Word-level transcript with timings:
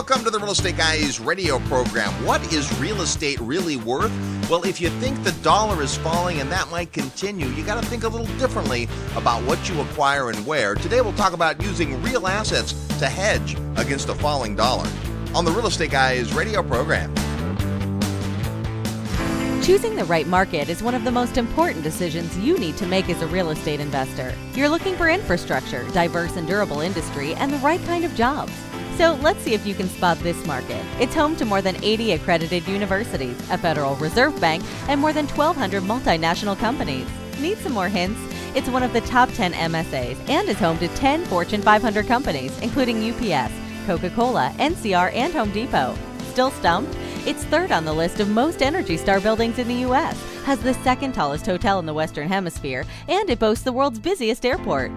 Welcome 0.00 0.24
to 0.24 0.30
the 0.30 0.38
Real 0.38 0.52
Estate 0.52 0.78
Guys 0.78 1.20
radio 1.20 1.58
program. 1.58 2.10
What 2.24 2.54
is 2.54 2.72
real 2.80 3.02
estate 3.02 3.38
really 3.38 3.76
worth? 3.76 4.10
Well, 4.48 4.64
if 4.64 4.80
you 4.80 4.88
think 4.88 5.22
the 5.24 5.32
dollar 5.42 5.82
is 5.82 5.94
falling 5.98 6.40
and 6.40 6.50
that 6.50 6.70
might 6.70 6.90
continue, 6.90 7.48
you 7.48 7.62
got 7.62 7.82
to 7.82 7.86
think 7.86 8.04
a 8.04 8.08
little 8.08 8.26
differently 8.38 8.88
about 9.14 9.42
what 9.42 9.68
you 9.68 9.78
acquire 9.82 10.30
and 10.30 10.46
where. 10.46 10.74
Today 10.74 11.02
we'll 11.02 11.12
talk 11.12 11.34
about 11.34 11.62
using 11.62 12.02
real 12.02 12.26
assets 12.26 12.72
to 12.98 13.10
hedge 13.10 13.58
against 13.76 14.08
a 14.08 14.14
falling 14.14 14.56
dollar 14.56 14.88
on 15.34 15.44
the 15.44 15.50
Real 15.50 15.66
Estate 15.66 15.90
Guys 15.90 16.32
radio 16.32 16.62
program. 16.62 17.14
Choosing 19.62 19.96
the 19.96 20.06
right 20.06 20.26
market 20.26 20.70
is 20.70 20.82
one 20.82 20.94
of 20.94 21.04
the 21.04 21.12
most 21.12 21.36
important 21.36 21.84
decisions 21.84 22.38
you 22.38 22.58
need 22.58 22.78
to 22.78 22.86
make 22.86 23.10
as 23.10 23.20
a 23.20 23.26
real 23.26 23.50
estate 23.50 23.80
investor. 23.80 24.34
You're 24.54 24.70
looking 24.70 24.96
for 24.96 25.10
infrastructure, 25.10 25.86
diverse 25.90 26.36
and 26.36 26.48
durable 26.48 26.80
industry, 26.80 27.34
and 27.34 27.52
the 27.52 27.58
right 27.58 27.84
kind 27.84 28.06
of 28.06 28.14
jobs. 28.14 28.50
So 29.00 29.14
let's 29.22 29.40
see 29.40 29.54
if 29.54 29.66
you 29.66 29.74
can 29.74 29.88
spot 29.88 30.18
this 30.18 30.46
market. 30.46 30.84
It's 31.00 31.14
home 31.14 31.34
to 31.36 31.46
more 31.46 31.62
than 31.62 31.82
80 31.82 32.12
accredited 32.12 32.68
universities, 32.68 33.34
a 33.50 33.56
Federal 33.56 33.96
Reserve 33.96 34.38
Bank, 34.42 34.62
and 34.88 35.00
more 35.00 35.14
than 35.14 35.26
1,200 35.26 35.82
multinational 35.82 36.54
companies. 36.58 37.08
Need 37.40 37.56
some 37.60 37.72
more 37.72 37.88
hints? 37.88 38.20
It's 38.54 38.68
one 38.68 38.82
of 38.82 38.92
the 38.92 39.00
top 39.00 39.30
10 39.30 39.54
MSAs 39.54 40.18
and 40.28 40.46
is 40.50 40.58
home 40.58 40.76
to 40.80 40.88
10 40.88 41.24
Fortune 41.24 41.62
500 41.62 42.06
companies, 42.06 42.58
including 42.58 43.10
UPS, 43.10 43.54
Coca 43.86 44.10
Cola, 44.10 44.52
NCR, 44.58 45.14
and 45.14 45.32
Home 45.32 45.50
Depot. 45.50 45.96
Still 46.32 46.50
stumped? 46.50 46.94
It's 47.24 47.44
third 47.44 47.72
on 47.72 47.86
the 47.86 47.94
list 47.94 48.20
of 48.20 48.28
most 48.28 48.60
Energy 48.60 48.98
Star 48.98 49.18
buildings 49.18 49.58
in 49.58 49.66
the 49.66 49.76
U.S., 49.76 50.22
has 50.44 50.58
the 50.58 50.74
second 50.74 51.14
tallest 51.14 51.46
hotel 51.46 51.78
in 51.78 51.86
the 51.86 51.94
Western 51.94 52.28
Hemisphere, 52.28 52.84
and 53.08 53.30
it 53.30 53.38
boasts 53.38 53.64
the 53.64 53.72
world's 53.72 53.98
busiest 53.98 54.44
airport. 54.44 54.92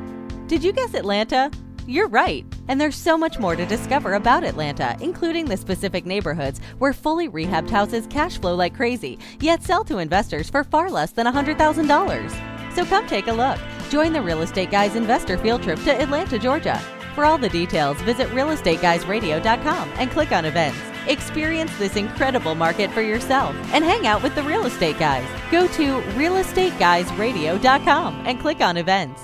Did 0.48 0.62
you 0.62 0.74
guess 0.74 0.94
Atlanta? 0.94 1.50
You're 1.86 2.08
right. 2.08 2.46
And 2.70 2.80
there's 2.80 2.96
so 2.96 3.18
much 3.18 3.40
more 3.40 3.56
to 3.56 3.66
discover 3.66 4.14
about 4.14 4.44
Atlanta, 4.44 4.96
including 5.02 5.46
the 5.46 5.58
specific 5.58 6.06
neighborhoods 6.06 6.62
where 6.78 6.94
fully 6.94 7.28
rehabbed 7.28 7.70
houses 7.70 8.08
cash 8.08 8.40
flow 8.40 8.56
like 8.56 8.76
crazy, 8.76 9.20
yet 9.42 9.64
sell 9.64 9.84
to 9.86 9.98
investors 9.98 10.50
for 10.50 10.64
far 10.64 10.90
less 10.90 11.12
than 11.12 11.26
$100,000. 11.26 12.74
So 12.74 12.86
come 12.86 13.06
take 13.06 13.28
a 13.28 13.34
look. 13.34 13.60
Join 13.90 14.14
the 14.14 14.22
Real 14.22 14.42
Estate 14.42 14.72
Guys 14.72 14.96
investor 14.96 15.38
field 15.38 15.62
trip 15.62 15.80
to 15.84 16.02
Atlanta, 16.02 16.40
Georgia. 16.40 16.82
For 17.16 17.26
all 17.26 17.38
the 17.38 17.50
details, 17.50 18.02
visit 18.02 18.28
realestateguysradio.com 18.30 19.90
and 19.98 20.10
click 20.10 20.32
on 20.32 20.46
events. 20.46 20.80
Experience 21.08 21.78
this 21.78 21.98
incredible 21.98 22.56
market 22.56 22.90
for 22.92 23.02
yourself 23.02 23.54
and 23.74 23.84
hang 23.84 24.08
out 24.08 24.24
with 24.24 24.34
the 24.36 24.44
real 24.44 24.66
estate 24.66 24.98
guys. 24.98 25.28
Go 25.52 25.68
to 25.68 26.00
realestateguysradio.com 26.18 28.24
and 28.26 28.40
click 28.40 28.62
on 28.62 28.78
events. 28.78 29.22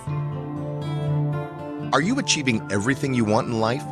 Are 1.92 2.02
you 2.02 2.20
achieving 2.20 2.62
everything 2.72 3.16
you 3.16 3.26
want 3.26 3.48
in 3.48 3.60
life? 3.60 3.84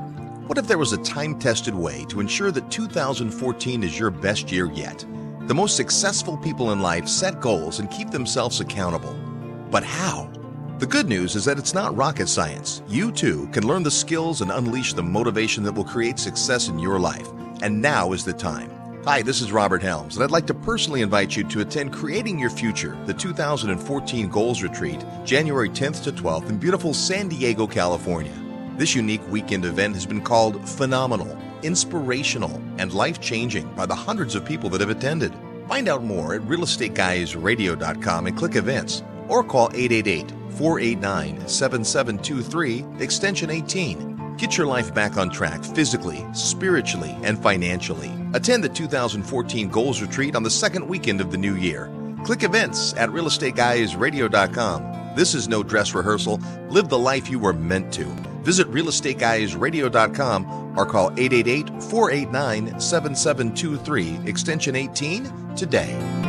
What 0.46 0.60
if 0.60 0.68
there 0.68 0.78
was 0.78 0.94
a 0.94 1.02
time 1.02 1.40
tested 1.40 1.74
way 1.74 2.06
to 2.10 2.20
ensure 2.20 2.52
that 2.52 2.70
2014 2.70 3.84
is 3.84 3.98
your 3.98 4.12
best 4.12 4.52
year 4.52 4.68
yet? 4.72 5.04
The 5.48 5.56
most 5.56 5.76
successful 5.76 6.38
people 6.38 6.74
in 6.74 6.80
life 6.80 7.08
set 7.08 7.42
goals 7.42 7.80
and 7.80 7.90
keep 7.90 8.12
themselves 8.12 8.60
accountable. 8.60 9.16
But 9.72 9.84
how? 9.84 10.30
The 10.78 10.86
good 10.86 11.10
news 11.10 11.36
is 11.36 11.46
that 11.46 11.58
it's 11.58 11.74
not 11.74 11.98
rocket 11.98 12.28
science. 12.28 12.84
You 12.88 13.12
too 13.12 13.48
can 13.48 13.66
learn 13.66 13.82
the 13.82 13.90
skills 13.90 14.42
and 14.42 14.52
unleash 14.52 14.94
the 14.94 15.02
motivation 15.02 15.64
that 15.64 15.74
will 15.74 15.84
create 15.84 16.20
success 16.20 16.68
in 16.68 16.78
your 16.78 17.00
life. 17.00 17.28
And 17.64 17.82
now 17.82 18.14
is 18.14 18.24
the 18.24 18.34
time. 18.34 18.77
Hi, 19.08 19.22
this 19.22 19.40
is 19.40 19.54
Robert 19.54 19.82
Helms, 19.82 20.18
and 20.18 20.24
I'd 20.26 20.32
like 20.32 20.48
to 20.48 20.54
personally 20.54 21.00
invite 21.00 21.38
you 21.38 21.46
to 21.46 21.62
attend 21.62 21.94
Creating 21.94 22.38
Your 22.38 22.50
Future, 22.50 22.98
the 23.06 23.14
2014 23.14 24.28
Goals 24.28 24.62
Retreat, 24.62 25.02
January 25.24 25.70
10th 25.70 26.04
to 26.04 26.12
12th 26.12 26.50
in 26.50 26.58
beautiful 26.58 26.94
San 26.94 27.30
Diego, 27.30 27.66
California. 27.68 28.34
This 28.76 28.96
unique 28.96 29.26
weekend 29.30 29.64
event 29.64 29.94
has 29.94 30.06
been 30.06 30.20
called 30.20 30.68
phenomenal, 30.68 31.42
inspirational, 31.64 32.62
and 32.80 32.92
life 32.92 33.22
changing 33.22 33.74
by 33.76 33.86
the 33.86 33.96
hundreds 33.96 34.36
of 34.36 34.44
people 34.44 34.70
that 34.72 34.82
have 34.82 34.90
attended. 34.90 35.34
Find 35.70 35.88
out 35.88 36.04
more 36.04 36.34
at 36.34 36.42
realestateguysradio.com 36.42 38.28
and 38.28 38.38
click 38.38 38.56
events 38.58 39.04
or 39.30 39.42
call 39.42 39.70
888 39.74 40.32
489 40.50 41.48
7723, 41.48 42.86
extension 43.02 43.52
18. 43.52 44.17
Get 44.38 44.56
your 44.56 44.68
life 44.68 44.94
back 44.94 45.18
on 45.18 45.32
track 45.32 45.64
physically, 45.64 46.24
spiritually, 46.34 47.18
and 47.24 47.42
financially. 47.42 48.12
Attend 48.34 48.64
the 48.64 48.70
2014 48.70 49.70
Goals 49.70 50.02
Retreat 50.02 50.36
on 50.36 50.44
the 50.44 50.52
second 50.52 50.88
weekend 50.88 51.22
of 51.22 51.32
the 51.32 51.38
new 51.38 51.56
year. 51.56 51.90
Click 52.24 52.44
events 52.44 52.94
at 52.94 53.10
realestateguysradio.com. 53.10 55.16
This 55.16 55.34
is 55.34 55.48
no 55.48 55.64
dress 55.64 55.96
rehearsal. 55.96 56.40
Live 56.70 56.90
the 56.90 57.00
life 57.00 57.30
you 57.30 57.40
were 57.40 57.54
meant 57.54 57.92
to. 57.94 58.04
Visit 58.44 58.70
realestateguysradio.com 58.72 60.78
or 60.78 60.86
call 60.86 61.12
888 61.18 61.84
489 61.84 62.80
7723, 62.80 64.30
extension 64.30 64.76
18 64.76 65.56
today. 65.56 66.27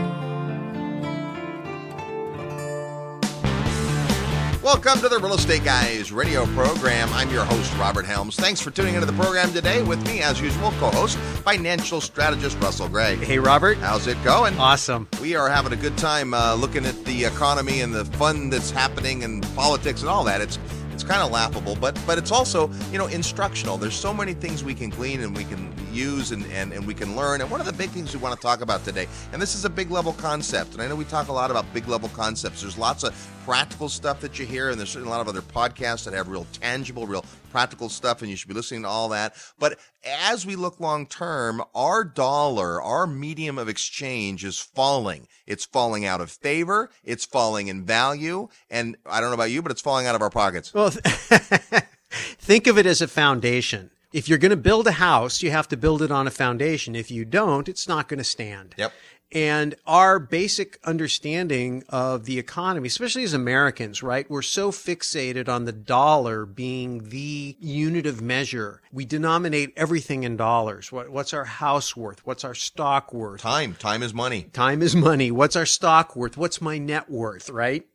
Welcome 4.68 5.00
to 5.00 5.08
the 5.08 5.18
Real 5.18 5.32
Estate 5.32 5.64
Guys 5.64 6.12
radio 6.12 6.44
program. 6.48 7.08
I'm 7.14 7.30
your 7.30 7.42
host, 7.42 7.74
Robert 7.78 8.04
Helms. 8.04 8.36
Thanks 8.36 8.60
for 8.60 8.70
tuning 8.70 8.96
into 8.96 9.06
the 9.06 9.14
program 9.14 9.50
today 9.50 9.82
with 9.82 10.06
me, 10.06 10.20
as 10.20 10.42
usual, 10.42 10.72
co 10.72 10.90
host, 10.90 11.16
financial 11.16 12.02
strategist 12.02 12.58
Russell 12.60 12.86
Gray. 12.86 13.16
Hey, 13.16 13.38
Robert. 13.38 13.78
How's 13.78 14.06
it 14.06 14.22
going? 14.24 14.58
Awesome. 14.58 15.08
We 15.22 15.34
are 15.34 15.48
having 15.48 15.72
a 15.72 15.76
good 15.76 15.96
time 15.96 16.34
uh, 16.34 16.54
looking 16.54 16.84
at 16.84 17.02
the 17.06 17.24
economy 17.24 17.80
and 17.80 17.94
the 17.94 18.04
fun 18.04 18.50
that's 18.50 18.70
happening 18.70 19.24
and 19.24 19.42
politics 19.56 20.02
and 20.02 20.10
all 20.10 20.22
that. 20.24 20.42
It's 20.42 20.58
it's 20.92 21.02
kind 21.02 21.22
of 21.22 21.30
laughable, 21.30 21.74
but 21.76 21.98
but 22.06 22.18
it's 22.18 22.30
also 22.30 22.70
you 22.92 22.98
know 22.98 23.06
instructional. 23.06 23.78
There's 23.78 23.96
so 23.96 24.12
many 24.12 24.34
things 24.34 24.62
we 24.62 24.74
can 24.74 24.90
glean 24.90 25.22
and 25.22 25.34
we 25.34 25.44
can 25.44 25.72
use 25.98 26.30
and, 26.30 26.44
and, 26.52 26.72
and 26.72 26.86
we 26.86 26.94
can 26.94 27.16
learn. 27.16 27.40
And 27.40 27.50
one 27.50 27.60
of 27.60 27.66
the 27.66 27.72
big 27.72 27.90
things 27.90 28.14
we 28.14 28.22
want 28.22 28.34
to 28.34 28.40
talk 28.40 28.60
about 28.60 28.84
today, 28.84 29.08
and 29.32 29.42
this 29.42 29.54
is 29.54 29.64
a 29.64 29.70
big 29.70 29.90
level 29.90 30.12
concept, 30.12 30.74
and 30.74 30.82
I 30.82 30.86
know 30.86 30.94
we 30.94 31.04
talk 31.04 31.28
a 31.28 31.32
lot 31.32 31.50
about 31.50 31.72
big 31.74 31.88
level 31.88 32.08
concepts. 32.10 32.62
There's 32.62 32.78
lots 32.78 33.02
of 33.02 33.12
practical 33.44 33.88
stuff 33.88 34.20
that 34.20 34.38
you 34.38 34.46
hear, 34.46 34.70
and 34.70 34.78
there's 34.78 34.90
certainly 34.90 35.12
a 35.12 35.16
lot 35.16 35.20
of 35.20 35.28
other 35.28 35.42
podcasts 35.42 36.04
that 36.04 36.14
have 36.14 36.28
real 36.28 36.46
tangible, 36.52 37.06
real 37.06 37.24
practical 37.50 37.88
stuff, 37.88 38.22
and 38.22 38.30
you 38.30 38.36
should 38.36 38.48
be 38.48 38.54
listening 38.54 38.82
to 38.82 38.88
all 38.88 39.08
that. 39.08 39.34
But 39.58 39.78
as 40.04 40.46
we 40.46 40.54
look 40.54 40.78
long 40.80 41.06
term, 41.06 41.62
our 41.74 42.04
dollar, 42.04 42.80
our 42.80 43.06
medium 43.06 43.58
of 43.58 43.68
exchange 43.68 44.44
is 44.44 44.60
falling. 44.60 45.26
It's 45.46 45.64
falling 45.64 46.04
out 46.04 46.20
of 46.20 46.30
favor. 46.30 46.90
It's 47.02 47.24
falling 47.24 47.68
in 47.68 47.84
value. 47.84 48.48
And 48.70 48.96
I 49.06 49.20
don't 49.20 49.30
know 49.30 49.34
about 49.34 49.50
you, 49.50 49.62
but 49.62 49.72
it's 49.72 49.80
falling 49.80 50.06
out 50.06 50.14
of 50.14 50.22
our 50.22 50.30
pockets. 50.30 50.72
Well, 50.72 50.90
think 52.10 52.66
of 52.66 52.78
it 52.78 52.86
as 52.86 53.02
a 53.02 53.08
foundation 53.08 53.90
if 54.12 54.28
you're 54.28 54.38
going 54.38 54.50
to 54.50 54.56
build 54.56 54.86
a 54.86 54.92
house, 54.92 55.42
you 55.42 55.50
have 55.50 55.68
to 55.68 55.76
build 55.76 56.02
it 56.02 56.10
on 56.10 56.26
a 56.26 56.30
foundation. 56.30 56.94
If 56.94 57.10
you 57.10 57.24
don't, 57.24 57.68
it's 57.68 57.88
not 57.88 58.08
going 58.08 58.18
to 58.18 58.24
stand. 58.24 58.74
Yep. 58.78 58.92
And 59.30 59.74
our 59.86 60.18
basic 60.18 60.78
understanding 60.84 61.84
of 61.90 62.24
the 62.24 62.38
economy, 62.38 62.86
especially 62.86 63.24
as 63.24 63.34
Americans, 63.34 64.02
right? 64.02 64.28
We're 64.30 64.40
so 64.40 64.70
fixated 64.72 65.50
on 65.50 65.66
the 65.66 65.72
dollar 65.72 66.46
being 66.46 67.10
the 67.10 67.54
unit 67.60 68.06
of 68.06 68.22
measure. 68.22 68.80
We 68.90 69.04
denominate 69.04 69.74
everything 69.76 70.22
in 70.22 70.38
dollars. 70.38 70.90
What, 70.90 71.10
what's 71.10 71.34
our 71.34 71.44
house 71.44 71.94
worth? 71.94 72.26
What's 72.26 72.42
our 72.42 72.54
stock 72.54 73.12
worth? 73.12 73.42
Time. 73.42 73.74
Time 73.74 74.02
is 74.02 74.14
money. 74.14 74.44
Time 74.54 74.80
is 74.80 74.96
money. 74.96 75.30
What's 75.30 75.56
our 75.56 75.66
stock 75.66 76.16
worth? 76.16 76.38
What's 76.38 76.62
my 76.62 76.78
net 76.78 77.10
worth, 77.10 77.50
right? 77.50 77.86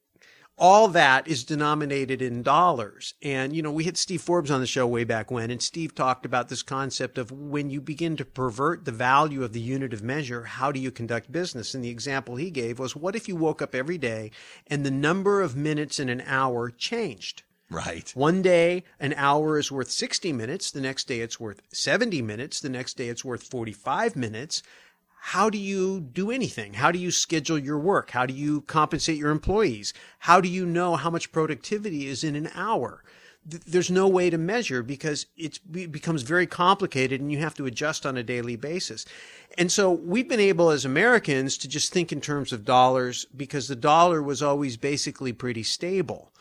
All 0.58 0.88
that 0.90 1.28
is 1.28 1.44
denominated 1.44 2.22
in 2.22 2.44
dollars. 2.44 3.16
And, 3.22 3.56
you 3.56 3.62
know, 3.62 3.72
we 3.72 3.86
had 3.86 3.98
Steve 3.98 4.22
Forbes 4.22 4.52
on 4.52 4.62
the 4.62 4.68
show 4.68 4.86
way 4.86 5.04
back 5.04 5.32
when, 5.32 5.50
and 5.50 5.62
Steve 5.62 5.96
talked 5.96 6.26
about 6.26 6.50
this 6.50 6.62
concept 6.62 7.18
of 7.18 7.32
when 7.32 7.70
you 7.70 7.82
begin 7.82 8.16
to 8.18 8.26
pervert 8.26 8.86
the 8.86 8.92
value 8.92 9.44
of 9.44 9.54
the 9.54 9.60
unit 9.60 9.94
of 9.94 10.04
measure, 10.04 10.44
how 10.44 10.72
do 10.72 10.80
you 10.80 10.92
conduct 10.92 11.32
business? 11.32 11.74
And 11.74 11.84
the 11.84 11.90
example 11.90 12.36
he 12.36 12.52
gave 12.52 12.80
was 12.80 12.96
what 12.96 13.16
if 13.16 13.28
you 13.28 13.36
woke 13.36 13.62
up 13.62 13.74
every 13.74 13.98
day 13.98 14.32
and 14.68 14.86
the 14.86 14.92
number 14.92 15.42
of 15.42 15.56
minutes 15.56 16.00
in 16.00 16.10
an 16.10 16.22
hour 16.26 16.70
changed? 16.70 17.44
Right. 17.72 18.12
One 18.16 18.44
day, 18.44 18.84
an 19.00 19.16
hour 19.18 19.58
is 19.58 19.72
worth 19.72 19.90
60 19.90 20.32
minutes. 20.32 20.70
The 20.70 20.82
next 20.82 21.08
day, 21.08 21.22
it's 21.22 21.40
worth 21.40 21.62
70 21.74 22.22
minutes. 22.22 22.60
The 22.60 22.70
next 22.70 22.98
day, 22.98 23.08
it's 23.08 23.26
worth 23.26 23.42
45 23.44 24.16
minutes 24.16 24.62
how 25.28 25.50
do 25.50 25.58
you 25.58 26.02
do 26.02 26.32
anything? 26.32 26.74
How 26.74 26.92
do 26.92 27.00
you 27.00 27.10
schedule 27.10 27.58
your 27.58 27.80
work? 27.80 28.12
How 28.12 28.26
do 28.26 28.34
you 28.34 28.60
compensate 28.64 29.18
your 29.18 29.32
employees? 29.32 29.94
How 30.20 30.42
do 30.42 30.50
you 30.50 30.66
know 30.66 30.98
how 30.98 31.10
much 31.10 31.32
productivity 31.32 32.08
is 32.08 32.26
in 32.26 32.36
an 32.36 32.50
hour? 32.54 33.06
There's 33.46 33.90
no 33.90 34.06
way 34.06 34.30
to 34.30 34.38
measure 34.38 34.84
because 34.84 35.28
it 35.38 35.62
becomes 35.72 36.24
very 36.24 36.46
complicated 36.46 37.22
and 37.22 37.32
you 37.32 37.38
have 37.38 37.56
to 37.56 37.66
adjust 37.66 38.06
on 38.06 38.18
a 38.18 38.22
daily 38.22 38.58
basis. 38.58 39.06
And 39.58 39.72
so 39.72 39.92
we've 39.92 40.28
been 40.28 40.42
able 40.42 40.70
as 40.70 40.84
Americans 40.84 41.58
to 41.60 41.70
just 41.70 41.94
think 41.94 42.12
in 42.12 42.20
terms 42.20 42.52
of 42.52 42.66
dollars 42.66 43.26
because 43.36 43.70
the 43.70 43.78
dollar 43.78 44.22
was 44.22 44.44
always 44.44 44.76
basically 44.76 45.32
pretty 45.32 45.64
stable. 45.64 46.34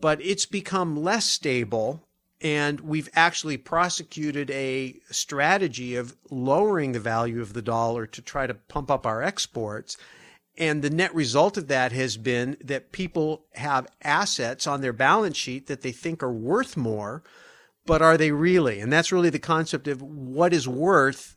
But 0.00 0.20
it's 0.20 0.44
become 0.44 1.00
less 1.00 1.24
stable 1.24 2.07
and 2.40 2.80
we've 2.80 3.08
actually 3.14 3.56
prosecuted 3.56 4.50
a 4.50 5.00
strategy 5.10 5.96
of 5.96 6.16
lowering 6.30 6.92
the 6.92 7.00
value 7.00 7.40
of 7.40 7.52
the 7.52 7.62
dollar 7.62 8.06
to 8.06 8.22
try 8.22 8.46
to 8.46 8.54
pump 8.54 8.90
up 8.90 9.06
our 9.06 9.22
exports. 9.22 9.96
And 10.56 10.82
the 10.82 10.90
net 10.90 11.14
result 11.14 11.56
of 11.56 11.68
that 11.68 11.92
has 11.92 12.16
been 12.16 12.56
that 12.62 12.92
people 12.92 13.44
have 13.54 13.88
assets 14.02 14.66
on 14.66 14.80
their 14.80 14.92
balance 14.92 15.36
sheet 15.36 15.66
that 15.66 15.82
they 15.82 15.92
think 15.92 16.22
are 16.22 16.32
worth 16.32 16.76
more, 16.76 17.22
but 17.86 18.02
are 18.02 18.16
they 18.16 18.32
really? 18.32 18.80
And 18.80 18.92
that's 18.92 19.12
really 19.12 19.30
the 19.30 19.38
concept 19.38 19.88
of 19.88 20.02
what 20.02 20.52
is 20.52 20.68
worth 20.68 21.36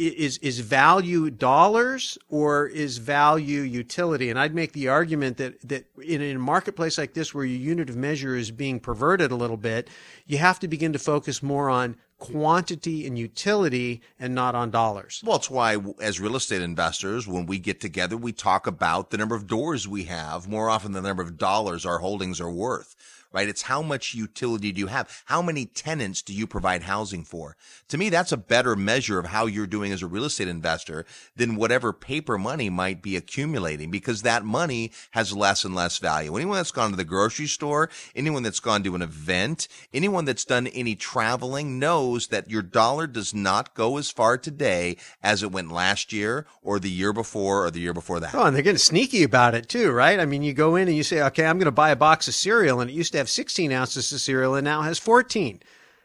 is 0.00 0.38
is 0.38 0.60
value 0.60 1.30
dollars 1.30 2.18
or 2.28 2.66
is 2.66 2.98
value 2.98 3.60
utility? 3.60 4.30
And 4.30 4.38
I'd 4.38 4.54
make 4.54 4.72
the 4.72 4.88
argument 4.88 5.36
that 5.36 5.60
that 5.68 5.86
in 6.02 6.22
a 6.22 6.34
marketplace 6.38 6.98
like 6.98 7.14
this, 7.14 7.34
where 7.34 7.44
your 7.44 7.58
unit 7.58 7.90
of 7.90 7.96
measure 7.96 8.36
is 8.36 8.50
being 8.50 8.80
perverted 8.80 9.30
a 9.30 9.36
little 9.36 9.56
bit, 9.56 9.88
you 10.26 10.38
have 10.38 10.58
to 10.60 10.68
begin 10.68 10.92
to 10.92 10.98
focus 10.98 11.42
more 11.42 11.68
on 11.70 11.96
quantity 12.20 13.06
and 13.06 13.18
utility 13.18 14.00
and 14.20 14.34
not 14.34 14.54
on 14.54 14.70
dollars. 14.70 15.22
Well, 15.24 15.36
it's 15.36 15.50
why, 15.50 15.78
as 16.00 16.20
real 16.20 16.36
estate 16.36 16.62
investors, 16.62 17.26
when 17.26 17.46
we 17.46 17.58
get 17.58 17.80
together, 17.80 18.16
we 18.16 18.32
talk 18.32 18.68
about 18.68 19.10
the 19.10 19.18
number 19.18 19.34
of 19.34 19.48
doors 19.48 19.88
we 19.88 20.04
have 20.04 20.46
more 20.46 20.70
often 20.70 20.92
than 20.92 21.02
the 21.02 21.08
number 21.08 21.22
of 21.22 21.36
dollars 21.36 21.84
our 21.84 21.98
holdings 21.98 22.40
are 22.40 22.50
worth 22.50 22.94
right? 23.32 23.48
It's 23.48 23.62
how 23.62 23.82
much 23.82 24.14
utility 24.14 24.72
do 24.72 24.80
you 24.80 24.86
have? 24.88 25.22
How 25.26 25.40
many 25.40 25.66
tenants 25.66 26.22
do 26.22 26.32
you 26.32 26.46
provide 26.46 26.82
housing 26.82 27.24
for? 27.24 27.56
To 27.88 27.98
me, 27.98 28.08
that's 28.08 28.32
a 28.32 28.36
better 28.36 28.74
measure 28.74 29.18
of 29.18 29.26
how 29.26 29.46
you're 29.46 29.66
doing 29.66 29.92
as 29.92 30.02
a 30.02 30.06
real 30.06 30.24
estate 30.24 30.48
investor 30.48 31.04
than 31.36 31.56
whatever 31.56 31.92
paper 31.92 32.38
money 32.38 32.70
might 32.70 33.02
be 33.02 33.16
accumulating 33.16 33.90
because 33.90 34.22
that 34.22 34.44
money 34.44 34.92
has 35.12 35.36
less 35.36 35.64
and 35.64 35.74
less 35.74 35.98
value. 35.98 36.36
Anyone 36.36 36.56
that's 36.56 36.72
gone 36.72 36.90
to 36.90 36.96
the 36.96 37.04
grocery 37.04 37.46
store, 37.46 37.88
anyone 38.16 38.42
that's 38.42 38.60
gone 38.60 38.82
to 38.82 38.94
an 38.94 39.02
event, 39.02 39.68
anyone 39.92 40.24
that's 40.24 40.44
done 40.44 40.66
any 40.68 40.96
traveling 40.96 41.78
knows 41.78 42.09
that 42.28 42.50
your 42.50 42.62
dollar 42.62 43.06
does 43.06 43.34
not 43.34 43.74
go 43.74 43.96
as 43.96 44.10
far 44.10 44.38
today 44.38 44.96
as 45.22 45.42
it 45.42 45.52
went 45.52 45.72
last 45.72 46.12
year 46.12 46.46
or 46.62 46.78
the 46.78 46.90
year 46.90 47.12
before 47.12 47.64
or 47.64 47.70
the 47.70 47.80
year 47.80 47.94
before 47.94 48.20
that. 48.20 48.34
Oh, 48.34 48.44
and 48.44 48.54
they're 48.54 48.62
getting 48.62 48.78
sneaky 48.78 49.22
about 49.22 49.54
it 49.54 49.68
too, 49.68 49.90
right? 49.90 50.18
I 50.18 50.26
mean, 50.26 50.42
you 50.42 50.52
go 50.52 50.76
in 50.76 50.88
and 50.88 50.96
you 50.96 51.02
say, 51.02 51.22
okay, 51.22 51.46
I'm 51.46 51.58
going 51.58 51.66
to 51.66 51.70
buy 51.72 51.90
a 51.90 51.96
box 51.96 52.28
of 52.28 52.34
cereal 52.34 52.80
and 52.80 52.90
it 52.90 52.94
used 52.94 53.12
to 53.12 53.18
have 53.18 53.28
16 53.28 53.72
ounces 53.72 54.12
of 54.12 54.20
cereal 54.20 54.54
and 54.54 54.64
now 54.64 54.82
has 54.82 54.98
14. 54.98 55.60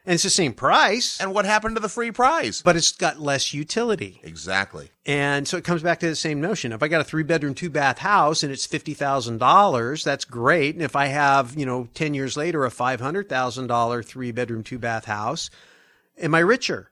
And 0.06 0.13
it's 0.13 0.24
the 0.24 0.30
same 0.30 0.54
price. 0.54 1.19
And 1.19 1.34
what 1.34 1.46
happened 1.46 1.75
to 1.78 1.81
the 1.81 1.90
free 1.90 2.12
prize? 2.12 2.62
But 2.62 2.75
it's 2.75 2.92
got 2.92 3.19
less 3.19 3.56
utility. 3.56 4.22
Exactly. 4.24 4.92
And 5.06 5.48
so 5.48 5.57
it 5.57 5.63
comes 5.63 5.81
back 5.81 6.00
to 6.02 6.07
the 6.07 6.16
same 6.16 6.40
notion. 6.40 6.72
If 6.72 6.84
I 6.84 6.88
got 6.88 7.02
a 7.02 7.04
three 7.04 7.24
bedroom, 7.24 7.56
two 7.56 7.72
bath 7.72 7.98
house 7.98 8.44
and 8.44 8.52
it's 8.52 8.68
$50,000, 8.68 10.04
that's 10.04 10.25
great. 10.25 10.75
And 10.75 10.84
if 10.84 10.96
I 10.96 11.07
have, 11.07 11.57
you 11.57 11.66
know, 11.66 11.88
10 11.96 12.13
years 12.13 12.38
later, 12.38 12.66
a 12.66 12.69
$500,000 12.69 14.06
three 14.06 14.31
bedroom, 14.31 14.63
two 14.63 14.78
bath 14.78 15.06
house, 15.06 15.50
am 16.18 16.36
I 16.36 16.40
richer? 16.40 16.92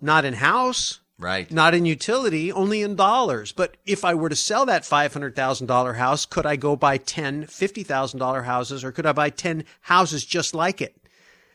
Not 0.00 0.24
in 0.24 0.34
house, 0.34 1.00
Right. 1.18 1.50
Not 1.50 1.74
in 1.74 1.84
utility, 1.84 2.52
only 2.52 2.80
in 2.80 2.94
dollars. 2.94 3.50
But 3.50 3.76
if 3.84 4.04
I 4.04 4.14
were 4.14 4.28
to 4.28 4.36
sell 4.36 4.64
that 4.66 4.84
$500,000 4.84 5.96
house, 5.96 6.24
could 6.24 6.46
I 6.46 6.54
go 6.54 6.76
buy 6.76 6.96
10 6.96 7.46
$50,000 7.46 8.44
houses 8.44 8.84
or 8.84 8.92
could 8.92 9.06
I 9.06 9.12
buy 9.12 9.30
10 9.30 9.64
houses 9.82 10.24
just 10.24 10.54
like 10.54 10.80
it? 10.80 10.96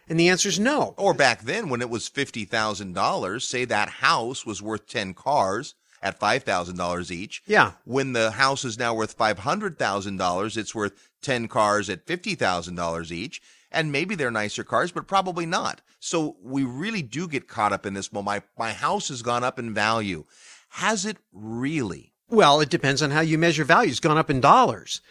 And 0.10 0.20
the 0.20 0.28
answer 0.28 0.50
is 0.50 0.60
no. 0.60 0.94
Or 0.98 1.14
back 1.14 1.44
then 1.44 1.70
when 1.70 1.82
it 1.82 1.90
was 1.90 2.10
$50,000, 2.10 3.42
say 3.42 3.64
that 3.64 3.88
house 3.90 4.46
was 4.46 4.62
worth 4.62 4.86
10 4.88 5.14
cars 5.14 5.76
at 6.02 6.20
$5,000 6.20 7.12
each. 7.12 7.42
Yeah. 7.48 7.72
When 7.86 8.12
the 8.12 8.32
house 8.32 8.66
is 8.66 8.78
now 8.78 8.94
worth 8.94 9.18
$500,000, 9.18 10.58
it's 10.58 10.76
worth 10.76 11.10
10 11.22 11.48
cars 11.48 11.90
at 11.90 12.06
$50,000 12.06 13.12
each 13.12 13.42
and 13.74 13.92
maybe 13.92 14.16
they're 14.16 14.32
nicer 14.32 14.64
cars, 14.64 14.92
but 14.92 15.08
probably 15.08 15.46
not. 15.46 15.82
So 16.00 16.38
we 16.42 16.64
really 16.64 17.02
do 17.02 17.28
get 17.28 17.48
caught 17.48 17.74
up 17.74 17.86
in 17.86 17.94
this. 17.94 18.12
Well, 18.12 18.24
my, 18.24 18.44
my 18.58 18.72
house 18.72 19.10
has 19.10 19.22
gone 19.22 19.44
up 19.44 19.60
in 19.60 19.74
value. 19.74 20.26
Has 20.70 21.06
it 21.06 21.18
really? 21.32 22.14
Well, 22.30 22.62
it 22.62 22.70
depends 22.70 23.02
on 23.02 23.12
how 23.12 23.22
you 23.22 23.38
measure 23.38 23.64
value. 23.64 23.92
It's 23.92 24.00
gone 24.00 24.18
up 24.18 24.30
in 24.30 24.42
dollars. 24.42 25.02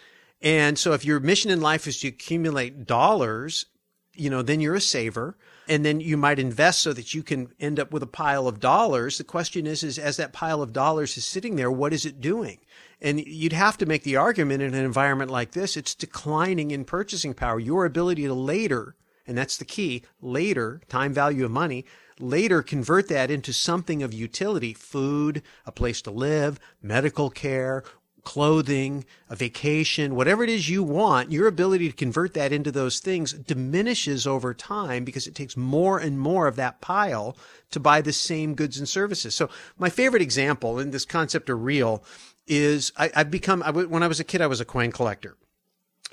And 0.41 0.79
so 0.79 0.93
if 0.93 1.05
your 1.05 1.21
mission 1.21 1.51
in 1.51 1.61
life 1.61 1.87
is 1.87 2.01
to 2.01 2.09
accumulate 2.09 2.87
dollars, 2.87 3.67
you 4.15 4.29
know, 4.29 4.43
then 4.43 4.61
you're 4.61 4.75
a 4.75 4.81
saver 4.81 5.37
and 5.73 5.87
then 5.87 6.01
you 6.01 6.19
might 6.19 6.39
invest 6.39 6.83
so 6.83 6.93
that 6.93 7.15
you 7.15 7.23
can 7.23 7.51
end 7.59 7.81
up 7.81 7.95
with 7.95 8.03
a 8.03 8.07
pile 8.07 8.47
of 8.47 8.61
dollars. 8.61 9.17
The 9.17 9.25
question 9.25 9.67
is, 9.67 9.83
is 9.83 9.99
as 9.99 10.19
that 10.19 10.35
pile 10.35 10.61
of 10.61 10.75
dollars 10.75 11.17
is 11.17 11.25
sitting 11.25 11.57
there, 11.57 11.71
what 11.71 11.95
is 11.95 12.05
it 12.05 12.21
doing? 12.21 12.59
And 13.01 13.19
you'd 13.19 13.55
have 13.55 13.79
to 13.79 13.87
make 13.87 14.03
the 14.03 14.17
argument 14.17 14.63
in 14.63 14.75
an 14.75 14.85
environment 14.85 15.31
like 15.31 15.53
this, 15.53 15.79
it's 15.79 15.95
declining 15.95 16.73
in 16.73 16.85
purchasing 16.85 17.33
power. 17.33 17.59
Your 17.59 17.87
ability 17.87 18.25
to 18.25 18.35
later, 18.35 18.97
and 19.27 19.37
that's 19.39 19.57
the 19.57 19.65
key, 19.65 20.03
later, 20.21 20.83
time 20.91 21.15
value 21.15 21.47
of 21.47 21.51
money, 21.51 21.87
later 22.21 22.63
convert 22.63 23.09
that 23.09 23.31
into 23.31 23.55
something 23.55 24.03
of 24.03 24.13
utility, 24.13 24.75
food, 24.75 25.43
a 25.65 25.73
place 25.73 26.03
to 26.03 26.11
live, 26.11 26.61
medical 26.83 27.31
care, 27.31 27.83
clothing, 28.25 29.05
a 29.29 29.37
vacation, 29.37 30.15
whatever 30.15 30.45
it 30.45 30.51
is 30.51 30.69
you 30.69 30.83
want, 30.83 31.33
your 31.33 31.47
ability 31.47 31.91
to 31.91 31.97
convert 31.97 32.35
that 32.35 32.53
into 32.53 32.71
those 32.71 33.01
things 33.01 33.33
diminishes 33.33 34.27
over 34.27 34.55
time 34.55 35.05
because 35.05 35.27
it 35.27 35.35
takes 35.35 35.57
more 35.57 35.99
and 35.99 36.19
more 36.19 36.47
of 36.47 36.57
that 36.57 36.81
pile 36.81 37.37
to 37.71 37.81
buy 37.81 38.01
the 38.01 38.13
same 38.13 38.55
goods 38.55 38.79
and 38.79 38.89
services. 38.89 39.35
So 39.35 39.51
my 39.79 39.91
favorite 39.91 40.23
example 40.23 40.79
in 40.79 40.91
this 40.91 41.05
concept 41.05 41.51
of 41.51 41.63
real 41.63 42.05
is 42.47 42.93
I, 42.97 43.11
have 43.15 43.31
become, 43.31 43.63
I, 43.63 43.71
when 43.71 44.03
I 44.03 44.09
was 44.09 44.21
a 44.21 44.25
kid, 44.25 44.41
I 44.41 44.47
was 44.47 44.61
a 44.61 44.65
coin 44.65 44.93
collector. 44.93 45.37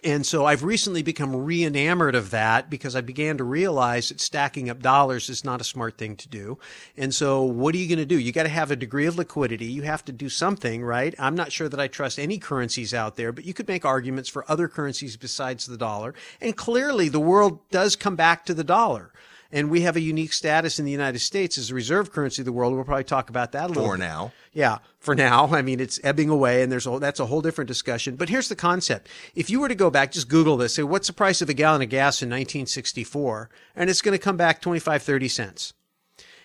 And 0.03 0.25
so 0.25 0.45
I've 0.45 0.63
recently 0.63 1.03
become 1.03 1.35
re 1.35 1.63
enamored 1.63 2.15
of 2.15 2.31
that 2.31 2.69
because 2.69 2.95
I 2.95 3.01
began 3.01 3.37
to 3.37 3.43
realize 3.43 4.09
that 4.09 4.21
stacking 4.21 4.69
up 4.69 4.81
dollars 4.81 5.29
is 5.29 5.43
not 5.43 5.59
a 5.59 5.65
smart 5.65 5.97
thing 5.97 6.15
to 6.17 6.29
do. 6.29 6.57
And 6.95 7.13
so 7.13 7.43
what 7.43 7.75
are 7.75 7.77
you 7.77 7.87
going 7.87 7.99
to 7.99 8.05
do? 8.05 8.17
You 8.17 8.31
got 8.31 8.43
to 8.43 8.49
have 8.49 8.71
a 8.71 8.77
degree 8.77 9.07
of 9.07 9.17
liquidity. 9.17 9.65
You 9.65 9.81
have 9.81 10.05
to 10.05 10.13
do 10.13 10.29
something, 10.29 10.83
right? 10.83 11.13
I'm 11.19 11.35
not 11.35 11.51
sure 11.51 11.67
that 11.67 11.79
I 11.79 11.87
trust 11.87 12.17
any 12.17 12.37
currencies 12.37 12.93
out 12.93 13.17
there, 13.17 13.33
but 13.33 13.45
you 13.45 13.53
could 13.53 13.67
make 13.67 13.83
arguments 13.83 14.29
for 14.29 14.49
other 14.49 14.69
currencies 14.69 15.17
besides 15.17 15.65
the 15.65 15.77
dollar. 15.77 16.13
And 16.39 16.55
clearly 16.55 17.09
the 17.09 17.19
world 17.19 17.59
does 17.69 17.97
come 17.97 18.15
back 18.15 18.45
to 18.45 18.53
the 18.53 18.63
dollar. 18.63 19.11
And 19.51 19.71
we 19.71 19.81
have 19.81 19.95
a 19.95 20.01
unique 20.01 20.33
status 20.33 20.77
in 20.77 20.85
the 20.85 20.91
United 20.91 21.19
States 21.19 21.57
as 21.57 21.71
a 21.71 21.75
reserve 21.75 22.11
currency 22.11 22.43
of 22.43 22.45
the 22.45 22.51
world. 22.51 22.75
We'll 22.75 22.83
probably 22.83 23.03
talk 23.03 23.29
about 23.29 23.51
that 23.53 23.65
a 23.65 23.67
little 23.69 23.83
for 23.83 23.97
bit. 23.97 24.03
now. 24.03 24.31
Yeah, 24.53 24.77
for 24.99 25.15
now. 25.15 25.47
I 25.47 25.63
mean, 25.63 25.79
it's 25.79 25.99
ebbing 26.03 26.29
away, 26.29 26.61
and 26.61 26.71
there's 26.71 26.85
a, 26.85 26.99
that's 26.99 27.19
a 27.19 27.25
whole 27.25 27.41
different 27.41 27.67
discussion. 27.67 28.15
But 28.15 28.29
here's 28.29 28.47
the 28.47 28.55
concept: 28.55 29.07
if 29.33 29.49
you 29.49 29.59
were 29.59 29.67
to 29.67 29.75
go 29.75 29.89
back, 29.89 30.11
just 30.11 30.29
Google 30.29 30.55
this. 30.57 30.75
Say, 30.75 30.83
what's 30.83 31.07
the 31.07 31.13
price 31.13 31.41
of 31.41 31.49
a 31.49 31.55
gallon 31.55 31.81
of 31.81 31.89
gas 31.89 32.21
in 32.21 32.29
1964? 32.29 33.49
And 33.75 33.89
it's 33.89 34.03
going 34.03 34.17
to 34.17 34.23
come 34.23 34.37
back 34.37 34.61
25, 34.61 35.01
30 35.01 35.27
cents. 35.27 35.73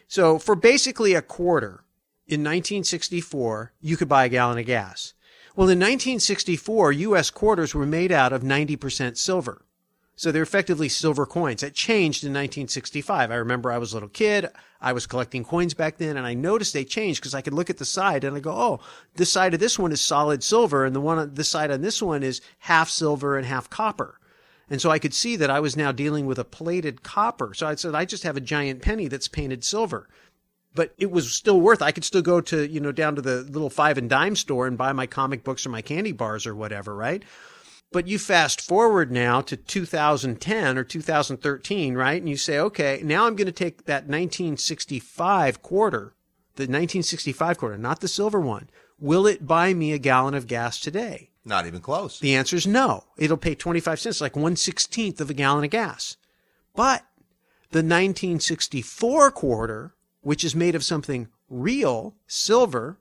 So 0.09 0.39
for 0.39 0.55
basically 0.55 1.15
a 1.15 1.23
quarter 1.23 1.85
in 2.27 2.41
1964, 2.41 3.73
you 3.81 3.97
could 3.97 4.09
buy 4.09 4.25
a 4.25 4.31
gallon 4.31 4.59
of 4.59 4.67
gas. 4.67 5.13
Well, 5.57 5.69
in 5.69 5.79
1964, 5.79 6.93
U.S. 6.93 7.31
quarters 7.31 7.75
were 7.75 7.87
made 7.87 8.11
out 8.11 8.33
of 8.33 8.43
90% 8.43 9.17
silver. 9.17 9.64
So 10.17 10.31
they're 10.31 10.43
effectively 10.43 10.89
silver 10.89 11.27
coins. 11.27 11.63
That 11.63 11.75
changed 11.75 12.23
in 12.23 12.31
1965. 12.31 13.31
I 13.31 13.35
remember 13.35 13.73
I 13.73 13.79
was 13.79 13.93
a 13.93 13.97
little 13.97 14.09
kid. 14.09 14.49
I 14.81 14.93
was 14.93 15.07
collecting 15.07 15.45
coins 15.45 15.75
back 15.75 15.97
then 15.97 16.17
and 16.17 16.27
I 16.27 16.35
noticed 16.35 16.73
they 16.73 16.85
changed 16.85 17.21
because 17.21 17.35
I 17.35 17.41
could 17.41 17.55
look 17.55 17.71
at 17.71 17.79
the 17.79 17.85
side 17.85 18.23
and 18.23 18.37
I 18.37 18.41
go, 18.41 18.53
oh, 18.53 18.81
this 19.17 19.33
side 19.33 19.55
of 19.55 19.61
this 19.61 19.79
one 19.79 19.93
is 19.93 20.01
solid 20.01 20.45
silver 20.45 20.85
and 20.85 20.95
the 20.95 21.01
one 21.01 21.19
on 21.19 21.35
this 21.35 21.49
side 21.49 21.71
on 21.71 21.81
this 21.81 22.01
one 22.01 22.23
is 22.23 22.41
half 22.59 22.89
silver 22.89 23.37
and 23.37 23.47
half 23.47 23.69
copper. 23.71 24.21
And 24.71 24.81
so 24.81 24.91
I 24.91 24.99
could 24.99 25.15
see 25.15 25.37
that 25.37 25.51
I 25.51 25.61
was 25.61 25.77
now 25.77 25.93
dealing 25.93 26.27
with 26.27 26.39
a 26.39 26.45
plated 26.45 27.03
copper. 27.03 27.53
So 27.55 27.67
I 27.67 27.75
said, 27.75 27.95
I 27.95 28.05
just 28.05 28.23
have 28.23 28.37
a 28.37 28.41
giant 28.41 28.83
penny 28.83 29.09
that's 29.09 29.29
painted 29.29 29.65
silver. 29.65 30.09
But 30.75 30.95
it 30.99 31.11
was 31.11 31.33
still 31.33 31.61
worth, 31.61 31.83
I 31.83 31.93
could 31.93 32.05
still 32.05 32.23
go 32.23 32.41
to, 32.41 32.67
you 32.67 32.81
know, 32.81 32.91
down 32.91 33.15
to 33.17 33.23
the 33.23 33.43
little 33.43 33.71
five 33.71 33.99
and 33.99 34.11
dime 34.11 34.37
store 34.37 34.67
and 34.67 34.77
buy 34.77 34.93
my 34.93 35.07
comic 35.07 35.45
books 35.45 35.65
or 35.65 35.71
my 35.71 35.83
candy 35.83 36.13
bars 36.13 36.47
or 36.47 36.55
whatever, 36.55 36.95
right? 36.95 37.23
But 37.95 38.09
you 38.09 38.19
fast 38.19 38.61
forward 38.61 39.13
now 39.13 39.41
to 39.43 39.57
2010 39.57 40.77
or 40.77 40.83
2013, 40.83 41.95
right? 41.95 42.21
And 42.21 42.29
you 42.29 42.37
say, 42.37 42.59
okay, 42.59 43.01
now 43.05 43.25
I'm 43.25 43.37
going 43.37 43.47
to 43.47 43.53
take 43.53 43.85
that 43.85 44.09
1965 44.09 45.63
quarter, 45.63 46.17
the 46.57 46.65
1965 46.65 47.57
quarter, 47.57 47.79
not 47.79 48.01
the 48.01 48.09
silver 48.09 48.41
one. 48.41 48.69
Will 48.99 49.29
it 49.29 49.47
buy 49.47 49.75
me 49.75 49.93
a 49.93 49.99
gallon 49.99 50.35
of 50.35 50.49
gas 50.49 50.81
today? 50.81 51.31
Not 51.45 51.69
even 51.69 51.81
close. 51.81 52.19
The 52.19 52.35
answer 52.35 52.57
is 52.57 52.67
no. 52.67 53.05
It'll 53.17 53.37
pay 53.37 53.55
25 53.55 54.01
cents, 54.01 54.21
like 54.21 54.35
1 54.35 54.57
16th 54.57 55.21
of 55.21 55.31
a 55.31 55.35
gallon 55.35 55.63
of 55.63 55.71
gas. 55.71 56.17
But 56.75 57.03
the 57.71 57.79
1964 57.79 59.31
quarter, 59.31 59.95
which 60.21 60.43
is 60.43 60.57
made 60.57 60.75
of 60.75 60.83
something 60.83 61.29
real, 61.49 62.17
silver, 62.27 62.99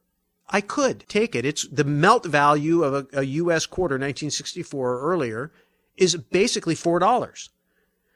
I 0.50 0.62
could 0.62 1.06
take 1.08 1.36
it. 1.36 1.46
It's 1.46 1.68
the 1.68 1.84
melt 1.84 2.26
value 2.26 2.84
of 2.84 2.94
a, 2.94 3.20
a 3.20 3.24
U.S. 3.24 3.66
quarter, 3.66 3.96
1964 3.96 4.90
or 4.90 5.02
earlier, 5.02 5.52
is 5.98 6.16
basically 6.16 6.76
four 6.76 7.00
dollars. 7.00 7.50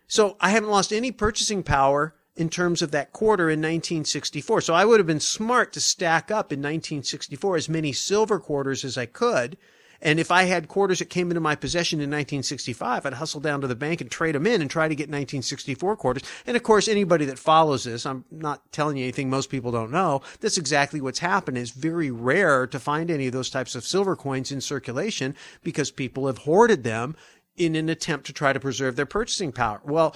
So 0.08 0.38
I 0.40 0.50
haven't 0.50 0.70
lost 0.70 0.94
any 0.94 1.12
purchasing 1.12 1.64
power 1.64 2.16
in 2.36 2.50
terms 2.50 2.82
of 2.82 2.92
that 2.92 3.12
quarter 3.12 3.50
in 3.50 3.60
1964. 3.60 4.62
So 4.62 4.74
I 4.74 4.86
would 4.86 5.00
have 5.00 5.08
been 5.08 5.20
smart 5.20 5.74
to 5.74 5.82
stack 5.82 6.30
up 6.32 6.54
in 6.54 6.60
1964 6.60 7.56
as 7.58 7.70
many 7.70 7.92
silver 7.92 8.40
quarters 8.40 8.86
as 8.86 8.98
I 8.98 9.06
could 9.06 9.58
and 10.02 10.20
if 10.20 10.32
I 10.32 10.44
had 10.44 10.68
quarters 10.68 11.00
that 11.00 11.10
came 11.10 11.32
into 11.32 11.42
my 11.42 11.56
possession 11.56 12.00
in 12.00 12.10
1965, 12.10 13.06
I'd 13.06 13.14
hustle 13.14 13.40
down 13.40 13.62
to 13.62 13.68
the 13.68 13.76
bank 13.76 14.02
and 14.02 14.10
trade 14.10 14.36
them 14.36 14.48
in 14.48 14.62
and 14.62 14.70
try 14.70 14.88
to 14.88 14.96
get 14.96 15.04
1964 15.04 15.96
quarters. 15.98 16.24
And 16.46 16.56
of 16.56 16.64
course, 16.64 16.88
anybody 16.88 17.26
that 17.26 17.40
follows 17.40 17.84
this, 17.84 18.06
I'm 18.06 18.26
not 18.32 18.72
telling 18.72 18.98
you 18.98 19.04
anything 19.04 19.30
most 19.30 19.50
people 19.50 19.72
don't 19.72 19.92
know. 19.92 20.22
That's 20.40 20.58
exactly 20.58 21.02
what's 21.02 21.20
happened. 21.20 21.58
It's 21.58 21.72
very 21.72 22.12
rare 22.12 22.68
to 22.68 22.80
find 22.80 23.10
any 23.10 23.28
of 23.28 23.34
those 23.34 23.50
types 23.50 23.76
of 23.76 23.86
silver 23.86 24.16
coins 24.16 24.52
in 24.52 24.62
circulation 24.62 25.36
because 25.64 25.92
people 25.92 26.28
have 26.28 26.40
hoarded 26.40 26.84
them 26.84 27.16
in 27.56 27.76
an 27.76 27.90
attempt 27.90 28.28
to 28.28 28.34
try 28.34 28.54
to 28.54 28.60
preserve 28.60 28.96
their 28.96 29.06
purchasing 29.06 29.52
power. 29.52 29.82
Well, 29.84 30.16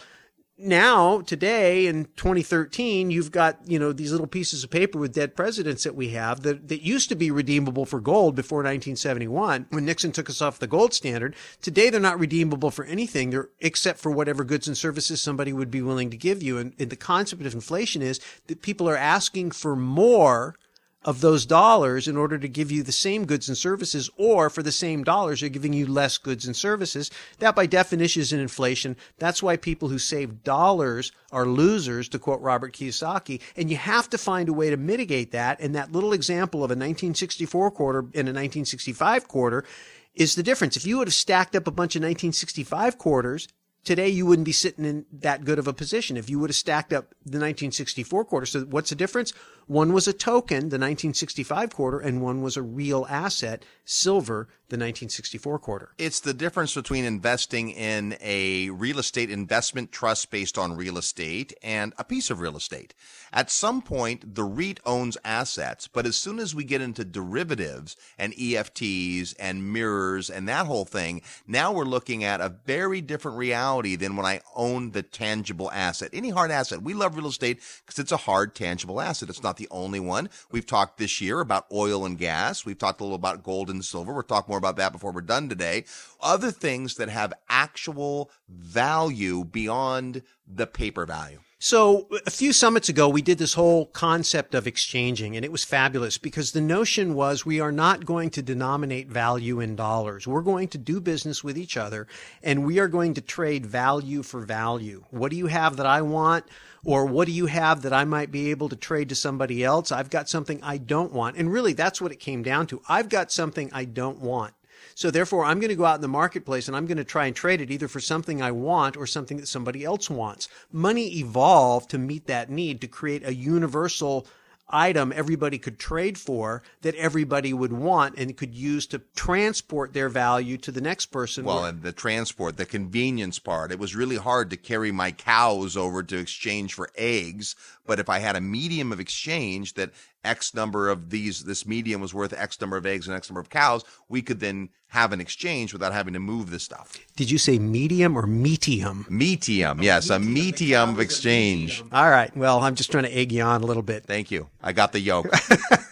now 0.61 1.21
today 1.21 1.87
in 1.87 2.05
2013 2.15 3.11
you've 3.11 3.31
got 3.31 3.57
you 3.65 3.79
know 3.79 3.91
these 3.91 4.11
little 4.11 4.27
pieces 4.27 4.63
of 4.63 4.69
paper 4.69 4.99
with 4.99 5.13
dead 5.13 5.35
presidents 5.35 5.83
that 5.83 5.95
we 5.95 6.09
have 6.09 6.41
that, 6.41 6.67
that 6.67 6.81
used 6.81 7.09
to 7.09 7.15
be 7.15 7.31
redeemable 7.31 7.85
for 7.85 7.99
gold 7.99 8.35
before 8.35 8.59
1971 8.59 9.65
when 9.69 9.85
nixon 9.85 10.11
took 10.11 10.29
us 10.29 10.41
off 10.41 10.59
the 10.59 10.67
gold 10.67 10.93
standard. 10.93 11.35
Today 11.61 11.89
they're 11.89 11.99
not 11.99 12.19
redeemable 12.19 12.71
for 12.71 12.85
anything. 12.85 13.29
They're 13.29 13.49
except 13.59 13.99
for 13.99 14.11
whatever 14.11 14.43
goods 14.43 14.67
and 14.67 14.77
services 14.77 15.21
somebody 15.21 15.53
would 15.53 15.71
be 15.71 15.81
willing 15.81 16.09
to 16.09 16.17
give 16.17 16.41
you. 16.41 16.57
And, 16.57 16.73
and 16.79 16.89
the 16.89 16.95
concept 16.95 17.45
of 17.45 17.53
inflation 17.53 18.01
is 18.01 18.19
that 18.47 18.61
people 18.61 18.87
are 18.89 18.97
asking 18.97 19.51
for 19.51 19.75
more 19.75 20.55
of 21.03 21.21
those 21.21 21.47
dollars 21.47 22.07
in 22.07 22.15
order 22.15 22.37
to 22.37 22.47
give 22.47 22.71
you 22.71 22.83
the 22.83 22.91
same 22.91 23.25
goods 23.25 23.47
and 23.47 23.57
services, 23.57 24.09
or 24.17 24.49
for 24.49 24.61
the 24.61 24.71
same 24.71 25.03
dollars, 25.03 25.39
they're 25.39 25.49
giving 25.49 25.73
you 25.73 25.87
less 25.87 26.17
goods 26.17 26.45
and 26.45 26.55
services. 26.55 27.09
That 27.39 27.55
by 27.55 27.65
definition 27.65 28.21
is 28.21 28.31
an 28.31 28.39
inflation. 28.39 28.95
That's 29.17 29.41
why 29.41 29.57
people 29.57 29.89
who 29.89 29.97
save 29.97 30.43
dollars 30.43 31.11
are 31.31 31.47
losers, 31.47 32.07
to 32.09 32.19
quote 32.19 32.41
Robert 32.41 32.73
Kiyosaki. 32.73 33.41
And 33.55 33.69
you 33.71 33.77
have 33.77 34.09
to 34.11 34.17
find 34.17 34.47
a 34.47 34.53
way 34.53 34.69
to 34.69 34.77
mitigate 34.77 35.31
that. 35.31 35.59
And 35.59 35.73
that 35.73 35.91
little 35.91 36.13
example 36.13 36.59
of 36.59 36.69
a 36.69 36.77
1964 36.77 37.71
quarter 37.71 37.99
and 37.99 38.27
a 38.27 38.33
1965 38.33 39.27
quarter 39.27 39.65
is 40.13 40.35
the 40.35 40.43
difference. 40.43 40.77
If 40.77 40.85
you 40.85 40.99
would 40.99 41.07
have 41.07 41.15
stacked 41.15 41.55
up 41.55 41.67
a 41.67 41.71
bunch 41.71 41.95
of 41.95 42.01
1965 42.01 42.97
quarters 42.97 43.47
today 43.83 44.09
you 44.09 44.25
wouldn't 44.25 44.45
be 44.45 44.51
sitting 44.51 44.85
in 44.85 45.05
that 45.11 45.43
good 45.43 45.59
of 45.59 45.67
a 45.67 45.73
position 45.73 46.17
if 46.17 46.29
you 46.29 46.39
would 46.39 46.49
have 46.49 46.55
stacked 46.55 46.93
up 46.93 47.11
the 47.25 47.39
1964 47.39 48.25
quarter. 48.25 48.45
So 48.45 48.61
what's 48.61 48.89
the 48.89 48.95
difference? 48.95 49.33
One 49.71 49.93
was 49.93 50.05
a 50.05 50.11
token, 50.11 50.67
the 50.67 50.77
1965 50.77 51.73
quarter, 51.73 51.97
and 51.97 52.21
one 52.21 52.41
was 52.41 52.57
a 52.57 52.61
real 52.61 53.07
asset, 53.09 53.63
silver, 53.85 54.49
the 54.67 54.75
1964 54.75 55.59
quarter. 55.59 55.89
It's 55.97 56.19
the 56.19 56.33
difference 56.33 56.75
between 56.75 57.05
investing 57.05 57.69
in 57.69 58.17
a 58.19 58.69
real 58.69 58.99
estate 58.99 59.29
investment 59.29 59.93
trust 59.93 60.29
based 60.29 60.57
on 60.57 60.75
real 60.75 60.97
estate 60.97 61.53
and 61.63 61.93
a 61.97 62.03
piece 62.03 62.29
of 62.29 62.41
real 62.41 62.57
estate. 62.57 62.93
At 63.31 63.49
some 63.49 63.81
point, 63.81 64.35
the 64.35 64.43
REIT 64.43 64.81
owns 64.85 65.17
assets, 65.23 65.87
but 65.87 66.05
as 66.05 66.17
soon 66.17 66.39
as 66.39 66.53
we 66.53 66.65
get 66.65 66.81
into 66.81 67.05
derivatives 67.05 67.95
and 68.17 68.33
EFTs 68.33 69.35
and 69.39 69.71
mirrors 69.71 70.29
and 70.29 70.49
that 70.49 70.65
whole 70.65 70.85
thing, 70.85 71.21
now 71.47 71.71
we're 71.71 71.85
looking 71.85 72.25
at 72.25 72.41
a 72.41 72.55
very 72.65 72.99
different 72.99 73.37
reality 73.37 73.95
than 73.95 74.17
when 74.17 74.25
I 74.25 74.41
own 74.53 74.91
the 74.91 75.03
tangible 75.03 75.71
asset. 75.71 76.09
Any 76.11 76.29
hard 76.29 76.51
asset. 76.51 76.81
We 76.81 76.93
love 76.93 77.15
real 77.15 77.27
estate 77.27 77.61
because 77.85 77.99
it's 77.99 78.11
a 78.11 78.17
hard, 78.17 78.53
tangible 78.53 78.99
asset. 78.99 79.29
It's 79.29 79.43
not 79.43 79.60
the 79.61 79.67
only 79.71 79.99
one. 79.99 80.29
We've 80.51 80.65
talked 80.65 80.97
this 80.97 81.21
year 81.21 81.39
about 81.39 81.67
oil 81.71 82.05
and 82.05 82.17
gas. 82.17 82.65
We've 82.65 82.77
talked 82.77 82.99
a 82.99 83.03
little 83.03 83.15
about 83.15 83.43
gold 83.43 83.69
and 83.69 83.85
silver. 83.85 84.11
We'll 84.11 84.23
talk 84.23 84.49
more 84.49 84.57
about 84.57 84.75
that 84.77 84.91
before 84.91 85.11
we're 85.11 85.21
done 85.21 85.49
today. 85.49 85.85
Other 86.19 86.51
things 86.51 86.95
that 86.95 87.09
have 87.09 87.33
actual 87.47 88.31
value 88.49 89.43
beyond 89.43 90.23
the 90.47 90.67
paper 90.67 91.05
value. 91.05 91.39
So 91.63 92.07
a 92.25 92.31
few 92.31 92.53
summits 92.53 92.89
ago, 92.89 93.07
we 93.07 93.21
did 93.21 93.37
this 93.37 93.53
whole 93.53 93.85
concept 93.85 94.55
of 94.55 94.65
exchanging 94.65 95.35
and 95.35 95.45
it 95.45 95.51
was 95.51 95.63
fabulous 95.63 96.17
because 96.17 96.53
the 96.53 96.59
notion 96.59 97.13
was 97.13 97.45
we 97.45 97.59
are 97.59 97.71
not 97.71 98.03
going 98.03 98.31
to 98.31 98.41
denominate 98.41 99.09
value 99.09 99.59
in 99.59 99.75
dollars. 99.75 100.25
We're 100.25 100.41
going 100.41 100.69
to 100.69 100.79
do 100.79 100.99
business 100.99 101.43
with 101.43 101.59
each 101.59 101.77
other 101.77 102.07
and 102.41 102.65
we 102.65 102.79
are 102.79 102.87
going 102.87 103.13
to 103.13 103.21
trade 103.21 103.67
value 103.67 104.23
for 104.23 104.41
value. 104.41 105.03
What 105.11 105.29
do 105.29 105.37
you 105.37 105.45
have 105.45 105.77
that 105.77 105.85
I 105.85 106.01
want? 106.01 106.45
Or 106.83 107.05
what 107.05 107.27
do 107.27 107.31
you 107.31 107.45
have 107.45 107.83
that 107.83 107.93
I 107.93 108.05
might 108.05 108.31
be 108.31 108.49
able 108.49 108.69
to 108.69 108.75
trade 108.75 109.09
to 109.09 109.15
somebody 109.15 109.63
else? 109.63 109.91
I've 109.91 110.09
got 110.09 110.27
something 110.27 110.59
I 110.63 110.79
don't 110.79 111.13
want. 111.13 111.37
And 111.37 111.53
really, 111.53 111.73
that's 111.73 112.01
what 112.01 112.11
it 112.11 112.19
came 112.19 112.41
down 112.41 112.65
to. 112.67 112.81
I've 112.89 113.07
got 113.07 113.31
something 113.31 113.69
I 113.71 113.85
don't 113.85 114.17
want. 114.17 114.55
So 115.01 115.09
therefore, 115.09 115.45
I'm 115.45 115.59
going 115.59 115.69
to 115.69 115.75
go 115.75 115.85
out 115.85 115.95
in 115.95 116.01
the 116.01 116.07
marketplace 116.07 116.67
and 116.67 116.77
I'm 116.77 116.85
going 116.85 116.99
to 116.99 117.03
try 117.03 117.25
and 117.25 117.35
trade 117.35 117.59
it 117.59 117.71
either 117.71 117.87
for 117.87 117.99
something 117.99 118.39
I 118.39 118.51
want 118.51 118.95
or 118.95 119.07
something 119.07 119.37
that 119.37 119.47
somebody 119.47 119.83
else 119.83 120.11
wants. 120.11 120.47
Money 120.71 121.17
evolved 121.17 121.89
to 121.89 121.97
meet 121.97 122.27
that 122.27 122.51
need 122.51 122.81
to 122.81 122.87
create 122.87 123.25
a 123.25 123.33
universal 123.33 124.27
item 124.69 125.11
everybody 125.15 125.57
could 125.57 125.79
trade 125.79 126.19
for 126.19 126.61
that 126.81 126.93
everybody 126.95 127.51
would 127.51 127.73
want 127.73 128.15
and 128.19 128.37
could 128.37 128.53
use 128.53 128.85
to 128.87 128.99
transport 129.15 129.91
their 129.93 130.07
value 130.07 130.55
to 130.57 130.71
the 130.71 130.81
next 130.81 131.07
person. 131.07 131.45
Well, 131.45 131.65
and 131.65 131.81
the 131.81 131.91
transport, 131.91 132.57
the 132.57 132.65
convenience 132.67 133.39
part. 133.39 133.71
It 133.71 133.79
was 133.79 133.95
really 133.95 134.17
hard 134.17 134.51
to 134.51 134.57
carry 134.57 134.91
my 134.91 135.11
cows 135.11 135.75
over 135.75 136.03
to 136.03 136.17
exchange 136.17 136.75
for 136.75 136.91
eggs. 136.95 137.55
But 137.85 137.99
if 137.99 138.09
I 138.09 138.19
had 138.19 138.35
a 138.35 138.41
medium 138.41 138.91
of 138.91 138.99
exchange 138.99 139.73
that 139.73 139.91
X 140.23 140.53
number 140.53 140.89
of 140.89 141.09
these, 141.09 141.43
this 141.45 141.65
medium 141.65 142.01
was 142.01 142.13
worth 142.13 142.33
X 142.33 142.59
number 142.61 142.77
of 142.77 142.85
eggs 142.85 143.07
and 143.07 143.15
X 143.15 143.29
number 143.29 143.39
of 143.39 143.49
cows, 143.49 143.83
we 144.07 144.21
could 144.21 144.39
then 144.39 144.69
have 144.87 145.13
an 145.13 145.21
exchange 145.21 145.73
without 145.73 145.93
having 145.93 146.13
to 146.13 146.19
move 146.19 146.51
the 146.51 146.59
stuff. 146.59 146.97
Did 147.15 147.31
you 147.31 147.37
say 147.37 147.57
medium 147.57 148.17
or 148.17 148.27
medium? 148.27 149.05
Medium, 149.09 149.81
yes, 149.81 150.09
a 150.09 150.19
medium 150.19 150.91
of 150.91 150.99
exchange. 150.99 151.83
All 151.91 152.09
right. 152.09 152.35
Well, 152.35 152.59
I'm 152.59 152.75
just 152.75 152.91
trying 152.91 153.05
to 153.05 153.15
egg 153.17 153.31
you 153.31 153.41
on 153.41 153.61
a 153.63 153.65
little 153.65 153.83
bit. 153.83 154.05
Thank 154.05 154.31
you. 154.31 154.49
I 154.61 154.73
got 154.73 154.91
the 154.91 154.99
yoke. 154.99 155.27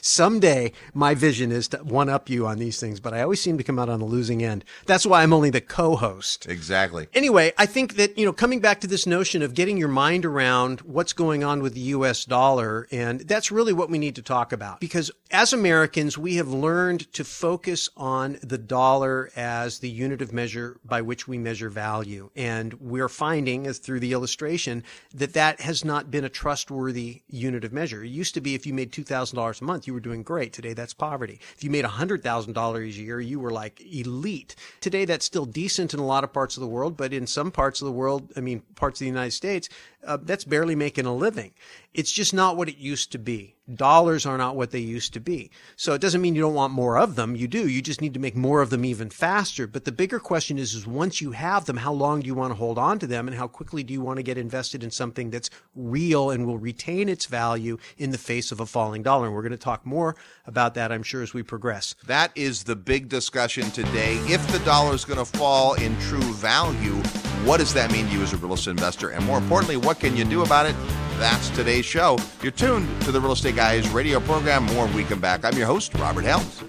Someday, 0.00 0.72
my 0.92 1.14
vision 1.14 1.52
is 1.52 1.68
to 1.68 1.78
one 1.78 2.08
up 2.08 2.28
you 2.28 2.46
on 2.46 2.58
these 2.58 2.80
things, 2.80 3.00
but 3.00 3.14
I 3.14 3.22
always 3.22 3.40
seem 3.40 3.58
to 3.58 3.64
come 3.64 3.78
out 3.78 3.88
on 3.88 4.00
the 4.00 4.06
losing 4.06 4.42
end. 4.42 4.64
That's 4.86 5.06
why 5.06 5.22
I'm 5.22 5.32
only 5.32 5.50
the 5.50 5.60
co-host. 5.60 6.46
Exactly. 6.46 7.08
Anyway, 7.14 7.52
I 7.58 7.66
think 7.66 7.96
that, 7.96 8.16
you 8.16 8.24
know, 8.24 8.32
coming 8.32 8.60
back 8.60 8.80
to 8.80 8.86
this 8.86 9.06
notion 9.06 9.42
of 9.42 9.54
getting 9.54 9.76
your 9.76 9.88
mind 9.88 10.24
around 10.24 10.80
what's 10.80 11.12
going 11.12 11.44
on 11.44 11.62
with 11.62 11.74
the 11.74 11.80
US 11.80 12.24
dollar, 12.24 12.86
and 12.90 13.20
that's 13.20 13.50
really 13.50 13.72
what 13.72 13.90
we 13.90 13.98
need 13.98 14.14
to 14.16 14.22
talk 14.22 14.52
about. 14.52 14.80
Because 14.80 15.10
as 15.30 15.52
Americans, 15.52 16.16
we 16.16 16.36
have 16.36 16.48
learned 16.48 17.12
to 17.14 17.24
focus 17.24 17.88
on 17.96 18.38
the 18.42 18.58
dollar 18.58 19.30
as 19.36 19.80
the 19.80 19.90
unit 19.90 20.22
of 20.22 20.32
measure 20.32 20.78
by 20.84 21.00
which 21.00 21.26
we 21.26 21.38
measure 21.38 21.68
value. 21.68 22.30
And 22.36 22.74
we're 22.74 23.08
finding, 23.08 23.66
as 23.66 23.78
through 23.78 24.00
the 24.00 24.12
illustration, 24.12 24.84
that 25.12 25.34
that 25.34 25.60
has 25.60 25.84
not 25.84 26.10
been 26.10 26.24
a 26.24 26.28
trustworthy 26.28 27.22
unit 27.28 27.64
of 27.64 27.72
measure. 27.72 28.04
It 28.04 28.10
used 28.10 28.34
to 28.34 28.40
be 28.40 28.54
if 28.54 28.66
you 28.66 28.72
made 28.72 28.92
$2,000 28.92 29.60
a 29.60 29.64
month, 29.64 29.73
month, 29.74 29.88
you 29.88 29.92
were 29.92 29.98
doing 29.98 30.22
great. 30.22 30.52
Today, 30.52 30.72
that's 30.72 30.94
poverty. 30.94 31.40
If 31.56 31.64
you 31.64 31.68
made 31.68 31.84
$100,000 31.84 32.76
a 32.78 32.88
year, 32.88 33.20
you 33.20 33.40
were 33.40 33.50
like 33.50 33.80
elite. 33.80 34.54
Today, 34.80 35.04
that's 35.04 35.24
still 35.24 35.46
decent 35.46 35.92
in 35.92 35.98
a 35.98 36.06
lot 36.06 36.22
of 36.22 36.32
parts 36.32 36.56
of 36.56 36.60
the 36.60 36.68
world, 36.68 36.96
but 36.96 37.12
in 37.12 37.26
some 37.26 37.50
parts 37.50 37.82
of 37.82 37.86
the 37.86 37.92
world, 37.92 38.32
I 38.36 38.40
mean, 38.40 38.62
parts 38.76 39.00
of 39.00 39.04
the 39.04 39.08
United 39.08 39.32
States, 39.32 39.68
uh, 40.06 40.18
that's 40.22 40.44
barely 40.44 40.76
making 40.76 41.06
a 41.06 41.14
living. 41.14 41.50
It's 41.94 42.10
just 42.10 42.34
not 42.34 42.56
what 42.56 42.68
it 42.68 42.76
used 42.76 43.12
to 43.12 43.18
be. 43.18 43.54
Dollars 43.72 44.26
are 44.26 44.36
not 44.36 44.56
what 44.56 44.72
they 44.72 44.80
used 44.80 45.14
to 45.14 45.20
be. 45.20 45.52
So 45.76 45.94
it 45.94 46.00
doesn't 46.00 46.20
mean 46.20 46.34
you 46.34 46.42
don't 46.42 46.52
want 46.52 46.72
more 46.72 46.98
of 46.98 47.14
them. 47.14 47.36
You 47.36 47.46
do. 47.46 47.68
You 47.68 47.80
just 47.80 48.00
need 48.00 48.14
to 48.14 48.20
make 48.20 48.34
more 48.34 48.60
of 48.60 48.70
them 48.70 48.84
even 48.84 49.10
faster. 49.10 49.68
But 49.68 49.84
the 49.84 49.92
bigger 49.92 50.18
question 50.18 50.58
is, 50.58 50.74
is 50.74 50.88
once 50.88 51.20
you 51.20 51.30
have 51.30 51.66
them, 51.66 51.76
how 51.76 51.92
long 51.92 52.20
do 52.20 52.26
you 52.26 52.34
want 52.34 52.50
to 52.50 52.56
hold 52.56 52.78
on 52.78 52.98
to 52.98 53.06
them 53.06 53.28
and 53.28 53.36
how 53.36 53.46
quickly 53.46 53.84
do 53.84 53.94
you 53.94 54.00
want 54.00 54.16
to 54.16 54.24
get 54.24 54.36
invested 54.36 54.82
in 54.82 54.90
something 54.90 55.30
that's 55.30 55.50
real 55.76 56.30
and 56.30 56.46
will 56.46 56.58
retain 56.58 57.08
its 57.08 57.26
value 57.26 57.78
in 57.96 58.10
the 58.10 58.18
face 58.18 58.50
of 58.50 58.58
a 58.58 58.66
falling 58.66 59.04
dollar? 59.04 59.26
And 59.26 59.34
we're 59.34 59.42
going 59.42 59.52
to 59.52 59.56
talk 59.56 59.86
more 59.86 60.16
about 60.46 60.74
that, 60.74 60.90
I'm 60.90 61.04
sure, 61.04 61.22
as 61.22 61.32
we 61.32 61.44
progress. 61.44 61.94
That 62.08 62.32
is 62.34 62.64
the 62.64 62.76
big 62.76 63.08
discussion 63.08 63.70
today. 63.70 64.16
If 64.24 64.44
the 64.50 64.58
dollar 64.64 64.94
is 64.94 65.04
going 65.04 65.20
to 65.20 65.24
fall 65.24 65.74
in 65.74 65.96
true 66.00 66.18
value, 66.34 66.96
what 67.44 67.58
does 67.58 67.72
that 67.74 67.92
mean 67.92 68.08
to 68.08 68.12
you 68.12 68.22
as 68.22 68.32
a 68.32 68.36
real 68.36 68.54
estate 68.54 68.72
investor? 68.72 69.10
And 69.10 69.24
more 69.24 69.38
importantly, 69.38 69.76
what 69.76 70.00
can 70.00 70.16
you 70.16 70.24
do 70.24 70.42
about 70.42 70.66
it? 70.66 70.74
That's 71.18 71.50
today's 71.50 71.84
show. 71.84 72.16
You're 72.42 72.52
tuned 72.52 72.88
to 73.02 73.12
the 73.12 73.20
Real 73.20 73.32
Estate 73.32 73.56
Guys 73.56 73.88
radio 73.90 74.20
program. 74.20 74.64
More 74.66 74.86
when 74.86 74.94
we 74.94 75.04
come 75.04 75.20
back. 75.20 75.44
I'm 75.44 75.56
your 75.56 75.66
host, 75.66 75.92
Robert 75.94 76.24
Helms. 76.24 76.62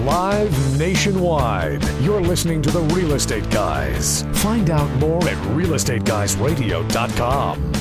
Live 0.00 0.78
nationwide. 0.78 1.82
You're 2.00 2.22
listening 2.22 2.62
to 2.62 2.70
the 2.70 2.80
Real 2.94 3.12
Estate 3.12 3.48
Guys. 3.50 4.24
Find 4.34 4.70
out 4.70 4.88
more 4.98 5.22
at 5.28 5.36
realestateguysradio.com. 5.48 7.72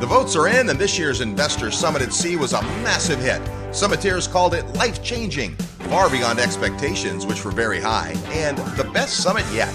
The 0.00 0.06
votes 0.06 0.34
are 0.34 0.48
in, 0.48 0.68
and 0.70 0.78
this 0.78 0.98
year's 0.98 1.20
Investor 1.20 1.70
Summit 1.70 2.02
at 2.02 2.12
Sea 2.12 2.34
was 2.34 2.52
a 2.54 2.62
massive 2.82 3.20
hit. 3.20 3.40
Summiteers 3.70 4.28
called 4.28 4.54
it 4.54 4.66
life 4.74 5.00
changing, 5.04 5.54
far 5.90 6.10
beyond 6.10 6.40
expectations, 6.40 7.24
which 7.26 7.44
were 7.44 7.52
very 7.52 7.80
high, 7.80 8.14
and 8.30 8.58
the 8.76 8.90
best 8.92 9.18
summit 9.18 9.44
yet. 9.52 9.72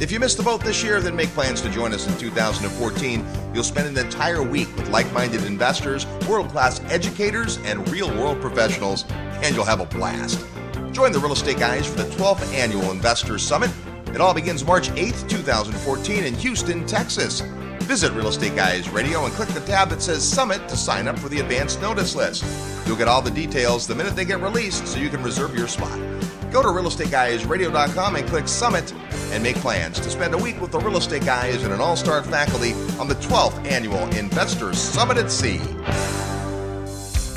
If 0.00 0.10
you 0.10 0.18
missed 0.18 0.38
the 0.38 0.42
boat 0.42 0.60
this 0.60 0.82
year, 0.82 1.00
then 1.00 1.14
make 1.14 1.28
plans 1.30 1.60
to 1.60 1.70
join 1.70 1.92
us 1.92 2.08
in 2.08 2.18
2014. 2.18 3.24
You'll 3.54 3.62
spend 3.62 3.86
an 3.86 4.04
entire 4.04 4.42
week 4.42 4.74
with 4.76 4.88
like 4.88 5.10
minded 5.12 5.44
investors, 5.44 6.04
world 6.28 6.48
class 6.50 6.80
educators, 6.86 7.58
and 7.58 7.88
real 7.88 8.08
world 8.08 8.40
professionals, 8.40 9.04
and 9.08 9.54
you'll 9.54 9.64
have 9.64 9.80
a 9.80 9.86
blast. 9.86 10.44
Join 10.90 11.12
the 11.12 11.20
Real 11.20 11.32
Estate 11.32 11.60
Guys 11.60 11.86
for 11.86 12.02
the 12.02 12.10
12th 12.16 12.52
Annual 12.52 12.90
Investors 12.90 13.44
Summit. 13.44 13.70
It 14.08 14.20
all 14.20 14.34
begins 14.34 14.64
March 14.64 14.88
8th, 14.90 15.28
2014, 15.28 16.24
in 16.24 16.34
Houston, 16.34 16.84
Texas. 16.86 17.42
Visit 17.82 18.12
Real 18.14 18.28
Estate 18.28 18.56
Guys 18.56 18.88
Radio 18.88 19.24
and 19.24 19.32
click 19.34 19.48
the 19.50 19.60
tab 19.60 19.90
that 19.90 20.02
says 20.02 20.28
Summit 20.28 20.68
to 20.68 20.76
sign 20.76 21.06
up 21.06 21.18
for 21.18 21.28
the 21.28 21.38
advance 21.38 21.80
notice 21.80 22.16
list. 22.16 22.44
You'll 22.86 22.96
get 22.96 23.06
all 23.06 23.22
the 23.22 23.30
details 23.30 23.86
the 23.86 23.94
minute 23.94 24.16
they 24.16 24.24
get 24.24 24.40
released 24.40 24.88
so 24.88 24.98
you 24.98 25.08
can 25.08 25.22
reserve 25.22 25.56
your 25.56 25.68
spot. 25.68 26.13
Go 26.54 26.62
to 26.62 26.68
realestateguysradio.com 26.68 28.14
and 28.14 28.28
click 28.28 28.46
Summit 28.46 28.94
and 29.32 29.42
make 29.42 29.56
plans 29.56 29.98
to 29.98 30.08
spend 30.08 30.34
a 30.34 30.38
week 30.38 30.60
with 30.60 30.70
the 30.70 30.78
real 30.78 30.96
estate 30.96 31.26
guys 31.26 31.64
and 31.64 31.72
an 31.72 31.80
all 31.80 31.96
star 31.96 32.22
faculty 32.22 32.74
on 32.96 33.08
the 33.08 33.16
12th 33.16 33.66
annual 33.66 34.06
Investors 34.10 34.78
Summit 34.78 35.16
at 35.16 35.32
Sea. 35.32 35.58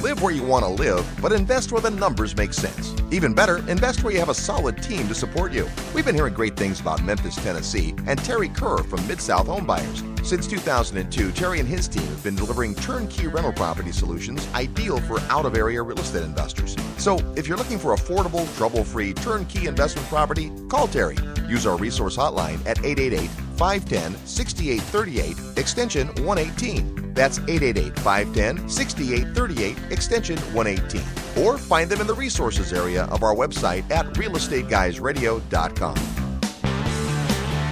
Live 0.03 0.21
where 0.21 0.31
you 0.31 0.43
want 0.43 0.65
to 0.65 0.69
live, 0.69 1.03
but 1.19 1.31
invest 1.31 1.71
where 1.71 1.81
the 1.81 1.89
numbers 1.89 2.37
make 2.37 2.53
sense. 2.53 2.93
Even 3.09 3.33
better, 3.33 3.57
invest 3.67 4.03
where 4.03 4.13
you 4.13 4.19
have 4.19 4.29
a 4.29 4.35
solid 4.35 4.83
team 4.83 5.07
to 5.07 5.15
support 5.15 5.51
you. 5.51 5.67
We've 5.95 6.05
been 6.05 6.13
hearing 6.13 6.35
great 6.35 6.55
things 6.55 6.79
about 6.79 7.03
Memphis, 7.03 7.37
Tennessee, 7.37 7.95
and 8.05 8.19
Terry 8.19 8.49
Kerr 8.49 8.77
from 8.83 9.05
Mid 9.07 9.19
South 9.19 9.47
Home 9.47 9.65
Buyers. 9.65 10.03
Since 10.27 10.47
2002, 10.47 11.31
Terry 11.31 11.61
and 11.61 11.69
his 11.69 11.87
team 11.87 12.03
have 12.03 12.21
been 12.21 12.35
delivering 12.35 12.75
turnkey 12.75 13.27
rental 13.27 13.53
property 13.53 13.93
solutions 13.93 14.45
ideal 14.53 14.99
for 14.99 15.21
out 15.29 15.45
of 15.45 15.55
area 15.55 15.81
real 15.81 15.99
estate 15.99 16.23
investors. 16.23 16.75
So, 16.97 17.17
if 17.37 17.47
you're 17.47 17.55
looking 17.55 17.79
for 17.79 17.95
affordable, 17.95 18.45
trouble 18.57 18.83
free, 18.83 19.13
turnkey 19.13 19.67
investment 19.67 20.05
property, 20.09 20.51
call 20.67 20.89
Terry. 20.89 21.15
Use 21.47 21.65
our 21.65 21.77
resource 21.77 22.17
hotline 22.17 22.59
at 22.67 22.83
888 22.83 23.29
510 23.55 24.17
6838, 24.25 25.57
extension 25.57 26.07
118. 26.25 27.13
That's 27.13 27.39
888 27.39 27.97
510 27.99 28.67
6838, 28.67 29.77
extension 29.93 30.37
118. 30.53 31.01
Or 31.41 31.57
find 31.57 31.89
them 31.89 32.01
in 32.01 32.07
the 32.07 32.13
resources 32.13 32.73
area 32.73 33.05
of 33.05 33.23
our 33.23 33.33
website 33.33 33.89
at 33.91 34.07
realestateguysradio.com. 34.15 36.26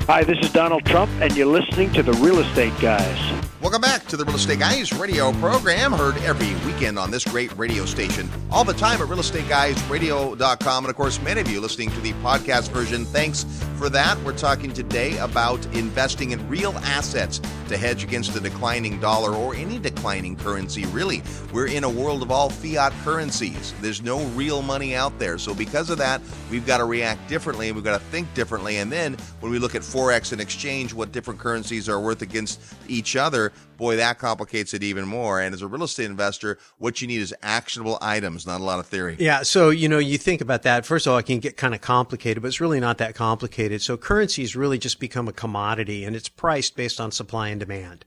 Hi, 0.08 0.24
this 0.24 0.38
is 0.38 0.54
Donald 0.54 0.86
Trump, 0.86 1.10
and 1.20 1.36
you're 1.36 1.48
listening 1.48 1.92
to 1.94 2.04
the 2.04 2.14
Real 2.14 2.38
Estate 2.38 2.80
Guys. 2.80 3.55
Welcome 3.66 3.82
back 3.82 4.06
to 4.10 4.16
the 4.16 4.24
Real 4.24 4.36
Estate 4.36 4.60
Guys 4.60 4.94
radio 4.94 5.32
program, 5.32 5.92
heard 5.92 6.18
every 6.18 6.54
weekend 6.72 7.00
on 7.00 7.10
this 7.10 7.26
great 7.26 7.52
radio 7.58 7.84
station, 7.86 8.30
all 8.52 8.64
the 8.64 8.76
time 8.76 9.02
at 9.02 9.08
realestateguysradio.com. 9.08 10.84
And 10.86 10.90
of 10.92 10.96
course, 10.96 11.20
many 11.24 11.42
of 11.42 11.50
you 11.50 11.60
listening 11.60 11.90
to 11.90 12.00
the 12.02 12.14
podcast 12.14 12.70
version, 12.70 13.06
thanks 13.06 13.44
for 13.80 13.90
that. 13.90 14.22
We're 14.22 14.38
talking 14.38 14.72
today 14.72 15.18
about 15.18 15.66
investing 15.74 16.30
in 16.30 16.48
real 16.48 16.74
assets 16.84 17.42
to 17.70 17.76
hedge 17.76 18.04
against 18.04 18.36
the 18.36 18.40
declining 18.40 19.00
dollar 19.00 19.34
or 19.34 19.56
any 19.56 19.80
declining 19.80 20.36
currency, 20.36 20.86
really. 20.86 21.24
We're 21.52 21.66
in 21.66 21.84
a 21.84 21.90
world 21.90 22.22
of 22.22 22.30
all 22.30 22.52
fiat 22.52 22.94
currencies. 23.04 23.74
There's 23.82 24.04
no 24.04 24.24
real 24.28 24.62
money 24.62 24.96
out 24.96 25.18
there. 25.18 25.40
So, 25.40 25.56
because 25.56 25.90
of 25.90 25.98
that, 25.98 26.22
we've 26.52 26.68
got 26.68 26.78
to 26.78 26.86
react 26.86 27.28
differently 27.28 27.70
and 27.70 27.76
we've 27.76 27.84
got 27.84 28.00
to 28.00 28.06
think 28.08 28.32
differently. 28.36 28.78
And 28.78 28.92
then 28.92 29.14
when 29.40 29.52
we 29.52 29.58
look 29.58 29.74
at 29.74 29.82
Forex 29.82 30.34
and 30.34 30.40
exchange, 30.40 30.94
what 30.94 31.12
different 31.12 31.40
currencies 31.40 31.90
are 31.90 32.00
worth 32.00 32.22
against 32.22 32.62
each 32.88 33.16
other, 33.16 33.52
boy, 33.78 33.98
that 33.98 34.20
complicates 34.20 34.74
it 34.74 34.84
even 34.84 35.06
more. 35.08 35.42
And 35.42 35.54
as 35.54 35.62
a 35.62 35.68
real 35.68 35.84
estate 35.84 36.06
investor, 36.06 36.58
what 36.78 37.02
you 37.02 37.08
need 37.08 37.22
is 37.22 37.34
actionable 37.42 37.98
items, 38.02 38.46
not 38.46 38.62
a 38.62 38.64
lot 38.64 38.80
of 38.80 38.88
theory. 38.88 39.16
Yeah. 39.20 39.44
So, 39.44 39.70
you 39.70 39.90
know, 39.90 40.00
you 40.00 40.18
think 40.18 40.42
about 40.42 40.64
that. 40.64 40.86
First 40.86 41.08
of 41.08 41.14
all, 41.14 41.18
it 41.18 41.26
can 41.26 41.40
get 41.40 41.58
kind 41.58 41.74
of 41.74 41.82
complicated, 41.82 42.42
but 42.42 42.48
it's 42.48 42.62
really 42.62 42.80
not 42.80 42.98
that 43.00 43.16
complicated. 43.16 43.82
So 43.82 43.98
currencies 43.98 44.56
really 44.56 44.78
just 44.78 45.00
become 45.00 45.28
a 45.28 45.34
commodity 45.34 46.06
and 46.06 46.16
it's 46.16 46.30
priced 46.30 46.76
based 46.76 47.00
on 47.00 47.12
supply 47.12 47.50
and 47.50 47.60
demand. 47.60 48.06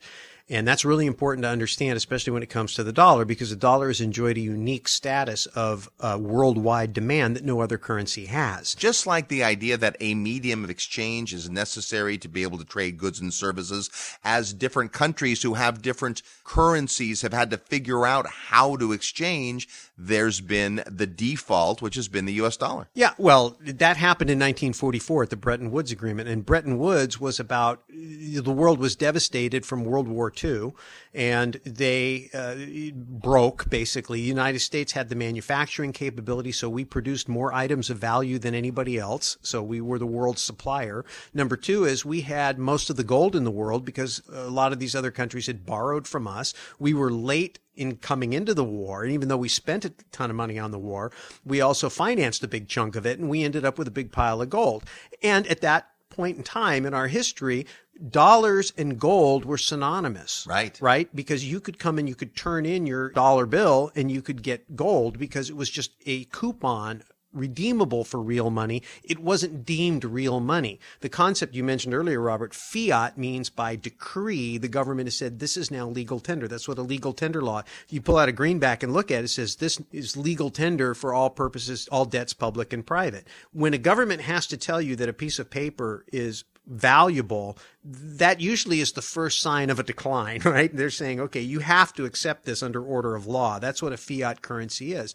And 0.50 0.66
that's 0.66 0.84
really 0.84 1.06
important 1.06 1.42
to 1.42 1.48
understand, 1.48 1.96
especially 1.96 2.32
when 2.32 2.42
it 2.42 2.48
comes 2.48 2.74
to 2.74 2.82
the 2.82 2.92
dollar, 2.92 3.24
because 3.24 3.50
the 3.50 3.56
dollar 3.56 3.88
has 3.88 4.00
enjoyed 4.00 4.38
a 4.38 4.40
unique 4.40 4.88
status 4.88 5.46
of 5.46 5.90
uh, 6.00 6.18
worldwide 6.20 6.94
demand 6.94 7.36
that 7.36 7.44
no 7.44 7.60
other 7.60 7.76
currency 7.76 8.26
has. 8.26 8.74
Just 8.74 9.06
like 9.06 9.28
the 9.28 9.44
idea 9.44 9.76
that 9.76 9.96
a 10.00 10.14
medium 10.14 10.64
of 10.64 10.70
exchange 10.70 11.34
is 11.34 11.50
necessary 11.50 12.16
to 12.18 12.28
be 12.28 12.42
able 12.42 12.56
to 12.58 12.64
trade 12.64 12.96
goods 12.96 13.20
and 13.20 13.32
services, 13.32 13.90
as 14.24 14.54
different 14.54 14.92
countries 14.92 15.42
who 15.42 15.54
have 15.54 15.82
different 15.82 16.22
currencies 16.44 17.22
have 17.22 17.34
had 17.34 17.50
to 17.50 17.58
figure 17.58 18.06
out 18.06 18.26
how 18.26 18.76
to 18.76 18.92
exchange, 18.92 19.68
there's 19.98 20.40
been 20.40 20.82
the 20.86 21.06
default, 21.06 21.82
which 21.82 21.96
has 21.96 22.08
been 22.08 22.24
the 22.24 22.32
US 22.34 22.56
dollar. 22.56 22.88
Yeah, 22.94 23.12
well, 23.18 23.56
that 23.60 23.98
happened 23.98 24.30
in 24.30 24.38
1944 24.38 25.24
at 25.24 25.30
the 25.30 25.36
Bretton 25.36 25.70
Woods 25.70 25.92
Agreement. 25.92 26.28
And 26.28 26.46
Bretton 26.46 26.78
Woods 26.78 27.20
was 27.20 27.38
about 27.38 27.82
the 27.88 28.52
world 28.52 28.78
was 28.78 28.96
devastated 28.96 29.66
from 29.66 29.84
World 29.84 30.08
War 30.08 30.30
II, 30.42 30.72
and 31.14 31.54
they 31.64 32.30
uh, 32.32 32.92
broke 32.94 33.68
basically. 33.70 34.20
The 34.20 34.26
United 34.26 34.60
States 34.60 34.92
had 34.92 35.08
the 35.08 35.14
manufacturing 35.14 35.92
capability, 35.92 36.52
so 36.52 36.68
we 36.68 36.84
produced 36.84 37.28
more 37.28 37.52
items 37.52 37.90
of 37.90 37.98
value 37.98 38.38
than 38.38 38.54
anybody 38.54 38.98
else. 38.98 39.36
So 39.42 39.62
we 39.62 39.80
were 39.80 39.98
the 39.98 40.06
world's 40.06 40.42
supplier. 40.42 41.04
Number 41.34 41.56
two 41.56 41.84
is 41.84 42.04
we 42.04 42.22
had 42.22 42.58
most 42.58 42.90
of 42.90 42.96
the 42.96 43.04
gold 43.04 43.34
in 43.34 43.44
the 43.44 43.50
world 43.50 43.84
because 43.84 44.22
a 44.32 44.50
lot 44.50 44.72
of 44.72 44.78
these 44.78 44.94
other 44.94 45.10
countries 45.10 45.46
had 45.46 45.66
borrowed 45.66 46.06
from 46.06 46.26
us. 46.26 46.54
We 46.78 46.94
were 46.94 47.10
late 47.10 47.58
in 47.78 47.96
coming 47.96 48.32
into 48.32 48.52
the 48.52 48.64
war. 48.64 49.04
And 49.04 49.12
even 49.12 49.28
though 49.28 49.36
we 49.36 49.48
spent 49.48 49.84
a 49.84 49.92
ton 50.10 50.30
of 50.30 50.36
money 50.36 50.58
on 50.58 50.72
the 50.72 50.78
war, 50.78 51.12
we 51.44 51.60
also 51.60 51.88
financed 51.88 52.42
a 52.42 52.48
big 52.48 52.68
chunk 52.68 52.96
of 52.96 53.06
it 53.06 53.18
and 53.18 53.28
we 53.28 53.44
ended 53.44 53.64
up 53.64 53.78
with 53.78 53.88
a 53.88 53.92
big 53.92 54.10
pile 54.10 54.42
of 54.42 54.50
gold. 54.50 54.84
And 55.22 55.46
at 55.46 55.60
that 55.60 55.88
point 56.18 56.36
in 56.36 56.42
time 56.42 56.84
in 56.84 56.94
our 56.94 57.06
history, 57.06 57.64
dollars 58.10 58.72
and 58.76 58.98
gold 58.98 59.44
were 59.44 59.56
synonymous. 59.56 60.44
Right. 60.48 60.76
Right? 60.80 61.08
Because 61.14 61.44
you 61.44 61.60
could 61.60 61.78
come 61.78 61.96
and 61.96 62.08
you 62.08 62.16
could 62.16 62.34
turn 62.34 62.66
in 62.66 62.88
your 62.88 63.10
dollar 63.10 63.46
bill 63.46 63.92
and 63.94 64.10
you 64.10 64.20
could 64.20 64.42
get 64.42 64.74
gold 64.74 65.16
because 65.16 65.48
it 65.48 65.54
was 65.54 65.70
just 65.70 65.92
a 66.06 66.24
coupon 66.24 67.04
redeemable 67.32 68.04
for 68.04 68.20
real 68.20 68.50
money. 68.50 68.82
It 69.02 69.18
wasn't 69.18 69.64
deemed 69.64 70.04
real 70.04 70.40
money. 70.40 70.80
The 71.00 71.08
concept 71.08 71.54
you 71.54 71.62
mentioned 71.62 71.94
earlier, 71.94 72.20
Robert, 72.20 72.54
fiat 72.54 73.18
means 73.18 73.50
by 73.50 73.76
decree, 73.76 74.58
the 74.58 74.68
government 74.68 75.06
has 75.06 75.16
said 75.16 75.38
this 75.38 75.56
is 75.56 75.70
now 75.70 75.86
legal 75.88 76.20
tender. 76.20 76.48
That's 76.48 76.68
what 76.68 76.78
a 76.78 76.82
legal 76.82 77.12
tender 77.12 77.42
law. 77.42 77.62
You 77.88 78.00
pull 78.00 78.16
out 78.16 78.28
a 78.28 78.32
greenback 78.32 78.82
and 78.82 78.92
look 78.92 79.10
at 79.10 79.20
it, 79.20 79.24
it 79.24 79.28
says 79.28 79.56
this 79.56 79.80
is 79.92 80.16
legal 80.16 80.50
tender 80.50 80.94
for 80.94 81.12
all 81.12 81.30
purposes, 81.30 81.88
all 81.92 82.04
debts, 82.04 82.32
public 82.32 82.72
and 82.72 82.86
private. 82.86 83.26
When 83.52 83.74
a 83.74 83.78
government 83.78 84.22
has 84.22 84.46
to 84.48 84.56
tell 84.56 84.80
you 84.80 84.96
that 84.96 85.08
a 85.08 85.12
piece 85.12 85.38
of 85.38 85.50
paper 85.50 86.04
is 86.12 86.44
valuable, 86.68 87.58
that 87.84 88.40
usually 88.40 88.80
is 88.80 88.92
the 88.92 89.02
first 89.02 89.40
sign 89.40 89.70
of 89.70 89.78
a 89.78 89.82
decline, 89.82 90.40
right? 90.44 90.74
They're 90.74 90.90
saying, 90.90 91.20
okay, 91.20 91.40
you 91.40 91.60
have 91.60 91.92
to 91.94 92.04
accept 92.04 92.44
this 92.44 92.62
under 92.62 92.82
order 92.82 93.14
of 93.14 93.26
law. 93.26 93.58
That's 93.58 93.82
what 93.82 93.92
a 93.92 93.96
fiat 93.96 94.42
currency 94.42 94.92
is. 94.92 95.14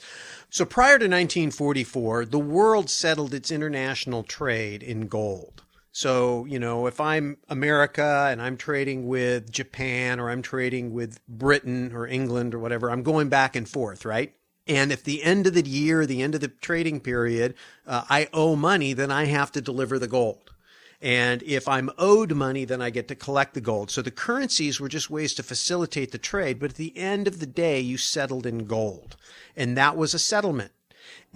So 0.50 0.66
prior 0.66 0.98
to 1.00 1.06
1944, 1.06 2.26
the 2.26 2.40
world 2.40 2.90
settled 2.90 3.34
its 3.34 3.52
international 3.52 4.24
trade 4.24 4.84
in 4.84 5.08
gold. 5.08 5.64
So, 5.96 6.46
you 6.46 6.58
know, 6.58 6.88
if 6.88 7.00
I'm 7.00 7.38
America 7.50 8.28
and 8.32 8.42
I'm 8.42 8.58
trading 8.58 9.08
with 9.08 9.52
Japan 9.52 10.20
or 10.20 10.32
I'm 10.32 10.42
trading 10.42 10.92
with 10.92 11.20
Britain 11.28 11.92
or 11.94 12.08
England 12.08 12.56
or 12.56 12.60
whatever, 12.60 12.90
I'm 12.90 13.04
going 13.04 13.30
back 13.30 13.56
and 13.56 13.70
forth, 13.70 14.04
right? 14.04 14.34
And 14.66 14.92
if 14.92 15.04
the 15.04 15.24
end 15.24 15.46
of 15.46 15.54
the 15.54 15.62
year, 15.62 16.06
the 16.06 16.24
end 16.24 16.34
of 16.34 16.42
the 16.42 16.48
trading 16.48 17.00
period, 17.00 17.54
uh, 17.86 18.06
I 18.10 18.28
owe 18.34 18.56
money, 18.56 18.94
then 18.94 19.12
I 19.12 19.26
have 19.26 19.52
to 19.52 19.62
deliver 19.62 20.00
the 20.00 20.08
gold. 20.08 20.53
And 21.04 21.44
if 21.44 21.68
I'm 21.68 21.90
owed 21.98 22.34
money, 22.34 22.64
then 22.64 22.82
I 22.82 22.90
get 22.90 23.10
to 23.10 23.16
collect 23.16 23.56
the 23.56 23.62
gold. 23.62 23.92
So 23.92 24.02
the 24.02 24.10
currencies 24.10 24.80
were 24.80 24.88
just 24.88 25.10
ways 25.10 25.34
to 25.34 25.44
facilitate 25.44 26.14
the 26.14 26.18
trade. 26.18 26.60
But 26.60 26.72
at 26.72 26.78
the 26.78 26.98
end 26.98 27.28
of 27.28 27.42
the 27.42 27.46
day, 27.46 27.82
you 27.82 27.98
settled 27.98 28.46
in 28.46 28.66
gold. 28.66 29.18
And 29.54 29.78
that 29.78 29.98
was 29.98 30.14
a 30.14 30.20
settlement. 30.20 30.72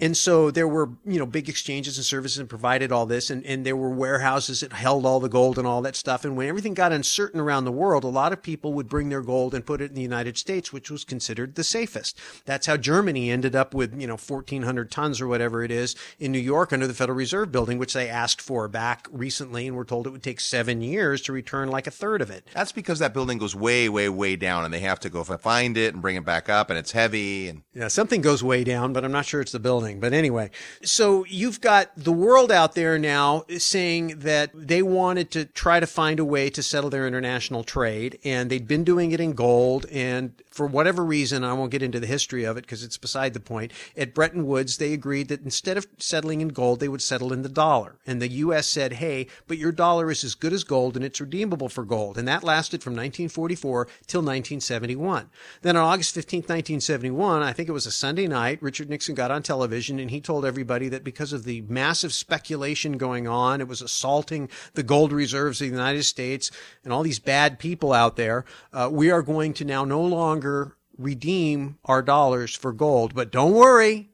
And 0.00 0.16
so 0.16 0.50
there 0.50 0.68
were, 0.68 0.90
you 1.04 1.18
know, 1.18 1.26
big 1.26 1.48
exchanges 1.48 1.98
and 1.98 2.04
services 2.04 2.38
and 2.38 2.48
provided 2.48 2.92
all 2.92 3.06
this. 3.06 3.30
And, 3.30 3.44
and 3.44 3.64
there 3.64 3.76
were 3.76 3.90
warehouses 3.90 4.60
that 4.60 4.72
held 4.72 5.04
all 5.04 5.20
the 5.20 5.28
gold 5.28 5.58
and 5.58 5.66
all 5.66 5.82
that 5.82 5.96
stuff. 5.96 6.24
And 6.24 6.36
when 6.36 6.48
everything 6.48 6.74
got 6.74 6.92
uncertain 6.92 7.40
around 7.40 7.64
the 7.64 7.72
world, 7.72 8.04
a 8.04 8.08
lot 8.08 8.32
of 8.32 8.42
people 8.42 8.72
would 8.74 8.88
bring 8.88 9.08
their 9.08 9.22
gold 9.22 9.54
and 9.54 9.66
put 9.66 9.80
it 9.80 9.90
in 9.90 9.94
the 9.94 10.02
United 10.02 10.38
States, 10.38 10.72
which 10.72 10.90
was 10.90 11.04
considered 11.04 11.54
the 11.54 11.64
safest. 11.64 12.18
That's 12.44 12.66
how 12.66 12.76
Germany 12.76 13.30
ended 13.30 13.56
up 13.56 13.74
with, 13.74 14.00
you 14.00 14.06
know, 14.06 14.16
1400 14.16 14.90
tons 14.90 15.20
or 15.20 15.26
whatever 15.26 15.62
it 15.62 15.70
is 15.70 15.96
in 16.18 16.32
New 16.32 16.38
York 16.38 16.72
under 16.72 16.86
the 16.86 16.94
Federal 16.94 17.16
Reserve 17.16 17.50
building, 17.50 17.78
which 17.78 17.92
they 17.92 18.08
asked 18.08 18.40
for 18.40 18.68
back 18.68 19.06
recently. 19.10 19.66
And 19.66 19.76
were 19.76 19.84
told 19.84 20.06
it 20.06 20.10
would 20.10 20.22
take 20.22 20.40
seven 20.40 20.80
years 20.80 21.20
to 21.22 21.32
return 21.32 21.68
like 21.68 21.86
a 21.86 21.90
third 21.90 22.22
of 22.22 22.30
it. 22.30 22.46
That's 22.54 22.72
because 22.72 22.98
that 23.00 23.14
building 23.14 23.38
goes 23.38 23.54
way, 23.54 23.88
way, 23.88 24.08
way 24.08 24.36
down 24.36 24.64
and 24.64 24.72
they 24.72 24.80
have 24.80 25.00
to 25.00 25.10
go 25.10 25.24
find 25.24 25.76
it 25.76 25.92
and 25.94 26.02
bring 26.02 26.16
it 26.16 26.24
back 26.24 26.48
up 26.48 26.70
and 26.70 26.78
it's 26.78 26.92
heavy 26.92 27.48
and 27.48 27.62
yeah, 27.74 27.88
something 27.88 28.20
goes 28.20 28.42
way 28.42 28.64
down, 28.64 28.92
but 28.92 29.04
I'm 29.04 29.12
not 29.12 29.24
sure 29.24 29.40
it's 29.40 29.52
the 29.52 29.58
building. 29.58 29.87
But 29.96 30.12
anyway, 30.12 30.50
so 30.82 31.24
you've 31.26 31.60
got 31.60 31.90
the 31.96 32.12
world 32.12 32.52
out 32.52 32.74
there 32.74 32.98
now 32.98 33.44
saying 33.58 34.20
that 34.20 34.50
they 34.54 34.82
wanted 34.82 35.30
to 35.32 35.44
try 35.46 35.80
to 35.80 35.86
find 35.86 36.20
a 36.20 36.24
way 36.24 36.50
to 36.50 36.62
settle 36.62 36.90
their 36.90 37.06
international 37.06 37.64
trade, 37.64 38.18
and 38.24 38.50
they'd 38.50 38.68
been 38.68 38.84
doing 38.84 39.12
it 39.12 39.20
in 39.20 39.32
gold. 39.32 39.86
And 39.90 40.32
for 40.50 40.66
whatever 40.66 41.04
reason, 41.04 41.44
I 41.44 41.52
won't 41.52 41.70
get 41.70 41.82
into 41.82 42.00
the 42.00 42.06
history 42.06 42.44
of 42.44 42.56
it 42.56 42.62
because 42.62 42.82
it's 42.82 42.98
beside 42.98 43.32
the 43.32 43.40
point. 43.40 43.72
At 43.96 44.14
Bretton 44.14 44.46
Woods, 44.46 44.76
they 44.76 44.92
agreed 44.92 45.28
that 45.28 45.44
instead 45.44 45.76
of 45.76 45.86
settling 45.98 46.40
in 46.40 46.48
gold, 46.48 46.80
they 46.80 46.88
would 46.88 47.02
settle 47.02 47.32
in 47.32 47.42
the 47.42 47.48
dollar. 47.48 47.94
And 48.06 48.20
the 48.20 48.28
U.S. 48.28 48.66
said, 48.66 48.94
hey, 48.94 49.28
but 49.46 49.58
your 49.58 49.70
dollar 49.72 50.10
is 50.10 50.24
as 50.24 50.34
good 50.34 50.52
as 50.52 50.64
gold 50.64 50.96
and 50.96 51.04
it's 51.04 51.20
redeemable 51.20 51.68
for 51.68 51.84
gold. 51.84 52.18
And 52.18 52.26
that 52.26 52.42
lasted 52.42 52.82
from 52.82 52.94
1944 52.94 53.84
till 54.06 54.20
1971. 54.20 55.30
Then 55.62 55.76
on 55.76 55.84
August 55.84 56.14
15, 56.14 56.40
1971, 56.40 57.42
I 57.42 57.52
think 57.52 57.68
it 57.68 57.72
was 57.72 57.86
a 57.86 57.92
Sunday 57.92 58.26
night, 58.26 58.60
Richard 58.60 58.90
Nixon 58.90 59.14
got 59.14 59.30
on 59.30 59.42
television 59.42 59.77
and 60.00 60.10
he 60.10 60.20
told 60.20 60.44
everybody 60.44 60.88
that 60.88 61.04
because 61.04 61.32
of 61.32 61.44
the 61.44 61.60
massive 61.62 62.12
speculation 62.12 62.98
going 62.98 63.28
on, 63.28 63.60
it 63.60 63.68
was 63.68 63.82
assaulting 63.82 64.48
the 64.74 64.82
gold 64.82 65.12
reserves 65.12 65.60
of 65.60 65.66
the 65.66 65.76
United 65.76 66.02
States 66.02 66.50
and 66.84 66.92
all 66.92 67.02
these 67.02 67.18
bad 67.18 67.58
people 67.58 67.92
out 67.92 68.16
there. 68.16 68.44
Uh, 68.72 68.88
we 68.90 69.10
are 69.10 69.22
going 69.22 69.52
to 69.54 69.64
now 69.64 69.84
no 69.84 70.00
longer 70.00 70.76
redeem 70.98 71.78
our 71.84 72.02
dollars 72.02 72.54
for 72.54 72.72
gold. 72.72 73.14
But 73.14 73.30
don't 73.30 73.54
worry, 73.54 74.10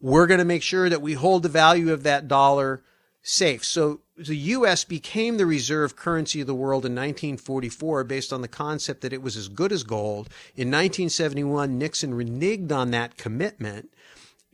we're 0.00 0.26
going 0.26 0.38
to 0.38 0.44
make 0.44 0.62
sure 0.62 0.88
that 0.88 1.02
we 1.02 1.12
hold 1.12 1.42
the 1.42 1.48
value 1.48 1.92
of 1.92 2.02
that 2.02 2.26
dollar 2.26 2.82
safe. 3.22 3.64
So 3.64 4.00
the 4.16 4.36
U.S. 4.36 4.84
became 4.84 5.36
the 5.36 5.46
reserve 5.46 5.96
currency 5.96 6.40
of 6.40 6.46
the 6.46 6.54
world 6.54 6.84
in 6.84 6.92
1944 6.92 8.04
based 8.04 8.32
on 8.32 8.42
the 8.42 8.48
concept 8.48 9.00
that 9.02 9.12
it 9.12 9.22
was 9.22 9.36
as 9.36 9.48
good 9.48 9.72
as 9.72 9.84
gold. 9.84 10.28
In 10.54 10.68
1971, 10.68 11.78
Nixon 11.78 12.12
reneged 12.12 12.72
on 12.72 12.90
that 12.90 13.16
commitment. 13.16 13.91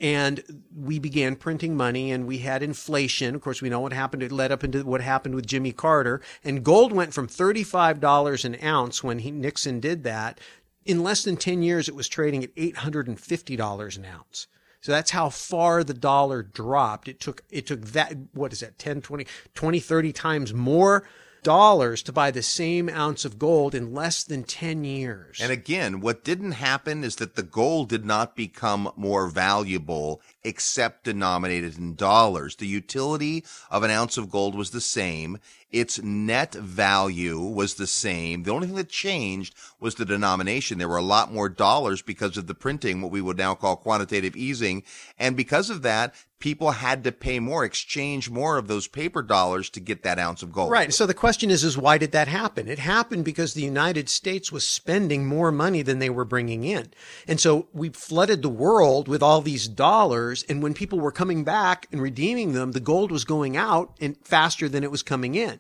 And 0.01 0.63
we 0.75 0.99
began 0.99 1.35
printing 1.35 1.77
money 1.77 2.13
and 2.13 2.27
we 2.27 2.39
had 2.39 2.63
inflation. 2.63 3.35
Of 3.35 3.41
course, 3.41 3.61
we 3.61 3.69
know 3.69 3.81
what 3.81 3.93
happened. 3.93 4.23
It 4.23 4.31
led 4.31 4.53
up 4.53 4.63
into 4.63 4.85
what 4.85 5.01
happened 5.01 5.35
with 5.35 5.47
Jimmy 5.47 5.73
Carter. 5.73 6.21
And 6.45 6.65
gold 6.65 6.93
went 6.93 7.13
from 7.13 7.27
$35 7.27 8.45
an 8.45 8.57
ounce 8.63 9.03
when 9.03 9.21
he, 9.21 9.31
Nixon 9.33 9.81
did 9.81 10.05
that. 10.05 10.39
In 10.85 11.03
less 11.03 11.25
than 11.25 11.37
10 11.37 11.63
years, 11.63 11.89
it 11.89 11.97
was 11.97 12.09
trading 12.09 12.45
at 12.45 12.55
$850 12.55 13.97
an 13.97 14.05
ounce. 14.05 14.47
So 14.81 14.93
that's 14.93 15.11
how 15.11 15.29
far 15.29 15.83
the 15.83 15.95
dollar 15.95 16.43
dropped. 16.43 17.09
It 17.09 17.19
took, 17.19 17.43
it 17.51 17.67
took 17.67 17.81
that, 17.87 18.15
what 18.33 18.53
is 18.53 18.61
that, 18.61 18.79
10, 18.79 19.03
20, 19.03 19.27
20, 19.55 19.81
30 19.81 20.13
times 20.13 20.55
more 20.55 21.05
dollars 21.43 22.03
to 22.03 22.13
buy 22.13 22.31
the 22.31 22.43
same 22.43 22.89
ounce 22.89 23.25
of 23.25 23.39
gold 23.39 23.75
in 23.75 23.95
less 23.95 24.25
than 24.25 24.45
10 24.45 24.85
years. 24.85 25.39
And 25.41 25.53
again, 25.53 26.01
what 26.01 26.25
didn't 26.25 26.53
happen 26.53 27.05
is 27.05 27.17
that 27.17 27.37
the 27.37 27.43
gold 27.43 27.89
did 27.89 28.05
not 28.05 28.37
become 28.37 28.91
more 28.97 29.29
valuable 29.29 30.21
except 30.43 31.05
denominated 31.05 31.79
in 31.79 31.95
dollars. 31.95 32.57
The 32.57 32.67
utility 32.67 33.45
of 33.71 33.83
an 33.83 33.91
ounce 33.91 34.17
of 34.17 34.31
gold 34.31 34.55
was 34.55 34.71
the 34.71 34.81
same. 34.81 35.39
Its 35.71 36.03
net 36.03 36.55
value 36.55 37.39
was 37.39 37.75
the 37.75 37.87
same. 37.87 38.43
The 38.43 38.53
only 38.53 38.67
thing 38.67 38.77
that 38.77 38.89
changed 38.89 39.55
was 39.79 39.97
the 39.97 40.07
denomination. 40.07 40.79
There 40.79 40.89
were 40.89 40.97
a 40.97 41.03
lot 41.03 41.33
more 41.33 41.51
dollars 41.51 42.01
because 42.01 42.39
of 42.39 42.47
the 42.47 42.55
printing, 42.55 43.03
what 43.03 43.11
we 43.11 43.21
would 43.21 43.37
now 43.37 43.55
call 43.55 43.77
quantitative 43.77 44.35
easing. 44.35 44.83
And 45.19 45.37
because 45.37 45.69
of 45.69 45.83
that, 45.83 46.15
people 46.39 46.71
had 46.71 47.03
to 47.05 47.13
pay 47.13 47.41
more, 47.41 47.65
exchange 47.65 48.31
more 48.31 48.59
of 48.59 48.69
those 48.69 48.87
paper 48.87 49.23
dollars 49.23 49.69
to 49.71 49.81
get 49.81 50.03
that 50.05 50.19
ounce 50.19 50.43
of 50.43 50.53
gold. 50.53 50.71
Right. 50.71 50.93
So 50.95 51.05
the 51.07 51.15
question 51.15 51.51
is, 51.51 51.65
is 51.65 51.77
why 51.77 51.99
did 51.99 52.13
that 52.13 52.29
happen? 52.29 52.69
It 52.69 52.79
happened 52.79 53.25
because 53.25 53.55
the 53.55 53.63
United 53.63 54.09
States 54.09 54.53
was 54.53 54.67
spending 54.67 55.27
more 55.27 55.51
money 55.51 55.83
than 55.83 55.99
they 55.99 56.11
were 56.11 56.25
bringing 56.25 56.65
in. 56.65 56.91
And 57.27 57.41
so 57.41 57.69
we 57.73 57.89
flooded 57.89 58.43
the 58.43 58.49
world 58.49 59.09
with 59.09 59.23
all 59.23 59.41
these 59.41 59.67
dollars. 59.67 60.45
And 60.49 60.63
when 60.63 60.75
people 60.75 61.01
were 61.01 61.13
coming 61.13 61.43
back 61.43 61.89
and 61.91 62.01
redeeming 62.01 62.53
them, 62.53 62.73
the 62.73 62.81
gold 62.81 63.11
was 63.11 63.25
going 63.25 63.57
out 63.57 63.97
and 64.01 64.17
faster 64.25 64.69
than 64.69 64.85
it 64.85 64.91
was 64.91 65.03
coming 65.03 65.35
in. 65.35 65.59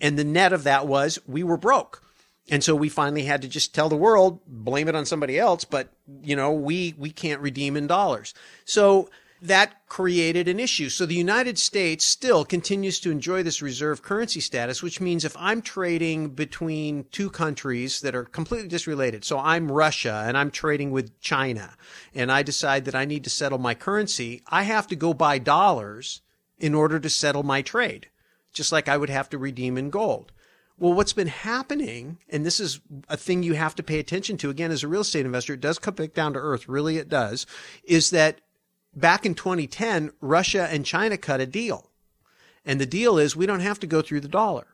And 0.00 0.18
the 0.18 0.24
net 0.24 0.52
of 0.52 0.64
that 0.64 0.86
was 0.86 1.18
we 1.26 1.42
were 1.42 1.56
broke. 1.56 2.02
And 2.48 2.62
so 2.62 2.74
we 2.74 2.88
finally 2.88 3.24
had 3.24 3.42
to 3.42 3.48
just 3.48 3.74
tell 3.74 3.88
the 3.88 3.96
world, 3.96 4.40
blame 4.46 4.88
it 4.88 4.96
on 4.96 5.06
somebody 5.06 5.38
else, 5.38 5.64
but 5.64 5.92
you 6.22 6.34
know, 6.34 6.52
we, 6.52 6.94
we 6.98 7.10
can't 7.10 7.40
redeem 7.40 7.76
in 7.76 7.86
dollars. 7.86 8.34
So 8.64 9.08
that 9.42 9.86
created 9.88 10.46
an 10.46 10.60
issue. 10.60 10.88
So 10.88 11.04
the 11.04 11.14
United 11.14 11.58
States 11.58 12.04
still 12.04 12.44
continues 12.44 13.00
to 13.00 13.10
enjoy 13.10 13.42
this 13.42 13.60
reserve 13.60 14.00
currency 14.00 14.38
status, 14.38 14.82
which 14.82 15.00
means 15.00 15.24
if 15.24 15.36
I'm 15.36 15.60
trading 15.60 16.30
between 16.30 17.06
two 17.10 17.28
countries 17.28 18.00
that 18.02 18.14
are 18.14 18.24
completely 18.24 18.68
disrelated, 18.68 19.24
so 19.24 19.40
I'm 19.40 19.70
Russia 19.70 20.24
and 20.26 20.38
I'm 20.38 20.52
trading 20.52 20.92
with 20.92 21.20
China, 21.20 21.76
and 22.14 22.30
I 22.30 22.42
decide 22.42 22.84
that 22.84 22.94
I 22.94 23.04
need 23.04 23.24
to 23.24 23.30
settle 23.30 23.58
my 23.58 23.74
currency, 23.74 24.42
I 24.46 24.62
have 24.62 24.86
to 24.86 24.96
go 24.96 25.12
buy 25.12 25.38
dollars 25.38 26.22
in 26.58 26.72
order 26.72 27.00
to 27.00 27.10
settle 27.10 27.42
my 27.42 27.62
trade 27.62 28.08
just 28.52 28.72
like 28.72 28.88
I 28.88 28.96
would 28.96 29.10
have 29.10 29.30
to 29.30 29.38
redeem 29.38 29.78
in 29.78 29.90
gold. 29.90 30.32
Well, 30.78 30.94
what's 30.94 31.12
been 31.12 31.28
happening, 31.28 32.18
and 32.28 32.44
this 32.44 32.60
is 32.60 32.80
a 33.08 33.16
thing 33.16 33.42
you 33.42 33.54
have 33.54 33.74
to 33.76 33.82
pay 33.82 33.98
attention 33.98 34.36
to 34.38 34.50
again 34.50 34.70
as 34.70 34.82
a 34.82 34.88
real 34.88 35.02
estate 35.02 35.26
investor, 35.26 35.54
it 35.54 35.60
does 35.60 35.78
come 35.78 35.94
back 35.94 36.12
down 36.12 36.32
to 36.32 36.40
earth, 36.40 36.68
really 36.68 36.98
it 36.98 37.08
does, 37.08 37.46
is 37.84 38.10
that 38.10 38.40
back 38.94 39.26
in 39.26 39.34
2010, 39.34 40.12
Russia 40.20 40.68
and 40.70 40.84
China 40.84 41.16
cut 41.16 41.40
a 41.40 41.46
deal. 41.46 41.90
And 42.64 42.80
the 42.80 42.86
deal 42.86 43.18
is 43.18 43.34
we 43.34 43.46
don't 43.46 43.60
have 43.60 43.80
to 43.80 43.86
go 43.86 44.02
through 44.02 44.20
the 44.20 44.28
dollar. 44.28 44.66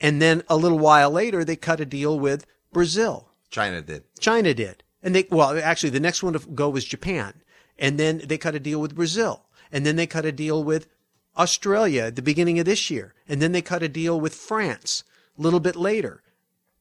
And 0.00 0.20
then 0.20 0.42
a 0.48 0.56
little 0.56 0.78
while 0.78 1.10
later, 1.10 1.44
they 1.44 1.56
cut 1.56 1.80
a 1.80 1.86
deal 1.86 2.18
with 2.18 2.46
Brazil. 2.72 3.30
China 3.50 3.80
did. 3.80 4.04
China 4.18 4.52
did. 4.52 4.82
And 5.02 5.14
they, 5.14 5.26
well, 5.30 5.58
actually, 5.58 5.90
the 5.90 6.00
next 6.00 6.22
one 6.22 6.32
to 6.32 6.40
go 6.40 6.68
was 6.68 6.84
Japan. 6.84 7.42
And 7.78 7.98
then 7.98 8.22
they 8.24 8.38
cut 8.38 8.54
a 8.54 8.60
deal 8.60 8.80
with 8.80 8.94
Brazil. 8.94 9.46
And 9.70 9.86
then 9.86 9.96
they 9.96 10.06
cut 10.06 10.24
a 10.24 10.32
deal 10.32 10.62
with 10.64 10.88
Australia 11.36 12.04
at 12.04 12.16
the 12.16 12.22
beginning 12.22 12.58
of 12.58 12.66
this 12.66 12.90
year. 12.90 13.14
And 13.28 13.40
then 13.40 13.52
they 13.52 13.62
cut 13.62 13.82
a 13.82 13.88
deal 13.88 14.20
with 14.20 14.34
France 14.34 15.04
a 15.38 15.42
little 15.42 15.60
bit 15.60 15.76
later. 15.76 16.22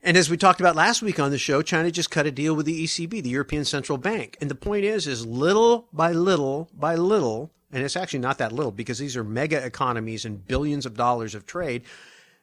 And 0.05 0.17
as 0.17 0.29
we 0.29 0.37
talked 0.37 0.59
about 0.59 0.75
last 0.75 1.01
week 1.01 1.19
on 1.19 1.31
the 1.31 1.39
show, 1.39 1.63
China 1.63 1.89
just 1.89 2.11
cut 2.11 2.27
a 2.27 2.31
deal 2.31 2.53
with 2.53 2.67
the 2.67 2.83
ECB, 2.83 3.23
the 3.23 3.29
European 3.29 3.65
Central 3.65 3.97
Bank. 3.97 4.37
And 4.39 4.51
the 4.51 4.53
point 4.53 4.85
is, 4.85 5.07
is 5.07 5.25
little 5.25 5.87
by 5.91 6.11
little 6.11 6.69
by 6.75 6.93
little, 6.93 7.49
and 7.71 7.83
it's 7.83 7.95
actually 7.95 8.19
not 8.19 8.37
that 8.37 8.51
little 8.51 8.71
because 8.71 8.99
these 8.99 9.17
are 9.17 9.23
mega 9.23 9.65
economies 9.65 10.23
and 10.23 10.47
billions 10.47 10.85
of 10.85 10.95
dollars 10.95 11.33
of 11.33 11.47
trade. 11.47 11.81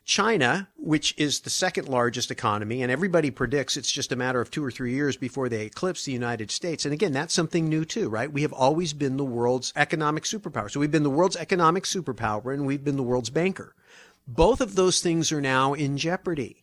China, 0.04 0.70
which 0.76 1.14
is 1.16 1.38
the 1.38 1.50
second 1.50 1.88
largest 1.88 2.32
economy, 2.32 2.82
and 2.82 2.90
everybody 2.90 3.30
predicts 3.30 3.76
it's 3.76 3.92
just 3.92 4.10
a 4.10 4.16
matter 4.16 4.40
of 4.40 4.50
two 4.50 4.64
or 4.64 4.72
three 4.72 4.92
years 4.92 5.16
before 5.16 5.48
they 5.48 5.64
eclipse 5.64 6.04
the 6.04 6.10
United 6.10 6.50
States. 6.50 6.84
And 6.84 6.92
again, 6.92 7.12
that's 7.12 7.32
something 7.32 7.68
new 7.68 7.84
too, 7.84 8.08
right? 8.08 8.32
We 8.32 8.42
have 8.42 8.52
always 8.52 8.92
been 8.92 9.18
the 9.18 9.24
world's 9.24 9.72
economic 9.76 10.24
superpower. 10.24 10.68
So 10.68 10.80
we've 10.80 10.90
been 10.90 11.04
the 11.04 11.10
world's 11.10 11.36
economic 11.36 11.84
superpower 11.84 12.52
and 12.52 12.66
we've 12.66 12.82
been 12.82 12.96
the 12.96 13.04
world's 13.04 13.30
banker. 13.30 13.76
Both 14.26 14.60
of 14.60 14.74
those 14.74 15.00
things 15.00 15.30
are 15.30 15.40
now 15.40 15.74
in 15.74 15.96
jeopardy. 15.96 16.61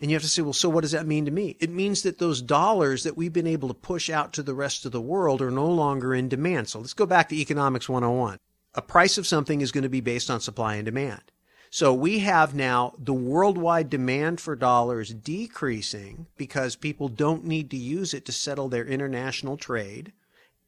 And 0.00 0.10
you 0.10 0.14
have 0.14 0.22
to 0.22 0.28
say, 0.28 0.42
well, 0.42 0.52
so 0.52 0.68
what 0.68 0.82
does 0.82 0.92
that 0.92 1.06
mean 1.06 1.24
to 1.24 1.30
me? 1.30 1.56
It 1.58 1.70
means 1.70 2.02
that 2.02 2.18
those 2.18 2.40
dollars 2.40 3.02
that 3.02 3.16
we've 3.16 3.32
been 3.32 3.48
able 3.48 3.68
to 3.68 3.74
push 3.74 4.08
out 4.08 4.32
to 4.34 4.42
the 4.42 4.54
rest 4.54 4.86
of 4.86 4.92
the 4.92 5.00
world 5.00 5.42
are 5.42 5.50
no 5.50 5.68
longer 5.68 6.14
in 6.14 6.28
demand. 6.28 6.68
So 6.68 6.78
let's 6.78 6.94
go 6.94 7.06
back 7.06 7.28
to 7.30 7.36
economics 7.36 7.88
101. 7.88 8.38
A 8.74 8.82
price 8.82 9.18
of 9.18 9.26
something 9.26 9.60
is 9.60 9.72
going 9.72 9.82
to 9.82 9.88
be 9.88 10.00
based 10.00 10.30
on 10.30 10.40
supply 10.40 10.76
and 10.76 10.84
demand. 10.84 11.32
So 11.70 11.92
we 11.92 12.20
have 12.20 12.54
now 12.54 12.94
the 12.96 13.12
worldwide 13.12 13.90
demand 13.90 14.40
for 14.40 14.56
dollars 14.56 15.12
decreasing 15.12 16.26
because 16.36 16.76
people 16.76 17.08
don't 17.08 17.44
need 17.44 17.70
to 17.72 17.76
use 17.76 18.14
it 18.14 18.24
to 18.26 18.32
settle 18.32 18.68
their 18.68 18.86
international 18.86 19.56
trade. 19.56 20.12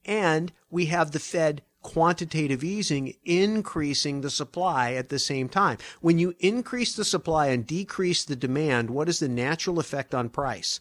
And 0.04 0.52
we 0.70 0.86
have 0.86 1.12
the 1.12 1.20
Fed 1.20 1.62
quantitative 1.82 2.62
easing 2.62 3.14
increasing 3.24 4.20
the 4.20 4.30
supply 4.30 4.92
at 4.92 5.08
the 5.08 5.18
same 5.18 5.48
time. 5.48 5.78
When 6.00 6.18
you 6.18 6.34
increase 6.38 6.94
the 6.94 7.04
supply 7.04 7.48
and 7.48 7.66
decrease 7.66 8.24
the 8.24 8.36
demand, 8.36 8.90
what 8.90 9.08
is 9.08 9.20
the 9.20 9.28
natural 9.28 9.78
effect 9.78 10.14
on 10.14 10.28
price? 10.28 10.80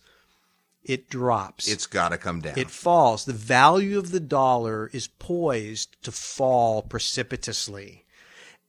It 0.83 1.09
drops. 1.09 1.67
It's 1.67 1.85
got 1.87 2.09
to 2.09 2.17
come 2.17 2.41
down. 2.41 2.57
It 2.57 2.71
falls. 2.71 3.25
The 3.25 3.33
value 3.33 3.97
of 3.97 4.11
the 4.11 4.19
dollar 4.19 4.89
is 4.93 5.07
poised 5.07 6.01
to 6.03 6.11
fall 6.11 6.81
precipitously. 6.81 8.05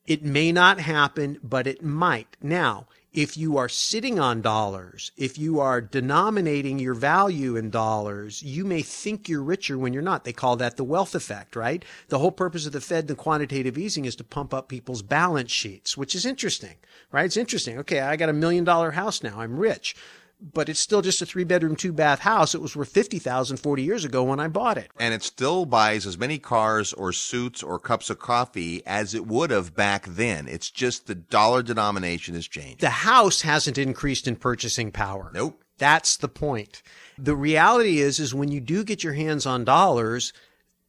It 0.07 0.25
may 0.25 0.51
not 0.51 0.81
happen, 0.81 1.39
but 1.43 1.67
it 1.67 1.83
might. 1.83 2.37
Now, 2.43 2.89
if 3.13 3.37
you 3.37 3.57
are 3.57 3.69
sitting 3.69 4.21
on 4.21 4.41
dollars, 4.41 5.11
if 5.17 5.37
you 5.37 5.59
are 5.59 5.81
denominating 5.81 6.79
your 6.79 6.95
value 6.95 7.57
in 7.57 7.69
dollars, 7.69 8.43
you 8.43 8.65
may 8.65 8.83
think 8.83 9.29
you're 9.29 9.43
richer 9.43 9.77
when 9.77 9.93
you're 9.93 10.03
not. 10.03 10.25
They 10.25 10.33
call 10.33 10.57
that 10.57 10.77
the 10.77 10.85
wealth 10.85 11.15
effect, 11.15 11.57
right? 11.57 11.85
The 12.09 12.21
whole 12.21 12.31
purpose 12.31 12.67
of 12.67 12.73
the 12.73 12.81
Fed 12.81 13.09
and 13.09 13.19
quantitative 13.19 13.77
easing 13.77 14.05
is 14.05 14.15
to 14.17 14.25
pump 14.25 14.55
up 14.55 14.69
people's 14.69 15.03
balance 15.03 15.51
sheets, 15.51 15.97
which 15.97 16.15
is 16.15 16.25
interesting, 16.25 16.77
right? 17.11 17.25
It's 17.25 17.37
interesting. 17.37 17.79
Okay, 17.79 18.01
I 18.01 18.15
got 18.15 18.29
a 18.29 18.33
million 18.33 18.63
dollar 18.63 18.93
house 18.93 19.23
now. 19.23 19.41
I'm 19.41 19.59
rich 19.59 19.97
but 20.41 20.69
it's 20.69 20.81
still 20.81 21.03
just 21.03 21.23
a 21.23 21.27
three 21.27 21.45
bedroom, 21.45 21.77
two 21.77 21.93
bath 21.93 22.21
house. 22.21 22.55
It 22.55 22.61
was 22.61 22.77
worth 22.77 22.91
50,000 22.91 23.59
40 23.59 23.83
years 23.83 24.05
ago 24.05 24.25
when 24.25 24.41
I 24.41 24.49
bought 24.49 24.79
it. 24.79 24.91
And 24.99 25.15
it 25.15 25.23
still 25.23 25.67
buys 25.67 26.07
as 26.07 26.19
many 26.19 26.39
cars 26.39 26.93
or 26.93 27.13
suits 27.13 27.63
or 27.63 27.79
cups 27.79 28.11
of 28.11 28.19
coffee 28.19 28.83
as 28.87 29.15
it 29.15 29.27
would 29.27 29.51
have 29.51 29.75
back 29.75 30.07
then. 30.07 30.49
It's 30.49 30.71
just 30.71 31.07
the 31.07 31.15
dollar 31.15 31.63
denomination 31.63 32.35
has 32.35 32.49
changed. 32.49 32.81
The 32.81 32.91
house 32.91 33.43
hasn't 33.43 33.79
increased 33.79 34.27
in 34.27 34.37
purchasing 34.37 34.91
power. 34.91 35.31
Nope. 35.35 35.63
That's 35.79 36.19
the 36.19 36.29
point. 36.29 36.83
The 37.17 37.35
reality 37.35 38.01
is, 38.01 38.21
is 38.21 38.35
when 38.35 38.53
you 38.53 38.61
do 38.61 38.85
get 38.85 39.03
your 39.03 39.15
hands 39.15 39.47
on 39.47 39.65
dollars, 39.65 40.35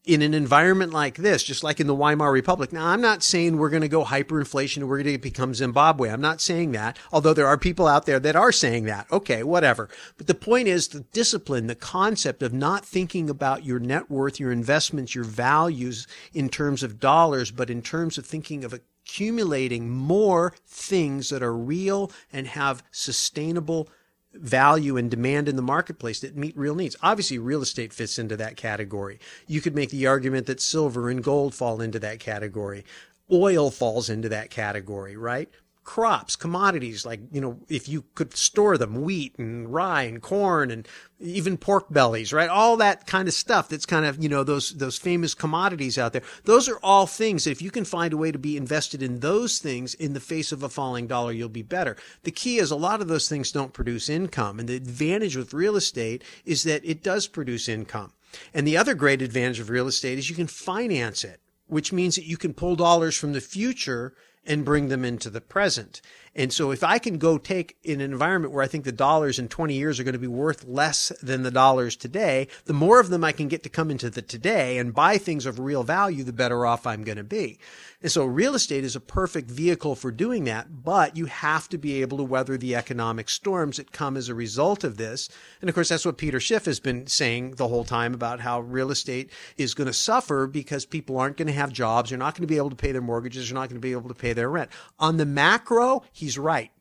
in 0.03 0.23
an 0.23 0.33
environment 0.33 0.91
like 0.91 1.17
this, 1.17 1.43
just 1.43 1.63
like 1.63 1.79
in 1.79 1.85
the 1.85 1.95
Weimar 1.95 2.31
Republic. 2.31 2.73
Now, 2.73 2.87
I'm 2.87 3.01
not 3.01 3.21
saying 3.21 3.57
we're 3.57 3.69
going 3.69 3.83
to 3.83 3.87
go 3.87 4.03
hyperinflation 4.03 4.77
and 4.77 4.89
we're 4.89 5.03
going 5.03 5.15
to 5.15 5.21
become 5.21 5.53
Zimbabwe. 5.53 6.09
I'm 6.09 6.21
not 6.21 6.41
saying 6.41 6.71
that, 6.71 6.97
although 7.11 7.35
there 7.35 7.47
are 7.47 7.57
people 7.57 7.87
out 7.87 8.07
there 8.07 8.19
that 8.19 8.35
are 8.35 8.51
saying 8.51 8.85
that. 8.85 9.05
Okay, 9.11 9.43
whatever. 9.43 9.89
But 10.17 10.25
the 10.25 10.33
point 10.33 10.67
is 10.67 10.87
the 10.87 11.01
discipline, 11.01 11.67
the 11.67 11.75
concept 11.75 12.41
of 12.41 12.51
not 12.51 12.83
thinking 12.83 13.29
about 13.29 13.63
your 13.63 13.79
net 13.79 14.09
worth, 14.09 14.39
your 14.39 14.51
investments, 14.51 15.13
your 15.13 15.23
values 15.23 16.07
in 16.33 16.49
terms 16.49 16.81
of 16.81 16.99
dollars, 16.99 17.51
but 17.51 17.69
in 17.69 17.83
terms 17.83 18.17
of 18.17 18.25
thinking 18.25 18.63
of 18.63 18.73
accumulating 18.73 19.89
more 19.89 20.55
things 20.65 21.29
that 21.29 21.43
are 21.43 21.55
real 21.55 22.11
and 22.33 22.47
have 22.47 22.83
sustainable 22.91 23.87
value 24.33 24.97
and 24.97 25.11
demand 25.11 25.49
in 25.49 25.55
the 25.55 25.61
marketplace 25.61 26.19
that 26.21 26.37
meet 26.37 26.57
real 26.57 26.75
needs. 26.75 26.95
Obviously, 27.01 27.37
real 27.37 27.61
estate 27.61 27.93
fits 27.93 28.17
into 28.17 28.37
that 28.37 28.57
category. 28.57 29.19
You 29.47 29.61
could 29.61 29.75
make 29.75 29.89
the 29.89 30.07
argument 30.07 30.47
that 30.47 30.61
silver 30.61 31.09
and 31.09 31.23
gold 31.23 31.53
fall 31.53 31.81
into 31.81 31.99
that 31.99 32.19
category. 32.19 32.85
Oil 33.31 33.71
falls 33.71 34.09
into 34.09 34.29
that 34.29 34.49
category, 34.49 35.15
right? 35.15 35.49
Crops, 35.83 36.35
commodities, 36.35 37.05
like, 37.05 37.19
you 37.31 37.41
know, 37.41 37.59
if 37.67 37.89
you 37.89 38.05
could 38.13 38.35
store 38.35 38.77
them, 38.77 39.01
wheat 39.01 39.35
and 39.37 39.73
rye 39.73 40.03
and 40.03 40.21
corn 40.21 40.69
and 40.69 40.87
even 41.19 41.57
pork 41.57 41.91
bellies, 41.91 42.31
right? 42.31 42.49
All 42.49 42.77
that 42.77 43.07
kind 43.07 43.27
of 43.27 43.33
stuff 43.33 43.67
that's 43.67 43.85
kind 43.85 44.05
of, 44.05 44.21
you 44.21 44.29
know, 44.29 44.43
those, 44.43 44.71
those 44.77 44.97
famous 44.97 45.33
commodities 45.33 45.97
out 45.97 46.13
there. 46.13 46.21
Those 46.45 46.69
are 46.69 46.79
all 46.83 47.07
things 47.07 47.43
that 47.43 47.51
if 47.51 47.61
you 47.61 47.71
can 47.71 47.85
find 47.85 48.13
a 48.13 48.17
way 48.17 48.31
to 48.31 48.37
be 48.37 48.57
invested 48.57 49.01
in 49.01 49.19
those 49.19 49.59
things 49.59 49.93
in 49.95 50.13
the 50.13 50.19
face 50.19 50.51
of 50.51 50.61
a 50.61 50.69
falling 50.69 51.07
dollar, 51.07 51.31
you'll 51.31 51.49
be 51.49 51.63
better. 51.63 51.97
The 52.23 52.31
key 52.31 52.57
is 52.59 52.71
a 52.71 52.75
lot 52.75 53.01
of 53.01 53.07
those 53.07 53.27
things 53.27 53.51
don't 53.51 53.73
produce 53.73 54.07
income. 54.07 54.59
And 54.59 54.69
the 54.69 54.75
advantage 54.75 55.35
with 55.35 55.53
real 55.53 55.75
estate 55.75 56.23
is 56.45 56.63
that 56.63 56.85
it 56.85 57.03
does 57.03 57.27
produce 57.27 57.67
income. 57.67 58.13
And 58.53 58.67
the 58.67 58.77
other 58.77 58.93
great 58.93 59.21
advantage 59.21 59.59
of 59.59 59.69
real 59.69 59.87
estate 59.87 60.19
is 60.19 60.29
you 60.29 60.35
can 60.35 60.47
finance 60.47 61.23
it, 61.23 61.41
which 61.67 61.91
means 61.91 62.15
that 62.15 62.25
you 62.25 62.37
can 62.37 62.53
pull 62.53 62.75
dollars 62.75 63.17
from 63.17 63.33
the 63.33 63.41
future 63.41 64.13
and 64.45 64.65
bring 64.65 64.87
them 64.87 65.05
into 65.05 65.29
the 65.29 65.41
present. 65.41 66.01
And 66.33 66.53
so 66.53 66.71
if 66.71 66.83
I 66.83 66.97
can 66.97 67.17
go 67.17 67.37
take 67.37 67.77
in 67.83 67.99
an 67.99 68.11
environment 68.11 68.53
where 68.53 68.63
I 68.63 68.67
think 68.67 68.85
the 68.85 68.91
dollars 68.93 69.37
in 69.37 69.49
20 69.49 69.73
years 69.73 69.99
are 69.99 70.03
going 70.03 70.13
to 70.13 70.19
be 70.19 70.27
worth 70.27 70.63
less 70.65 71.11
than 71.21 71.43
the 71.43 71.51
dollars 71.51 71.97
today, 71.97 72.47
the 72.65 72.73
more 72.73 72.99
of 73.01 73.09
them 73.09 73.23
I 73.23 73.33
can 73.33 73.49
get 73.49 73.63
to 73.63 73.69
come 73.69 73.91
into 73.91 74.09
the 74.09 74.21
today 74.21 74.77
and 74.77 74.93
buy 74.93 75.17
things 75.17 75.45
of 75.45 75.59
real 75.59 75.83
value, 75.83 76.23
the 76.23 76.31
better 76.31 76.65
off 76.65 76.87
I'm 76.87 77.03
going 77.03 77.17
to 77.17 77.23
be. 77.23 77.59
And 78.01 78.11
so 78.11 78.25
real 78.25 78.55
estate 78.55 78.83
is 78.83 78.95
a 78.95 79.01
perfect 79.01 79.51
vehicle 79.51 79.93
for 79.95 80.09
doing 80.09 80.45
that, 80.45 80.83
but 80.83 81.15
you 81.15 81.25
have 81.25 81.69
to 81.69 81.77
be 81.77 82.01
able 82.01 82.17
to 82.17 82.23
weather 82.23 82.57
the 82.57 82.75
economic 82.75 83.29
storms 83.29 83.77
that 83.77 83.91
come 83.91 84.17
as 84.17 84.27
a 84.27 84.33
result 84.33 84.83
of 84.83 84.97
this. 84.97 85.29
And 85.59 85.69
of 85.69 85.75
course, 85.75 85.89
that's 85.89 86.05
what 86.05 86.17
Peter 86.17 86.39
Schiff 86.39 86.65
has 86.65 86.79
been 86.79 87.05
saying 87.05 87.55
the 87.55 87.67
whole 87.67 87.83
time 87.83 88.15
about 88.15 88.39
how 88.39 88.61
real 88.61 88.89
estate 88.89 89.29
is 89.57 89.75
going 89.75 89.87
to 89.87 89.93
suffer 89.93 90.47
because 90.47 90.85
people 90.85 91.19
aren't 91.19 91.37
going 91.37 91.47
to 91.47 91.53
have 91.53 91.71
jobs. 91.71 92.09
They're 92.09 92.17
not 92.17 92.33
going 92.33 92.47
to 92.47 92.51
be 92.51 92.57
able 92.57 92.71
to 92.71 92.75
pay 92.75 92.91
their 92.91 93.01
mortgages. 93.01 93.49
They're 93.49 93.55
not 93.55 93.69
going 93.69 93.79
to 93.79 93.85
be 93.85 93.91
able 93.91 94.09
to 94.09 94.15
pay 94.15 94.33
their 94.33 94.49
rent. 94.49 94.71
On 94.97 95.17
the 95.17 95.25
macro, 95.25 96.01
he's 96.21 96.37
right. 96.37 96.71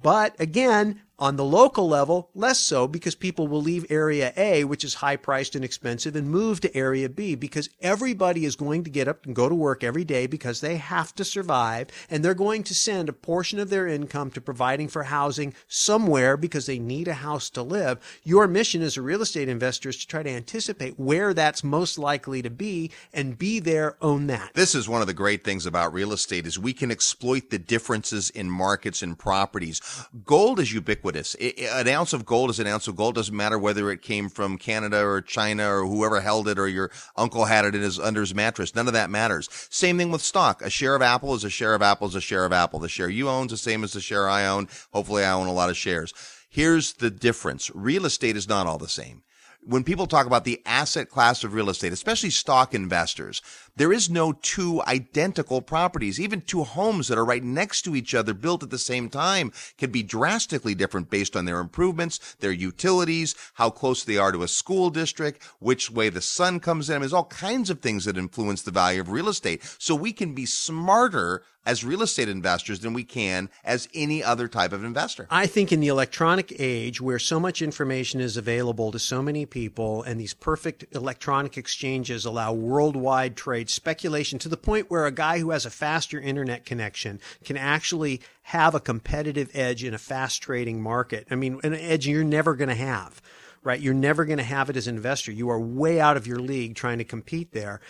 But 0.00 0.38
again, 0.38 1.00
on 1.18 1.36
the 1.36 1.44
local 1.44 1.88
level, 1.88 2.30
less 2.34 2.58
so 2.58 2.88
because 2.88 3.14
people 3.14 3.46
will 3.46 3.62
leave 3.62 3.86
area 3.88 4.32
A, 4.36 4.64
which 4.64 4.84
is 4.84 4.94
high 4.94 5.16
priced 5.16 5.54
and 5.54 5.64
expensive, 5.64 6.16
and 6.16 6.28
move 6.28 6.60
to 6.60 6.76
area 6.76 7.08
B 7.08 7.34
because 7.34 7.70
everybody 7.80 8.44
is 8.44 8.56
going 8.56 8.82
to 8.84 8.90
get 8.90 9.06
up 9.06 9.24
and 9.24 9.34
go 9.34 9.48
to 9.48 9.54
work 9.54 9.84
every 9.84 10.04
day 10.04 10.26
because 10.26 10.60
they 10.60 10.76
have 10.76 11.14
to 11.14 11.24
survive 11.24 11.88
and 12.10 12.24
they're 12.24 12.34
going 12.34 12.64
to 12.64 12.74
send 12.74 13.08
a 13.08 13.12
portion 13.12 13.58
of 13.58 13.70
their 13.70 13.86
income 13.86 14.30
to 14.32 14.40
providing 14.40 14.88
for 14.88 15.04
housing 15.04 15.54
somewhere 15.68 16.36
because 16.36 16.66
they 16.66 16.78
need 16.78 17.06
a 17.06 17.14
house 17.14 17.48
to 17.50 17.62
live. 17.62 18.20
Your 18.24 18.48
mission 18.48 18.82
as 18.82 18.96
a 18.96 19.02
real 19.02 19.22
estate 19.22 19.48
investor 19.48 19.90
is 19.90 19.98
to 19.98 20.08
try 20.08 20.22
to 20.22 20.30
anticipate 20.30 20.98
where 20.98 21.32
that's 21.32 21.62
most 21.62 21.98
likely 21.98 22.42
to 22.42 22.50
be 22.50 22.90
and 23.12 23.38
be 23.38 23.60
there, 23.60 23.96
own 24.00 24.26
that. 24.26 24.52
This 24.54 24.74
is 24.74 24.88
one 24.88 25.00
of 25.00 25.06
the 25.06 25.14
great 25.14 25.44
things 25.44 25.64
about 25.64 25.92
real 25.92 26.12
estate 26.12 26.46
is 26.46 26.58
we 26.58 26.72
can 26.72 26.90
exploit 26.90 27.50
the 27.50 27.58
differences 27.58 28.30
in 28.30 28.50
markets 28.50 29.02
and 29.02 29.16
properties. 29.16 29.80
Gold 30.24 30.58
is 30.58 30.72
ubiquitous 30.72 31.03
ubiquitous. 31.04 31.34
It, 31.38 31.58
an 31.70 31.88
ounce 31.88 32.12
of 32.12 32.24
gold 32.24 32.50
is 32.50 32.58
an 32.58 32.66
ounce 32.66 32.88
of 32.88 32.96
gold. 32.96 33.14
Doesn't 33.14 33.36
matter 33.36 33.58
whether 33.58 33.90
it 33.90 34.02
came 34.02 34.28
from 34.28 34.58
Canada 34.58 35.04
or 35.04 35.20
China 35.20 35.68
or 35.68 35.86
whoever 35.86 36.20
held 36.20 36.48
it 36.48 36.58
or 36.58 36.68
your 36.68 36.90
uncle 37.16 37.44
had 37.44 37.64
it 37.64 37.74
in 37.74 37.82
his 37.82 37.98
under 37.98 38.20
his 38.20 38.34
mattress. 38.34 38.74
None 38.74 38.86
of 38.86 38.94
that 38.94 39.10
matters. 39.10 39.48
Same 39.70 39.98
thing 39.98 40.10
with 40.10 40.22
stock. 40.22 40.62
A 40.62 40.70
share 40.70 40.94
of 40.94 41.02
Apple 41.02 41.34
is 41.34 41.44
a 41.44 41.50
share 41.50 41.74
of 41.74 41.82
Apple 41.82 42.08
is 42.08 42.14
a 42.14 42.20
share 42.20 42.44
of 42.44 42.52
Apple. 42.52 42.78
The 42.78 42.88
share 42.88 43.08
you 43.08 43.28
own 43.28 43.46
is 43.46 43.52
the 43.52 43.56
same 43.58 43.84
as 43.84 43.92
the 43.92 44.00
share 44.00 44.28
I 44.28 44.46
own. 44.46 44.68
Hopefully, 44.92 45.24
I 45.24 45.32
own 45.32 45.46
a 45.46 45.52
lot 45.52 45.70
of 45.70 45.76
shares. 45.76 46.12
Here's 46.48 46.94
the 46.94 47.10
difference. 47.10 47.70
Real 47.74 48.06
estate 48.06 48.36
is 48.36 48.48
not 48.48 48.66
all 48.66 48.78
the 48.78 48.88
same 48.88 49.22
when 49.66 49.82
people 49.82 50.06
talk 50.06 50.26
about 50.26 50.44
the 50.44 50.60
asset 50.66 51.08
class 51.08 51.42
of 51.42 51.54
real 51.54 51.70
estate, 51.70 51.92
especially 51.92 52.30
stock 52.30 52.74
investors, 52.74 53.40
there 53.76 53.92
is 53.92 54.08
no 54.08 54.32
two 54.32 54.82
identical 54.86 55.60
properties. 55.60 56.20
Even 56.20 56.40
two 56.40 56.62
homes 56.62 57.08
that 57.08 57.18
are 57.18 57.24
right 57.24 57.42
next 57.42 57.82
to 57.82 57.96
each 57.96 58.14
other, 58.14 58.32
built 58.34 58.62
at 58.62 58.70
the 58.70 58.78
same 58.78 59.08
time, 59.08 59.52
can 59.78 59.90
be 59.90 60.02
drastically 60.02 60.74
different 60.74 61.10
based 61.10 61.36
on 61.36 61.44
their 61.44 61.60
improvements, 61.60 62.36
their 62.40 62.52
utilities, 62.52 63.34
how 63.54 63.70
close 63.70 64.04
they 64.04 64.16
are 64.16 64.32
to 64.32 64.42
a 64.42 64.48
school 64.48 64.90
district, 64.90 65.42
which 65.58 65.90
way 65.90 66.08
the 66.08 66.20
sun 66.20 66.60
comes 66.60 66.88
in. 66.88 66.94
I 66.94 66.98
mean, 66.98 67.02
there's 67.02 67.12
all 67.12 67.24
kinds 67.24 67.70
of 67.70 67.80
things 67.80 68.04
that 68.04 68.16
influence 68.16 68.62
the 68.62 68.70
value 68.70 69.00
of 69.00 69.10
real 69.10 69.28
estate. 69.28 69.62
So 69.78 69.94
we 69.94 70.12
can 70.12 70.34
be 70.34 70.46
smarter 70.46 71.42
as 71.66 71.84
real 71.84 72.02
estate 72.02 72.28
investors 72.28 72.80
than 72.80 72.92
we 72.92 73.04
can 73.04 73.48
as 73.64 73.88
any 73.94 74.22
other 74.22 74.48
type 74.48 74.72
of 74.72 74.84
investor. 74.84 75.26
I 75.30 75.46
think 75.46 75.72
in 75.72 75.80
the 75.80 75.88
electronic 75.88 76.54
age 76.58 77.00
where 77.00 77.18
so 77.18 77.40
much 77.40 77.62
information 77.62 78.20
is 78.20 78.36
available 78.36 78.92
to 78.92 78.98
so 78.98 79.22
many 79.22 79.46
people 79.46 80.02
and 80.02 80.20
these 80.20 80.34
perfect 80.34 80.84
electronic 80.94 81.56
exchanges 81.56 82.24
allow 82.24 82.52
worldwide 82.52 83.36
trade 83.36 83.63
speculation 83.68 84.38
to 84.40 84.48
the 84.48 84.56
point 84.56 84.90
where 84.90 85.06
a 85.06 85.12
guy 85.12 85.38
who 85.38 85.50
has 85.50 85.66
a 85.66 85.70
faster 85.70 86.20
internet 86.20 86.64
connection 86.64 87.20
can 87.44 87.56
actually 87.56 88.20
have 88.42 88.74
a 88.74 88.80
competitive 88.80 89.50
edge 89.54 89.84
in 89.84 89.94
a 89.94 89.98
fast 89.98 90.42
trading 90.42 90.82
market. 90.82 91.26
I 91.30 91.34
mean, 91.34 91.60
an 91.62 91.74
edge 91.74 92.06
you're 92.06 92.24
never 92.24 92.54
going 92.54 92.68
to 92.68 92.74
have, 92.74 93.22
right? 93.62 93.80
You're 93.80 93.94
never 93.94 94.24
going 94.24 94.38
to 94.38 94.44
have 94.44 94.70
it 94.70 94.76
as 94.76 94.86
an 94.86 94.96
investor. 94.96 95.32
You 95.32 95.50
are 95.50 95.60
way 95.60 96.00
out 96.00 96.16
of 96.16 96.26
your 96.26 96.38
league 96.38 96.74
trying 96.74 96.98
to 96.98 97.04
compete 97.04 97.52
there 97.52 97.80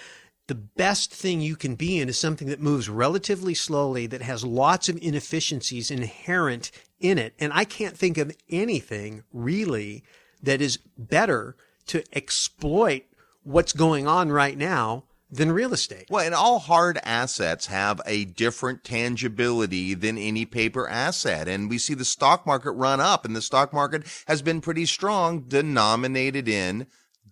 the 0.46 0.54
best 0.54 1.12
thing 1.12 1.40
you 1.40 1.56
can 1.56 1.74
be 1.74 1.98
in 1.98 2.08
is 2.08 2.18
something 2.18 2.48
that 2.48 2.60
moves 2.60 2.88
relatively 2.88 3.54
slowly, 3.54 4.06
that 4.06 4.22
has 4.22 4.44
lots 4.44 4.88
of 4.88 4.98
inefficiencies 5.00 5.90
inherent 5.90 6.70
in 7.00 7.18
it. 7.18 7.34
And 7.38 7.52
I 7.52 7.64
can't 7.64 7.96
think 7.96 8.18
of 8.18 8.37
anything 8.50 9.24
really 9.32 10.04
that 10.42 10.60
is 10.60 10.78
better 10.98 11.56
to 11.87 12.04
exploit 12.12 13.04
what's 13.42 13.72
going 13.72 14.06
on 14.06 14.30
right 14.30 14.56
now 14.56 15.04
than 15.35 15.53
real 15.53 15.73
estate. 15.73 16.07
Well, 16.09 16.25
and 16.25 16.35
all 16.35 16.59
hard 16.59 16.99
assets 17.03 17.66
have 17.66 18.01
a 18.07 18.25
different 18.25 18.85
tangibility 18.85 19.94
than 19.94 20.16
any 20.16 20.47
paper 20.47 20.88
asset. 20.88 21.49
And 21.49 21.68
we 21.68 21.79
see 21.79 21.94
the 21.94 22.05
stock 22.05 22.47
market 22.47 22.73
run 22.73 23.01
up 23.01 23.25
and 23.25 23.35
the 23.35 23.42
stock 23.42 23.73
market 23.73 24.07
has 24.27 24.42
been 24.42 24.61
pretty 24.61 24.87
strong 24.87 25.42
denominated 25.42 26.49
in 26.49 26.87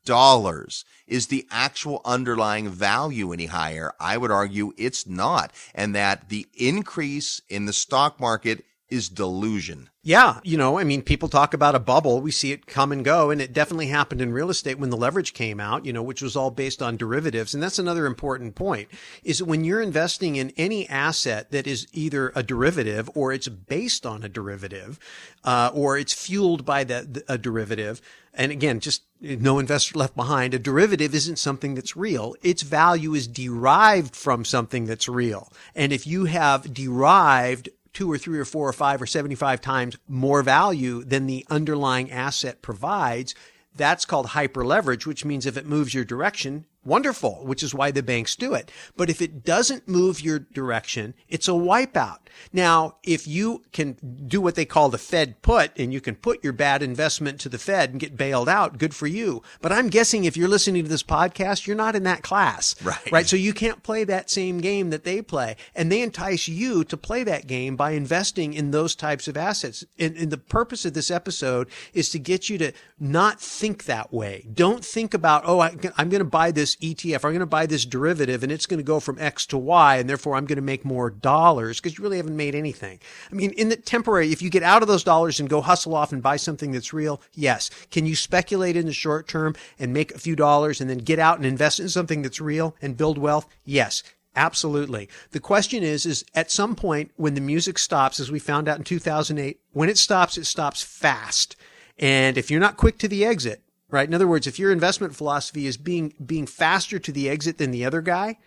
dollars. 0.05 0.85
Is 1.07 1.29
the 1.29 1.47
actual 1.51 2.01
underlying 2.05 2.69
value 2.69 3.33
any 3.33 3.47
higher? 3.47 3.93
I 4.01 4.17
would 4.17 4.31
argue 4.31 4.73
it's 4.77 5.07
not. 5.07 5.53
And 5.75 5.95
that 5.95 6.29
the 6.29 6.47
increase 6.55 7.41
in 7.49 7.67
the 7.67 7.73
stock 7.73 8.19
market 8.19 8.65
is 8.93 9.09
delusion. 9.09 9.89
Yeah, 10.05 10.41
you 10.43 10.59
know, 10.59 10.79
I 10.79 10.85
mean, 10.85 11.03
people 11.03 11.29
talk 11.29 11.55
about 11.55 11.75
a 11.75 11.81
bubble. 11.81 12.21
We 12.21 12.31
see 12.31 12.53
it 12.53 12.67
come 12.67 12.93
and 12.93 13.05
go, 13.05 13.31
and 13.31 13.41
it 13.41 13.53
definitely 13.53 13.87
happened 13.87 14.21
in 14.21 14.33
real 14.33 14.51
estate 14.51 14.79
when 14.79 14.91
the 14.91 14.97
leverage 14.97 15.33
came 15.33 15.61
out, 15.61 15.87
you 15.87 15.93
know, 15.93 16.03
which 16.03 16.21
was 16.21 16.37
all 16.37 16.51
based 16.51 16.83
on 16.83 16.97
derivatives. 16.97 17.55
And 17.55 17.63
that's 17.63 17.79
another 17.79 18.05
important 18.05 18.55
point 18.55 18.89
is 19.23 19.43
when 19.43 19.65
you're 19.65 19.81
investing 19.81 20.37
in 20.37 20.53
any 20.57 20.89
asset 20.89 21.53
that 21.53 21.67
is 21.67 21.87
either 21.93 22.33
a 22.35 22.43
derivative 22.43 23.09
or 23.15 23.33
it's 23.33 23.49
based 23.49 24.05
on 24.05 24.23
a 24.23 24.29
derivative, 24.29 24.99
uh, 25.45 25.71
or 25.73 25.97
it's 25.97 26.13
fueled 26.13 26.65
by 26.65 26.85
the, 26.85 27.25
a 27.29 27.39
derivative. 27.39 28.03
And 28.35 28.51
again, 28.51 28.81
just 28.81 29.03
no 29.21 29.59
investor 29.59 29.99
left 29.99 30.17
behind. 30.17 30.53
A 30.53 30.59
derivative 30.59 31.15
isn't 31.15 31.39
something 31.39 31.75
that's 31.75 31.97
real. 31.97 32.35
Its 32.43 32.63
value 32.63 33.15
is 33.15 33.29
derived 33.29 34.17
from 34.17 34.45
something 34.45 34.87
that's 34.87 35.09
real. 35.09 35.53
And 35.75 35.93
if 35.93 36.07
you 36.07 36.25
have 36.25 36.75
derived 36.75 37.69
two 37.93 38.11
or 38.11 38.19
three 38.19 38.39
or 38.39 38.45
four 38.45 38.69
or 38.69 38.73
five 38.73 39.01
or 39.01 39.07
75 39.07 39.61
times 39.61 39.97
more 40.09 40.43
value 40.43 41.05
than 41.05 41.27
the 41.27 41.45
underlying 41.51 42.11
asset 42.11 42.63
provides, 42.63 43.35
that's 43.75 44.05
called 44.05 44.27
hyper 44.27 44.65
leverage, 44.65 45.07
which 45.07 45.25
means 45.25 45.47
if 45.47 45.57
it 45.57 45.67
moves 45.67 45.95
your 45.95 46.05
direction, 46.05 46.67
wonderful, 46.85 47.45
which 47.45 47.63
is 47.63 47.75
why 47.75 47.91
the 47.91 48.03
banks 48.03 48.37
do 48.37 48.55
it. 48.55 48.71
But 48.97 49.11
if 49.11 49.23
it 49.23 49.45
doesn't 49.45 49.89
move 49.89 50.21
your 50.21 50.39
direction, 50.39 51.15
it's 51.29 51.49
a 51.49 51.53
wipeout. 51.53 52.19
Now, 52.53 52.97
if 53.03 53.29
you 53.29 53.63
can 53.73 53.97
do 54.27 54.41
what 54.41 54.55
they 54.55 54.65
call 54.65 54.89
the 54.89 54.99
Fed 54.99 55.43
put 55.43 55.79
and 55.79 55.93
you 55.93 56.01
can 56.01 56.15
put 56.15 56.43
your 56.43 56.53
bad 56.53 56.83
investment 56.83 57.41
to 57.41 57.49
the 57.49 57.59
Fed 57.59 57.91
and 57.91 58.01
get 58.01 58.17
bailed 58.17 58.49
out, 58.49 58.79
good 58.79 58.95
for 58.95 59.07
you. 59.07 59.43
But 59.61 59.73
I'm 59.73 59.89
guessing 59.89 60.25
if 60.25 60.37
you're 60.37 60.49
listening 60.49 60.83
to 60.85 60.89
this 60.89 61.03
podcast, 61.03 61.67
you're 61.67 61.77
not 61.77 61.95
in 61.95 62.05
that 62.05 62.23
class. 62.23 62.75
Right. 62.83 63.13
Right. 63.13 63.27
So 63.27 63.37
you 63.37 63.53
can't 63.53 63.83
play 63.83 64.05
that 64.05 64.31
same 64.31 64.59
game 64.59 64.91
that 64.91 65.05
they 65.05 65.23
play. 65.23 65.57
And 65.75 65.93
they 65.93 66.03
entice 66.03 66.49
you 66.49 66.85
to 66.85 66.97
play 66.97 67.23
that 67.25 67.47
game 67.47 67.77
by 67.77 67.93
investing 67.93 68.55
in 68.55 68.71
those 68.71 68.95
types 68.95 69.29
of 69.29 69.37
assets. 69.37 69.85
And, 69.99 70.17
and 70.17 70.31
the 70.31 70.39
purpose 70.39 70.85
of 70.85 70.95
this 70.95 71.11
episode 71.11 71.69
is 71.93 72.09
to 72.11 72.19
get 72.19 72.49
you 72.49 72.59
to 72.59 72.73
not 72.99 73.41
think 73.41 73.85
that 73.85 74.13
way. 74.13 74.47
Don't 74.53 74.85
think 74.85 75.15
about, 75.15 75.43
oh, 75.47 75.61
I, 75.61 75.77
I'm 75.97 76.09
going 76.09 76.21
to 76.21 76.25
buy 76.25 76.51
this 76.51 76.72
ETF. 76.77 77.25
I'm 77.25 77.33
going 77.33 77.41
to 77.41 77.47
buy 77.47 77.67
this 77.67 77.85
derivative 77.85 78.43
and 78.43 78.53
it's 78.53 78.67
going 78.67 78.79
to 78.79 78.85
go 78.85 79.01
from 79.01 79.19
X 79.19 79.47
to 79.47 79.59
Y. 79.59 79.97
And 79.97 80.09
therefore 80.09 80.37
I'm 80.37 80.47
going 80.47 80.57
to 80.57 80.63
make 80.63 80.85
more 80.85 81.11
dollars 81.11 81.81
because 81.81 81.99
you 81.99 82.03
really 82.03 82.17
haven't 82.17 82.37
made 82.37 82.55
anything. 82.55 83.01
I 83.31 83.35
mean, 83.35 83.51
in 83.53 83.69
the 83.69 83.77
temporary, 83.77 84.33
if 84.33 84.43
you 84.43 84.51
get 84.51 84.63
out 84.63 84.83
of 84.83 84.89
those 84.89 85.05
dollars 85.05 85.41
and 85.41 85.49
go 85.49 85.61
hustle 85.61 85.95
off 85.95 86.13
and 86.13 86.23
buy 86.23 86.37
something 86.37 86.73
that's 86.73 86.93
real, 86.93 87.21
yes. 87.35 87.71
Can 87.91 88.07
you 88.07 88.17
speculate 88.17 88.77
in 88.77 88.87
the 88.87 88.93
short 88.93 89.29
term 89.29 89.55
and 89.79 89.93
make 89.93 90.15
a 90.15 90.19
few 90.19 90.37
dollars 90.37 90.81
and 90.81 90.89
then 90.89 90.99
get 90.99 91.19
out 91.19 91.37
and 91.37 91.47
invest 91.47 91.81
in 91.81 91.89
something 91.89 92.23
that's 92.23 92.41
real 92.41 92.75
and 92.81 92.97
build 92.97 93.19
wealth? 93.19 93.47
Yes. 93.65 94.03
Absolutely. 94.35 95.09
The 95.33 95.41
question 95.41 95.83
is, 95.83 96.07
is 96.07 96.25
at 96.35 96.51
some 96.51 96.75
point 96.75 97.11
when 97.17 97.35
the 97.35 97.41
music 97.41 97.79
stops, 97.79 98.19
as 98.19 98.31
we 98.31 98.39
found 98.39 98.67
out 98.67 98.79
in 98.79 98.85
2008, 98.85 99.61
when 99.73 99.91
it 99.91 99.99
stops, 99.99 100.39
it 100.39 100.47
stops 100.47 100.83
fast. 100.83 101.55
And 101.99 102.39
if 102.39 102.51
you're 102.51 102.61
not 102.61 102.79
quick 102.79 102.99
to 102.99 103.09
the 103.09 103.25
exit, 103.25 103.63
right? 103.93 104.09
In 104.09 104.15
other 104.15 104.27
words, 104.27 104.49
if 104.49 104.59
your 104.59 104.73
investment 104.73 105.15
philosophy 105.15 105.67
is 105.67 105.77
being, 105.77 106.15
being 106.25 106.47
faster 106.47 106.99
to 106.99 107.13
the 107.13 107.31
exit 107.31 107.59
than 107.59 107.71
the 107.71 107.85
other 107.85 108.01
guy, 108.01 108.39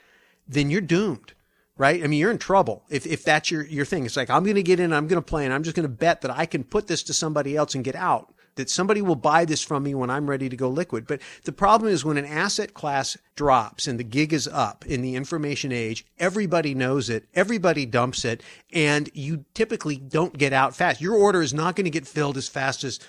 then 0.45 0.69
you're 0.69 0.81
doomed 0.81 1.34
right? 1.77 2.03
I 2.03 2.08
mean, 2.08 2.19
you're 2.19 2.31
in 2.31 2.38
trouble 2.38 2.84
if, 2.89 3.05
if 3.05 3.23
that's 3.23 3.51
your, 3.51 3.65
your 3.65 3.86
thing. 3.86 4.05
It's 4.05 4.17
like, 4.17 4.29
I'm 4.29 4.43
going 4.43 4.55
to 4.55 4.63
get 4.63 4.79
in, 4.79 4.93
I'm 4.93 5.08
going 5.08 5.21
to 5.21 5.25
play, 5.25 5.45
and 5.45 5.53
I'm 5.53 5.63
just 5.63 5.75
going 5.75 5.88
to 5.88 5.89
bet 5.89 6.21
that 6.21 6.31
I 6.31 6.45
can 6.45 6.63
put 6.63 6.88
this 6.88 7.03
to 7.03 7.13
somebody 7.13 7.55
else 7.55 7.75
and 7.75 7.84
get 7.84 7.95
out. 7.95 8.34
That 8.55 8.69
somebody 8.69 9.01
will 9.01 9.17
buy 9.17 9.43
this 9.43 9.62
from 9.62 9.84
me 9.84 9.93
when 9.95 10.10
I'm 10.10 10.29
ready 10.29 10.47
to 10.47 10.55
go 10.55 10.69
liquid. 10.69 11.08
But 11.08 11.19
the 11.43 11.51
problem 11.51 11.91
is 11.91 12.05
when 12.05 12.15
an 12.15 12.23
asset 12.23 12.73
class 12.73 13.17
drops 13.36 13.86
and 13.86 13.99
the 13.99 14.05
gig 14.05 14.31
is 14.31 14.47
up 14.47 14.86
in 14.86 15.01
the 15.01 15.15
information 15.15 15.73
age, 15.73 16.05
everybody 16.19 16.73
knows 16.73 17.10
it, 17.10 17.27
everybody 17.34 17.86
dumps 17.86 18.23
it, 18.23 18.41
and 18.71 19.10
you 19.13 19.43
typically 19.53 19.97
don't 19.97 20.38
get 20.38 20.53
out 20.53 20.73
fast. 20.73 21.01
Your 21.01 21.15
order 21.15 21.41
is 21.41 21.53
not 21.53 21.75
going 21.75 21.84
to 21.84 21.91
get 21.91 22.08
filled 22.08 22.38
as 22.38 22.47
fast 22.47 22.86
as 22.86 23.01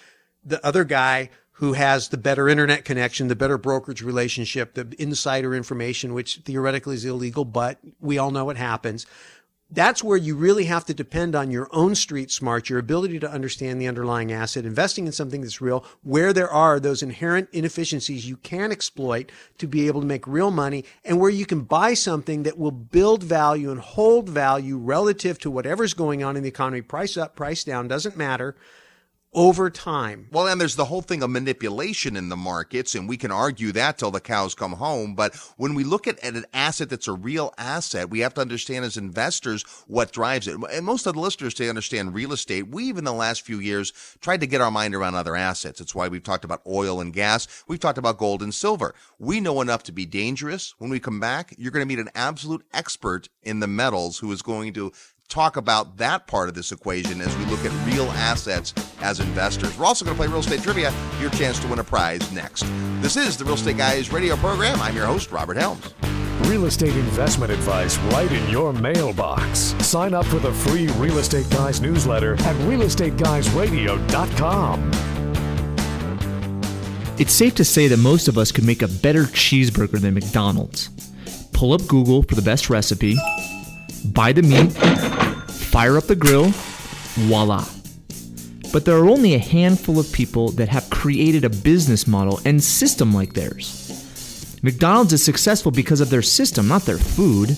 the 0.45 0.65
other 0.67 0.83
guy 0.83 1.31
who 1.57 1.73
has 1.73 2.09
the 2.09 2.19
better 2.19 2.49
internet 2.49 2.85
connection, 2.85 3.29
the 3.29 3.37
better 3.37 3.57
brokerage 3.57 4.03
relationship, 4.03 4.75
the 4.75 4.95
insider 4.99 5.55
information, 5.55 6.13
which 6.13 6.37
theoretically 6.45 6.95
is 6.95 7.05
illegal, 7.05 7.47
but 7.47 7.79
we 7.99 8.19
all 8.19 8.31
know 8.31 8.45
what 8.45 8.59
happens. 8.59 9.07
That's 9.71 10.05
where 10.05 10.19
you 10.19 10.37
really 10.37 10.67
have 10.67 10.85
to 10.85 10.95
depend 10.95 11.35
on 11.35 11.51
your 11.51 11.69
own 11.73 11.95
street 11.95 12.31
smart, 12.31 12.69
your 12.69 12.79
ability 12.79 13.19
to 13.21 13.31
understand 13.31 13.81
the 13.81 13.89
underlying 13.89 14.31
asset, 14.33 14.67
investing 14.67 15.07
in 15.07 15.13
something 15.13 15.41
that's 15.41 15.63
real, 15.63 15.85
where 16.03 16.35
there 16.35 16.51
are 16.51 16.79
those 16.79 17.03
inherent 17.03 17.49
inefficiencies 17.53 18.29
you 18.29 18.37
can 18.37 18.71
exploit 18.71 19.33
to 19.57 19.67
be 19.67 19.87
able 19.87 20.03
to 20.03 20.07
make 20.07 20.27
real 20.27 20.51
money, 20.51 20.85
and 21.07 21.19
where 21.19 21.31
you 21.31 21.47
can 21.47 21.63
buy 21.63 21.95
something 21.95 22.43
that 22.43 22.59
will 22.59 22.71
build 22.71 23.25
value 23.25 23.71
and 23.71 23.81
hold 23.81 24.29
value 24.29 24.77
relative 24.77 25.39
to 25.39 25.51
whatever's 25.51 25.95
going 25.95 26.23
on 26.23 26.37
in 26.37 26.43
the 26.43 26.49
economy. 26.51 26.83
Price 26.83 27.17
up, 27.17 27.35
price 27.35 27.65
down, 27.65 27.89
doesn't 27.89 28.17
matter 28.17 28.55
over 29.33 29.69
time. 29.69 30.29
Well, 30.33 30.49
and 30.49 30.61
there's 30.61 30.77
the 30.77 30.87
whole 30.87 31.03
thing 31.03 31.23
of 31.23 31.31
manipulation 31.31 32.17
in 32.17 32.29
the 32.29 32.37
markets, 32.37 32.95
and 32.95 33.09
we 33.09 33.17
can 33.17 33.31
argue 33.31 33.71
that 33.73 33.99
till 33.99 34.11
the 34.11 34.21
cows 34.21 34.55
come 34.55 34.73
home. 34.73 35.15
But 35.15 35.37
when 35.57 35.75
we 35.75 35.85
look 35.85 36.07
at, 36.07 36.19
at, 36.21 36.35
an 36.35 36.47
asset 36.55 36.89
that's 36.89 37.09
a 37.09 37.13
real 37.13 37.53
asset, 37.59 38.11
we 38.11 38.21
have 38.21 38.35
to 38.35 38.41
understand 38.41 38.85
as 38.85 38.97
investors 38.97 39.63
what 39.87 40.13
drives 40.13 40.49
it. 40.49 40.57
And 40.73 40.87
most 40.87 41.07
of 41.07 41.15
the 41.15 41.21
listeners 41.21 41.55
to 41.55 41.69
understand 41.69 42.15
real 42.15 42.33
estate, 42.33 42.69
we 42.69 42.85
even 42.85 42.99
in 42.99 43.05
the 43.05 43.13
last 43.13 43.43
few 43.43 43.61
years 43.61 43.93
tried 44.21 44.41
to 44.41 44.47
get 44.47 44.61
our 44.61 44.71
mind 44.71 44.95
around 44.95 45.15
other 45.15 45.37
assets. 45.37 45.81
It's 45.81 45.95
why 45.95 46.09
we've 46.09 46.23
talked 46.23 46.45
about 46.45 46.63
oil 46.67 47.01
and 47.01 47.13
gas. 47.13 47.47
We've 47.69 47.81
talked 47.81 47.99
about 47.99 48.19
gold 48.19 48.43
and 48.43 48.55
silver. 48.55 48.95
We 49.19 49.41
know 49.41 49.61
enough 49.61 49.83
to 49.85 49.93
be 49.93 50.07
dangerous. 50.07 50.75
When 50.79 50.91
we 50.91 51.01
come 51.01 51.21
back, 51.21 51.55
you're 51.59 51.73
going 51.73 51.87
to 51.87 51.95
meet 51.95 52.03
an 52.03 52.11
absolute 52.15 52.65
expert 52.73 53.29
in 53.43 53.61
the 53.61 53.67
metals 53.67 54.19
who 54.19 54.33
is 54.33 54.43
going 54.43 54.73
to 54.75 54.93
talk 55.29 55.57
about 55.57 55.97
that 55.99 56.27
part 56.27 56.49
of 56.49 56.55
this 56.55 56.73
equation 56.73 57.21
as 57.21 57.37
we 57.37 57.45
look 57.47 57.65
at 57.65 57.87
real 57.87 58.07
assets 58.13 58.73
as 59.01 59.21
investors. 59.21 59.77
We're 59.79 59.87
also 59.87 60.05
going 60.05 60.17
to 60.17 60.21
play 60.21 60.29
real 60.29 60.41
estate 60.41 60.63
trivia, 60.63 60.93
your 61.21 61.31
chance 61.31 61.59
to 61.61 61.69
win 61.69 61.79
a 61.79 61.85
prize 61.85 62.31
next. 62.33 62.65
This 63.01 63.17
is 63.17 63.37
the 63.37 63.45
Real 63.45 63.55
Estate 63.55 63.77
Guys 63.77 64.13
radio 64.13 64.37
program. 64.37 64.81
I'm 64.81 64.97
your 64.97 65.07
host, 65.07 65.31
Robert 65.33 65.57
Helms. 65.57 65.95
Real 66.43 66.67
estate 66.67 66.95
investment 66.95 67.51
advice 67.51 67.99
right 67.99 68.31
in 68.31 68.49
your 68.49 68.73
mailbox. 68.73 69.75
Sign 69.85 70.15
up 70.15 70.27
for 70.27 70.39
the 70.39 70.53
free 70.53 70.87
Real 70.89 71.19
Estate 71.19 71.49
Guys 71.51 71.81
newsletter 71.81 72.35
at 72.35 72.55
realestateguysradio.com. 72.67 74.91
It's 77.19 77.33
safe 77.33 77.55
to 77.55 77.65
say 77.65 77.89
that 77.89 77.97
most 77.97 78.29
of 78.29 78.37
us 78.37 78.53
could 78.53 78.65
make 78.65 78.83
a 78.83 78.89
better 78.89 79.23
cheeseburger 79.23 79.99
than 79.99 80.15
McDonald's. 80.15 80.91
Pull 81.53 81.73
up 81.73 81.87
Google 81.87 82.23
for 82.23 82.35
the 82.35 82.43
best 82.43 82.69
recipe, 82.69 83.17
buy 84.13 84.33
the 84.33 84.43
meat, 84.43 84.73
fire 85.51 85.97
up 85.97 86.05
the 86.05 86.17
grill, 86.17 86.51
voila. 87.15 87.65
But 88.73 88.85
there 88.85 88.97
are 88.97 89.09
only 89.09 89.35
a 89.35 89.39
handful 89.39 89.99
of 89.99 90.13
people 90.13 90.51
that 90.53 90.69
have 90.69 90.91
created 90.91 91.45
a 91.45 91.51
business 91.51 92.07
model 92.07 92.41
and 92.45 92.63
system 92.63 93.13
like 93.13 93.33
theirs. 93.33 94.59
McDonald's 94.63 95.13
is 95.13 95.23
successful 95.23 95.71
because 95.71 96.01
of 96.01 96.11
their 96.11 96.23
system, 96.23 96.69
not 96.69 96.83
their 96.83 96.99
food. 96.99 97.51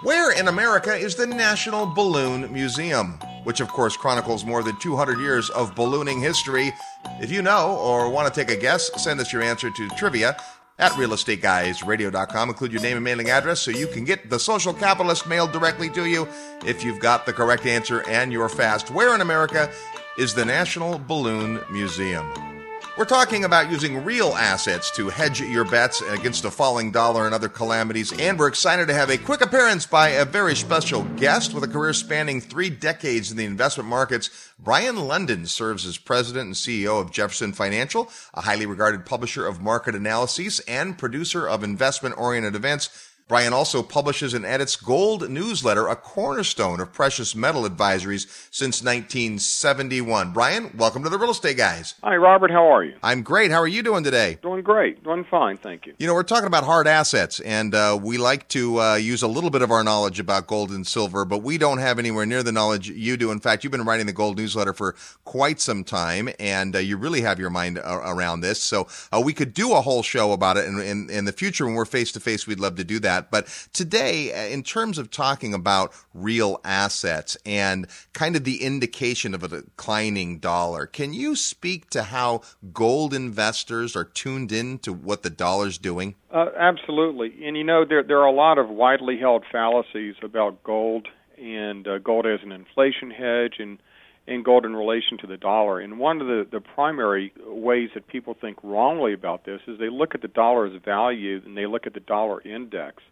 Where 0.03 0.37
in 0.37 0.47
America 0.47 0.93
is 0.93 1.15
the 1.15 1.25
National 1.25 1.85
Balloon 1.85 2.51
Museum? 2.51 3.13
Which, 3.45 3.61
of 3.61 3.69
course, 3.69 3.95
chronicles 3.97 4.45
more 4.45 4.61
than 4.61 4.77
200 4.79 5.19
years 5.19 5.49
of 5.49 5.75
ballooning 5.75 6.19
history. 6.19 6.73
If 7.21 7.31
you 7.31 7.41
know 7.41 7.77
or 7.77 8.09
want 8.09 8.31
to 8.31 8.39
take 8.39 8.55
a 8.55 8.59
guess, 8.59 8.91
send 9.01 9.19
us 9.19 9.31
your 9.31 9.41
answer 9.41 9.71
to 9.71 9.89
trivia 9.91 10.37
at 10.77 10.91
realestateguysradio.com. 10.93 12.49
Include 12.49 12.73
your 12.73 12.81
name 12.81 12.97
and 12.97 13.03
mailing 13.03 13.29
address 13.29 13.61
so 13.61 13.71
you 13.71 13.87
can 13.87 14.03
get 14.03 14.29
the 14.29 14.39
social 14.39 14.73
capitalist 14.73 15.27
mailed 15.27 15.51
directly 15.51 15.89
to 15.91 16.05
you 16.05 16.27
if 16.65 16.83
you've 16.83 16.99
got 16.99 17.25
the 17.25 17.33
correct 17.33 17.65
answer 17.65 18.03
and 18.09 18.31
you're 18.31 18.49
fast. 18.49 18.91
Where 18.91 19.15
in 19.15 19.21
America 19.21 19.71
is 20.17 20.33
the 20.33 20.45
National 20.45 20.99
Balloon 20.99 21.61
Museum? 21.71 22.52
We're 22.95 23.05
talking 23.05 23.43
about 23.43 23.71
using 23.71 24.05
real 24.05 24.35
assets 24.35 24.91
to 24.97 25.09
hedge 25.09 25.41
your 25.41 25.65
bets 25.65 26.01
against 26.01 26.45
a 26.45 26.51
falling 26.51 26.91
dollar 26.91 27.25
and 27.25 27.33
other 27.33 27.49
calamities. 27.49 28.13
And 28.19 28.37
we're 28.37 28.49
excited 28.49 28.87
to 28.87 28.93
have 28.93 29.09
a 29.09 29.17
quick 29.17 29.41
appearance 29.41 29.87
by 29.87 30.09
a 30.09 30.25
very 30.25 30.55
special 30.55 31.03
guest 31.03 31.55
with 31.55 31.63
a 31.63 31.67
career 31.67 31.93
spanning 31.93 32.39
three 32.39 32.69
decades 32.69 33.31
in 33.31 33.37
the 33.37 33.45
investment 33.45 33.89
markets. 33.89 34.29
Brien 34.59 34.95
Lundin 34.95 35.47
serves 35.47 35.87
as 35.87 35.97
president 35.97 36.45
and 36.45 36.53
CEO 36.53 37.01
of 37.01 37.11
Jefferson 37.11 37.51
Financial, 37.51 38.11
a 38.35 38.41
highly 38.41 38.67
regarded 38.67 39.07
publisher 39.07 39.47
of 39.47 39.59
market 39.59 39.95
analyses 39.95 40.59
and 40.67 40.95
producer 40.95 41.49
of 41.49 41.63
investment 41.63 42.15
oriented 42.15 42.53
events. 42.53 43.09
Brien 43.29 43.53
also 43.53 43.81
publishes 43.81 44.33
and 44.33 44.45
edits 44.45 44.75
Gold 44.75 45.29
Newsletter, 45.29 45.87
a 45.87 45.95
cornerstone 45.95 46.81
of 46.81 46.91
precious 46.91 47.33
metal 47.33 47.63
advisories 47.63 48.27
since 48.51 48.83
1971. 48.83 50.33
Brien, 50.33 50.69
welcome 50.77 51.03
to 51.03 51.09
the 51.09 51.17
Real 51.17 51.31
Estate 51.31 51.55
Guys. 51.55 51.95
Hi, 52.03 52.17
Robert. 52.17 52.51
How 52.51 52.69
are 52.69 52.83
you? 52.83 52.95
I'm 53.01 53.21
great. 53.21 53.49
How 53.49 53.61
are 53.61 53.67
you 53.67 53.81
doing 53.81 54.03
today? 54.03 54.39
Doing 54.41 54.61
great. 54.61 55.05
Doing 55.05 55.23
fine, 55.23 55.55
thank 55.55 55.85
you. 55.85 55.93
You 55.99 56.07
know, 56.07 56.13
we're 56.13 56.23
talking 56.23 56.47
about 56.47 56.65
hard 56.65 56.85
assets, 56.85 57.39
and 57.39 57.73
uh, 57.73 57.97
we 58.01 58.17
like 58.17 58.49
to 58.49 58.81
uh, 58.81 58.95
use 58.95 59.23
a 59.23 59.27
little 59.29 59.49
bit 59.49 59.61
of 59.61 59.71
our 59.71 59.85
knowledge 59.85 60.19
about 60.19 60.45
gold 60.45 60.71
and 60.71 60.85
silver, 60.85 61.23
but 61.23 61.37
we 61.43 61.57
don't 61.57 61.77
have 61.77 61.99
anywhere 61.99 62.25
near 62.25 62.43
the 62.43 62.51
knowledge 62.51 62.89
you 62.89 63.15
do. 63.15 63.31
In 63.31 63.39
fact, 63.39 63.63
you've 63.63 63.71
been 63.71 63.85
writing 63.85 64.05
the 64.05 64.11
Gold 64.11 64.37
Newsletter 64.37 64.73
for 64.73 64.95
quite 65.23 65.61
some 65.61 65.85
time, 65.85 66.27
and 66.41 66.75
uh, 66.75 66.79
you 66.79 66.97
really 66.97 67.21
have 67.21 67.39
your 67.39 67.49
mind 67.49 67.77
around 67.77 68.41
this. 68.41 68.61
So 68.61 68.89
uh, 69.13 69.21
we 69.23 69.31
could 69.31 69.53
do 69.53 69.71
a 69.71 69.81
whole 69.81 70.03
show 70.03 70.33
about 70.33 70.57
it, 70.57 70.65
and 70.65 70.81
in, 70.81 71.09
in 71.09 71.23
the 71.23 71.31
future, 71.31 71.65
when 71.65 71.75
we're 71.75 71.85
face 71.85 72.11
to 72.11 72.19
face, 72.19 72.45
we'd 72.45 72.59
love 72.59 72.75
to 72.75 72.83
do 72.83 72.99
that 72.99 73.12
that. 73.13 73.31
But 73.31 73.47
today, 73.73 74.33
uh, 74.33 74.53
in 74.53 74.63
terms 74.63 74.97
of 74.97 75.11
talking 75.11 75.53
about 75.53 75.93
real 76.13 76.59
assets 76.63 77.37
and 77.45 77.87
kind 78.13 78.35
of 78.35 78.43
the 78.43 78.63
indication 78.63 79.33
of 79.33 79.43
a 79.43 79.47
declining 79.47 80.39
dollar, 80.39 80.85
can 80.85 81.13
you 81.13 81.35
speak 81.35 81.89
to 81.91 82.03
how 82.03 82.41
gold 82.73 83.13
investors 83.13 83.95
are 83.95 84.03
tuned 84.03 84.51
in 84.51 84.79
to 84.79 84.93
what 84.93 85.23
the 85.23 85.29
dollar's 85.29 85.77
doing? 85.77 86.15
Uh, 86.31 86.47
absolutely. 86.57 87.45
And 87.45 87.55
you 87.57 87.63
know, 87.63 87.85
there, 87.85 88.03
there 88.03 88.19
are 88.19 88.25
a 88.25 88.31
lot 88.31 88.57
of 88.57 88.69
widely 88.69 89.17
held 89.17 89.43
fallacies 89.51 90.15
about 90.23 90.63
gold 90.63 91.07
and 91.37 91.87
uh, 91.87 91.97
gold 91.99 92.25
as 92.25 92.39
an 92.43 92.51
inflation 92.51 93.11
hedge 93.11 93.55
and 93.59 93.79
and 94.27 94.45
gold 94.45 94.65
in 94.65 94.75
relation 94.75 95.17
to 95.19 95.27
the 95.27 95.37
dollar. 95.37 95.79
And 95.79 95.99
one 95.99 96.21
of 96.21 96.27
the, 96.27 96.47
the 96.49 96.61
primary 96.61 97.33
ways 97.45 97.89
that 97.93 98.07
people 98.07 98.35
think 98.39 98.57
wrongly 98.63 99.13
about 99.13 99.45
this 99.45 99.59
is 99.67 99.79
they 99.79 99.89
look 99.89 100.15
at 100.15 100.21
the 100.21 100.27
dollar's 100.27 100.79
value 100.83 101.41
and 101.45 101.57
they 101.57 101.65
look 101.65 101.85
at 101.85 101.93
the 101.93 101.99
dollar 101.99 102.41
index 102.41 103.03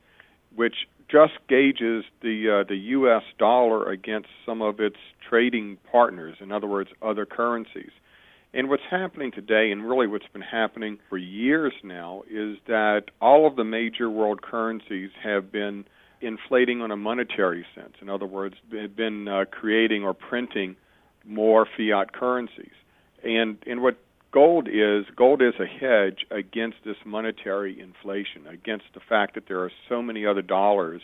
which 0.55 0.76
just 1.09 1.34
gauges 1.47 2.03
the 2.22 2.62
uh, 2.62 2.68
the 2.68 2.76
U.S. 2.76 3.24
dollar 3.38 3.89
against 3.89 4.30
some 4.45 4.62
of 4.62 4.80
its 4.80 4.97
trading 5.28 5.78
partners, 5.91 6.38
in 6.39 6.51
other 6.51 6.68
words, 6.68 6.89
other 7.01 7.26
currencies. 7.26 7.91
And 8.53 8.70
what's 8.70 8.84
happening 8.89 9.32
today, 9.32 9.72
and 9.72 9.88
really 9.88 10.07
what's 10.07 10.28
been 10.34 10.41
happening 10.41 10.99
for 11.09 11.18
years 11.18 11.74
now, 11.84 12.24
is 12.30 12.57
that 12.68 13.03
all 13.22 13.47
of 13.47 13.55
the 13.55 13.64
major 13.64 14.09
world 14.09 14.41
currencies 14.41 15.09
have 15.24 15.51
been 15.51 15.86
inflating 16.20 16.82
on 16.82 16.91
a 16.91 16.97
monetary 16.97 17.66
sense. 17.74 17.93
In 18.01 18.09
other 18.09 18.26
words, 18.26 18.55
they've 18.70 18.93
been 18.93 19.28
uh, 19.28 19.45
creating 19.49 20.03
or 20.03 20.14
printing 20.14 20.76
more 21.26 21.67
fiat 21.78 22.13
currencies. 22.13 22.74
And 23.24 23.57
and 23.67 23.82
what 23.82 23.97
gold 24.32 24.67
is 24.67 25.05
gold 25.15 25.41
is 25.41 25.53
a 25.59 25.65
hedge 25.65 26.26
against 26.32 26.78
this 26.86 26.97
monetary 27.05 27.80
inflation, 27.80 28.47
against 28.47 28.86
the 28.93 28.99
fact 28.99 29.36
that 29.36 29.47
there 29.47 29.61
are 29.61 29.72
so 29.89 30.01
many 30.01 30.26
other 30.26 30.41
dollars 30.41 31.01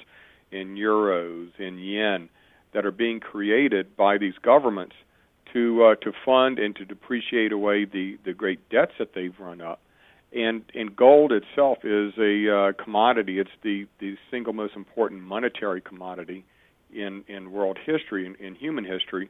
in 0.52 0.76
euros, 0.76 1.50
in 1.60 1.78
yen 1.78 2.30
that 2.74 2.86
are 2.86 2.92
being 2.92 3.20
created 3.20 3.96
by 3.96 4.18
these 4.18 4.36
governments 4.42 4.96
to 5.54 5.84
uh, 5.84 5.96
to 5.96 6.12
fund 6.26 6.60
and 6.60 6.76
to 6.76 6.86
depreciate 6.86 7.52
away 7.52 7.86
the 7.86 8.18
the 8.26 8.34
great 8.34 8.70
debts 8.70 8.94
that 9.00 9.14
they've 9.14 9.38
run 9.40 9.62
up. 9.62 9.82
And 10.34 10.64
and 10.74 10.96
gold 10.96 11.32
itself 11.32 11.80
is 11.84 12.14
a 12.18 12.54
uh, 12.54 12.84
commodity. 12.84 13.40
It's 13.40 13.50
the 13.64 13.88
the 14.00 14.18
single 14.32 14.54
most 14.54 14.76
important 14.76 15.22
monetary 15.22 15.82
commodity 15.82 16.46
in 16.94 17.24
in 17.28 17.52
world 17.52 17.78
history 17.86 18.26
in, 18.26 18.36
in 18.36 18.56
human 18.56 18.86
history 18.86 19.30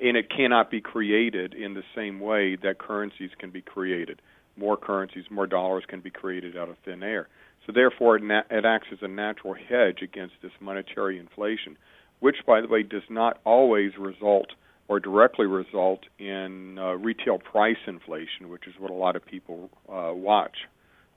and 0.00 0.16
it 0.16 0.30
cannot 0.30 0.70
be 0.70 0.80
created 0.80 1.54
in 1.54 1.74
the 1.74 1.82
same 1.94 2.20
way 2.20 2.56
that 2.56 2.78
currencies 2.78 3.30
can 3.38 3.50
be 3.50 3.62
created. 3.62 4.20
More 4.56 4.76
currencies, 4.76 5.24
more 5.30 5.46
dollars 5.46 5.84
can 5.88 6.00
be 6.00 6.10
created 6.10 6.56
out 6.56 6.68
of 6.68 6.76
thin 6.84 7.02
air. 7.02 7.28
So 7.66 7.72
therefore, 7.72 8.16
it, 8.16 8.22
na- 8.22 8.42
it 8.50 8.64
acts 8.64 8.88
as 8.92 8.98
a 9.02 9.08
natural 9.08 9.54
hedge 9.54 9.98
against 10.02 10.34
this 10.42 10.52
monetary 10.60 11.18
inflation, 11.18 11.76
which, 12.20 12.36
by 12.46 12.60
the 12.60 12.68
way, 12.68 12.82
does 12.82 13.02
not 13.10 13.40
always 13.44 13.92
result 13.98 14.48
or 14.88 15.00
directly 15.00 15.46
result 15.46 16.00
in 16.18 16.78
uh, 16.78 16.92
retail 16.94 17.38
price 17.38 17.76
inflation, 17.86 18.48
which 18.48 18.66
is 18.68 18.74
what 18.78 18.90
a 18.90 18.94
lot 18.94 19.16
of 19.16 19.24
people 19.26 19.68
uh, 19.88 20.12
watch 20.14 20.56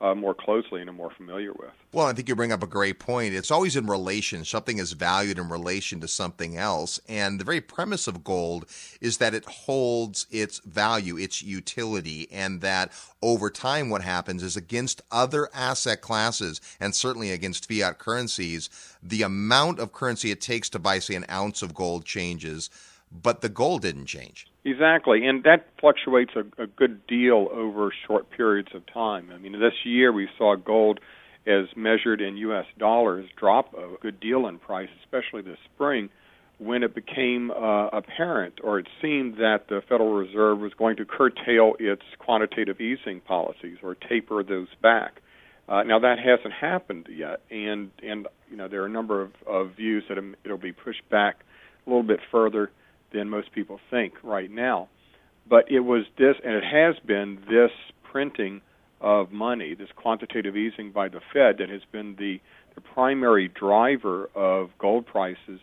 uh, 0.02 0.16
more 0.16 0.34
closely 0.34 0.82
and 0.82 0.90
are 0.90 0.94
more 0.94 1.12
familiar 1.12 1.52
with. 1.52 1.72
Well, 1.92 2.06
I 2.06 2.14
think 2.14 2.30
you 2.30 2.36
bring 2.36 2.52
up 2.52 2.64
a 2.64 2.68
great 2.68 3.00
point. 3.00 3.34
It's 3.34 3.52
always 3.52 3.76
in 3.76 3.86
relation. 3.86 4.46
Something 4.46 4.78
is 4.78 4.94
valued 4.94 5.38
in 5.38 5.50
relation 5.50 6.00
to 6.02 6.08
something 6.08 6.56
else. 6.56 7.00
And 7.10 7.40
the 7.40 7.44
very 7.44 7.62
premise 7.62 8.08
of 8.08 8.24
gold 8.24 8.66
is 9.02 9.18
that 9.18 9.34
it 9.34 9.46
holds 9.46 10.26
its 10.32 10.60
value, 10.60 11.18
its 11.18 11.42
utility, 11.42 12.28
and 12.32 12.62
that 12.62 12.92
over 13.22 13.50
time, 13.50 13.90
what 13.90 14.02
happens 14.02 14.42
is 14.42 14.56
against 14.56 15.02
other 15.12 15.50
asset 15.54 16.00
classes 16.00 16.62
and 16.80 16.96
certainly 16.96 17.32
against 17.32 17.68
fiat 17.68 18.00
currencies, 18.00 18.70
the 19.04 19.24
amount 19.24 19.80
of 19.80 19.92
currency 19.92 20.32
it 20.32 20.40
takes 20.40 20.70
to 20.70 20.80
buy, 20.80 21.00
say, 21.00 21.16
an 21.16 21.26
ounce 21.30 21.62
of 21.62 21.74
gold 21.74 22.06
changes, 22.06 22.70
but 23.12 23.42
the 23.42 23.50
gold 23.50 23.82
didn't 23.82 24.06
change. 24.06 24.48
Exactly, 24.66 25.26
and 25.26 25.44
that 25.44 25.68
fluctuates 25.80 26.32
a, 26.36 26.64
a 26.64 26.68
good 26.68 27.06
deal 27.08 27.48
over 27.52 27.92
short 28.08 28.30
periods 28.30 28.70
of 28.74 28.86
time. 28.94 29.30
I 29.34 29.38
mean, 29.38 29.54
this 29.54 29.74
year 29.84 30.12
we 30.12 30.28
saw 30.38 30.56
gold, 30.56 31.00
as 31.48 31.66
measured 31.76 32.22
in 32.22 32.38
U.S. 32.38 32.66
dollars, 32.78 33.30
drop 33.38 33.74
a 33.74 33.96
good 34.02 34.20
deal 34.20 34.48
in 34.48 34.60
price, 34.60 34.90
especially 35.04 35.42
this 35.42 35.58
spring, 35.74 36.10
when 36.60 36.84
it 36.84 36.94
became 36.94 37.52
uh, 37.52 37.88
apparent, 37.88 38.60
or 38.64 38.80
it 38.80 38.88
seemed 39.02 39.36
that 39.36 39.70
the 39.70 39.82
Federal 39.88 40.14
Reserve 40.14 40.60
was 40.60 40.74
going 40.78 40.98
to 40.98 41.06
curtail 41.06 41.74
its 41.80 42.04
quantitative 42.20 42.82
easing 42.82 43.22
policies 43.22 43.78
or 43.82 43.96
taper 43.96 44.44
those 44.44 44.68
back. 44.82 45.22
Uh, 45.70 45.84
now 45.84 46.00
that 46.00 46.18
hasn't 46.20 46.54
happened 46.54 47.08
yet, 47.10 47.42
and 47.50 47.92
and 48.04 48.28
you 48.52 48.58
know 48.58 48.68
there 48.68 48.82
are 48.82 48.88
a 48.88 48.90
number 48.90 49.22
of, 49.22 49.32
of 49.48 49.76
views 49.76 50.04
that 50.10 50.18
it'll 50.44 50.58
be 50.58 50.74
pushed 50.74 51.08
back 51.10 51.38
a 51.88 51.90
little 51.90 52.04
bit 52.04 52.20
further 52.32 52.72
than 53.14 53.30
most 53.30 53.52
people 53.52 53.80
think 53.90 54.14
right 54.24 54.52
now. 54.52 54.90
But 55.50 55.72
it 55.72 55.80
was 55.80 56.04
this, 56.18 56.36
and 56.44 56.54
it 56.54 56.64
has 56.64 56.96
been 57.06 57.40
this 57.50 57.72
printing 58.12 58.62
of 59.02 59.32
money, 59.32 59.74
this 59.76 59.90
quantitative 59.96 60.56
easing 60.56 60.92
by 60.92 61.08
the 61.08 61.22
Fed, 61.34 61.58
that 61.60 61.70
has 61.70 61.82
been 61.92 62.16
the, 62.18 62.40
the 62.76 62.82
primary 62.82 63.48
driver 63.48 64.30
of 64.36 64.70
gold 64.78 65.06
prices 65.06 65.60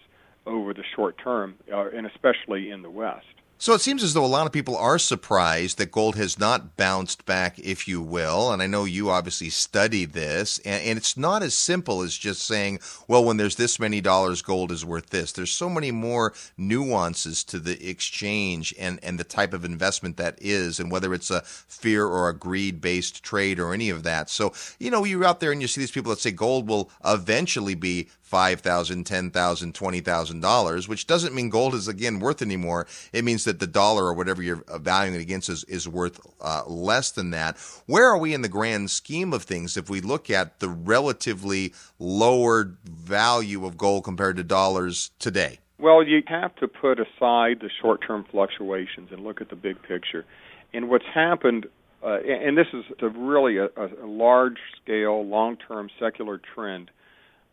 over 0.46 0.72
the 0.72 0.84
short 0.94 1.16
term, 1.22 1.54
uh, 1.72 1.88
and 1.90 2.06
especially 2.06 2.70
in 2.70 2.82
the 2.82 2.90
West. 2.90 3.26
So 3.58 3.72
it 3.72 3.80
seems 3.80 4.02
as 4.02 4.12
though 4.12 4.24
a 4.24 4.26
lot 4.26 4.46
of 4.46 4.52
people 4.52 4.76
are 4.76 4.98
surprised 4.98 5.78
that 5.78 5.90
gold 5.90 6.14
has 6.16 6.38
not 6.38 6.76
bounced 6.76 7.24
back, 7.24 7.58
if 7.58 7.88
you 7.88 8.02
will. 8.02 8.52
And 8.52 8.62
I 8.62 8.66
know 8.66 8.84
you 8.84 9.08
obviously 9.08 9.48
study 9.48 10.04
this, 10.04 10.58
and, 10.58 10.84
and, 10.84 10.98
it's 10.98 11.16
not 11.16 11.42
as 11.42 11.56
simple 11.56 12.02
as 12.02 12.16
just 12.16 12.44
saying, 12.44 12.80
well, 13.08 13.24
when 13.24 13.38
there's 13.38 13.56
this 13.56 13.80
many 13.80 14.02
dollars, 14.02 14.42
gold 14.42 14.70
is 14.70 14.84
worth 14.84 15.08
this. 15.08 15.32
There's 15.32 15.50
so 15.50 15.70
many 15.70 15.90
more 15.90 16.34
nuances 16.58 17.42
to 17.44 17.58
the 17.58 17.88
exchange 17.88 18.74
and, 18.78 19.00
and 19.02 19.18
the 19.18 19.24
type 19.24 19.54
of 19.54 19.64
investment 19.64 20.18
that 20.18 20.38
is, 20.38 20.78
and 20.78 20.90
whether 20.90 21.14
it's 21.14 21.30
a 21.30 21.40
fear 21.42 22.04
or 22.04 22.28
a 22.28 22.36
greed 22.36 22.82
based 22.82 23.22
trade 23.22 23.58
or 23.58 23.72
any 23.72 23.88
of 23.88 24.02
that. 24.02 24.28
So, 24.28 24.52
you 24.78 24.90
know, 24.90 25.04
you're 25.04 25.24
out 25.24 25.40
there 25.40 25.52
and 25.52 25.62
you 25.62 25.68
see 25.68 25.80
these 25.80 25.90
people 25.90 26.10
that 26.10 26.20
say 26.20 26.30
gold 26.30 26.68
will 26.68 26.90
eventually 27.04 27.74
be 27.74 28.10
five 28.26 28.60
thousand, 28.60 29.04
ten 29.04 29.30
thousand, 29.30 29.74
twenty 29.74 30.00
thousand 30.00 30.40
dollars, 30.40 30.88
which 30.88 31.06
doesn't 31.06 31.34
mean 31.34 31.48
gold 31.48 31.74
is 31.74 31.86
again 31.86 32.18
worth 32.18 32.42
anymore. 32.42 32.86
It 33.12 33.24
means 33.24 33.44
that 33.44 33.60
the 33.60 33.68
dollar 33.68 34.04
or 34.06 34.14
whatever 34.14 34.42
you're 34.42 34.64
valuing 34.80 35.14
it 35.14 35.22
against 35.22 35.48
is, 35.48 35.62
is 35.64 35.88
worth 35.88 36.20
uh, 36.40 36.64
less 36.66 37.12
than 37.12 37.30
that. 37.30 37.56
Where 37.86 38.06
are 38.06 38.18
we 38.18 38.34
in 38.34 38.42
the 38.42 38.48
grand 38.48 38.90
scheme 38.90 39.32
of 39.32 39.44
things 39.44 39.76
if 39.76 39.88
we 39.88 40.00
look 40.00 40.28
at 40.28 40.58
the 40.58 40.68
relatively 40.68 41.72
lower 42.00 42.76
value 42.84 43.64
of 43.64 43.78
gold 43.78 44.04
compared 44.04 44.36
to 44.36 44.44
dollars 44.44 45.12
today? 45.20 45.60
Well, 45.78 46.02
you 46.02 46.22
have 46.26 46.56
to 46.56 46.66
put 46.66 46.98
aside 46.98 47.60
the 47.60 47.70
short-term 47.80 48.24
fluctuations 48.30 49.12
and 49.12 49.22
look 49.22 49.40
at 49.40 49.50
the 49.50 49.56
big 49.56 49.80
picture. 49.82 50.24
And 50.72 50.88
what's 50.88 51.04
happened 51.14 51.66
uh, 52.02 52.18
and 52.20 52.56
this 52.56 52.66
is 52.72 52.84
a 53.00 53.08
really 53.08 53.56
a, 53.56 53.66
a 53.66 54.06
large-scale, 54.06 55.26
long-term 55.26 55.90
secular 55.98 56.40
trend 56.54 56.90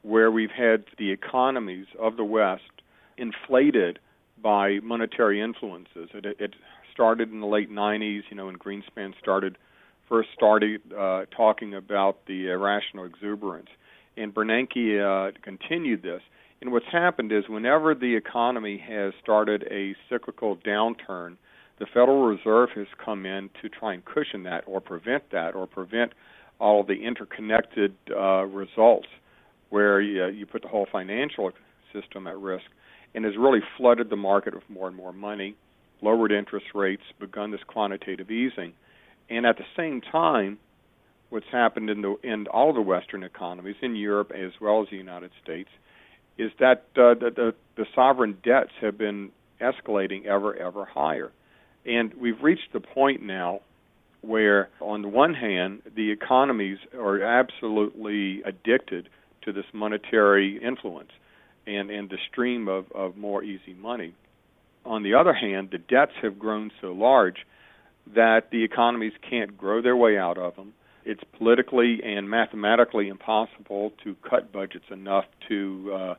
where 0.04 0.30
we've 0.30 0.52
had 0.52 0.86
the 0.98 1.12
economies 1.12 1.88
of 2.00 2.18
the 2.18 2.24
West 2.24 2.64
inflated 3.18 4.00
by 4.42 4.80
monetary 4.84 5.42
influences. 5.42 6.10
It, 6.14 6.26
it 6.40 6.56
started 6.94 7.32
in 7.32 7.40
the 7.40 7.48
late 7.48 7.72
90s, 7.72 8.22
you 8.30 8.38
know, 8.38 8.46
when 8.46 8.58
Greenspan 8.58 9.14
started 9.20 9.58
first 10.10 10.30
started 10.36 10.82
uh, 10.94 11.26
talking 11.36 11.74
about 11.74 12.26
the 12.28 12.50
irrational 12.50 13.06
exuberance, 13.06 13.70
and 14.18 14.34
Bernanke 14.34 15.00
uh, 15.00 15.32
continued 15.42 16.04
this. 16.04 16.22
And 16.62 16.72
what's 16.72 16.86
happened 16.92 17.32
is 17.32 17.46
whenever 17.48 17.96
the 17.96 18.16
economy 18.16 18.78
has 18.86 19.14
started 19.24 19.66
a 19.72 19.96
cyclical 20.10 20.58
downturn, 20.58 21.38
the 21.80 21.86
Federal 21.88 22.24
Reserve 22.24 22.70
has 22.76 22.88
come 23.04 23.26
in 23.26 23.50
to 23.62 23.70
try 23.70 23.94
and 23.94 24.04
cushion 24.06 24.44
that 24.44 24.66
or 24.68 24.82
prevent 24.82 25.32
that 25.32 25.56
or 25.56 25.68
prevent 25.68 26.14
all 26.60 26.84
the 26.84 27.04
interconnected 27.06 27.96
uh, 28.16 28.44
results 28.44 29.08
where 29.74 30.00
you, 30.00 30.24
you 30.28 30.46
put 30.46 30.62
the 30.62 30.68
whole 30.68 30.86
financial 30.92 31.52
system 31.92 32.28
at 32.28 32.38
risk 32.38 32.66
and 33.16 33.26
has 33.26 33.34
really 33.36 33.62
flooded 33.76 34.08
the 34.08 34.16
market 34.16 34.54
with 34.54 34.70
more 34.70 34.88
and 34.88 34.96
more 34.96 35.12
money, 35.12 35.56
lowered 36.04 36.32
interest 36.32 36.68
rates, 36.76 37.02
begun 37.20 37.50
this 37.50 37.64
quantitative 37.66 38.30
easing. 38.30 38.74
And 39.32 39.48
at 39.48 39.58
the 39.58 39.64
same 39.76 40.00
time, 40.00 40.60
what's 41.32 41.48
happened 41.52 41.90
in 41.90 42.04
the 42.04 42.16
in 42.22 42.46
all 42.54 42.72
the 42.72 42.82
Western 42.82 43.24
economies, 43.24 43.76
in 43.82 43.96
Europe 43.96 44.32
as 44.32 44.52
well 44.62 44.84
as 44.84 44.90
the 44.92 44.98
United 44.98 45.32
States, 45.44 45.70
is 46.38 46.52
that 46.60 46.84
uh, 46.96 47.16
the, 47.16 47.32
the 47.36 47.56
the 47.76 47.86
sovereign 47.96 48.38
debts 48.44 48.74
have 48.80 48.96
been 48.96 49.32
escalating 49.60 50.28
ever 50.28 50.56
ever 50.56 50.86
higher, 50.86 51.32
and 51.84 52.14
we've 52.14 52.44
reached 52.44 52.74
the 52.74 52.80
point 52.80 53.24
now 53.24 53.62
where, 54.22 54.70
on 54.80 55.02
the 55.02 55.08
one 55.08 55.34
hand, 55.34 55.82
the 55.96 56.12
economies 56.12 56.78
are 56.96 57.24
absolutely 57.24 58.44
addicted 58.44 59.10
to 59.46 59.54
this 59.54 59.66
monetary 59.74 60.60
influence 60.64 61.12
and, 61.66 61.90
and 61.90 62.10
the 62.10 62.18
stream 62.32 62.68
of, 62.68 62.92
of 62.94 63.18
more 63.18 63.44
easy 63.44 63.74
money. 63.74 64.14
On 64.86 65.04
the 65.04 65.14
other 65.14 65.34
hand, 65.34 65.70
the 65.72 65.78
debts 65.78 66.12
have 66.22 66.38
grown 66.38 66.72
so 66.82 66.88
large 66.92 67.46
that 68.16 68.50
the 68.52 68.64
economies 68.64 69.14
can't 69.30 69.58
grow 69.58 69.82
their 69.82 69.96
way 69.96 70.18
out 70.18 70.38
of 70.38 70.56
them. 70.56 70.74
It's 71.06 71.24
politically 71.38 72.02
and 72.04 72.30
mathematically 72.30 73.08
impossible 73.08 73.94
to 74.04 74.16
cut 74.30 74.52
budgets 74.52 74.86
enough 74.92 75.26
to 75.50 75.92
uh, 75.94 76.16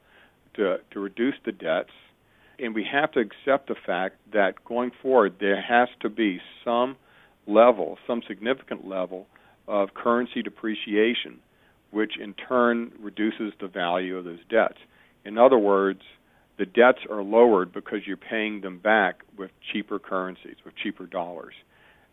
to, 0.54 0.76
to 0.92 1.00
reduce 1.00 1.34
the 1.44 1.50
debts, 1.50 1.90
and 2.60 2.74
we 2.74 2.86
have 2.90 3.10
to 3.12 3.20
accept 3.20 3.66
the 3.66 3.74
fact 3.74 4.16
that 4.32 4.64
going 4.64 4.92
forward 5.02 5.34
there 5.40 5.60
has 5.60 5.88
to 6.00 6.08
be 6.08 6.40
some 6.64 6.96
level, 7.46 7.98
some 8.06 8.22
significant 8.28 8.86
level 8.86 9.26
of 9.66 9.94
currency 9.94 10.42
depreciation, 10.42 11.40
which 11.94 12.18
in 12.18 12.34
turn 12.34 12.92
reduces 13.00 13.52
the 13.60 13.68
value 13.68 14.18
of 14.18 14.24
those 14.24 14.40
debts. 14.50 14.78
In 15.24 15.38
other 15.38 15.58
words, 15.58 16.02
the 16.58 16.66
debts 16.66 17.00
are 17.08 17.22
lowered 17.22 17.72
because 17.72 18.00
you're 18.06 18.16
paying 18.16 18.60
them 18.60 18.78
back 18.78 19.22
with 19.38 19.50
cheaper 19.72 19.98
currencies, 19.98 20.56
with 20.64 20.74
cheaper 20.76 21.06
dollars. 21.06 21.54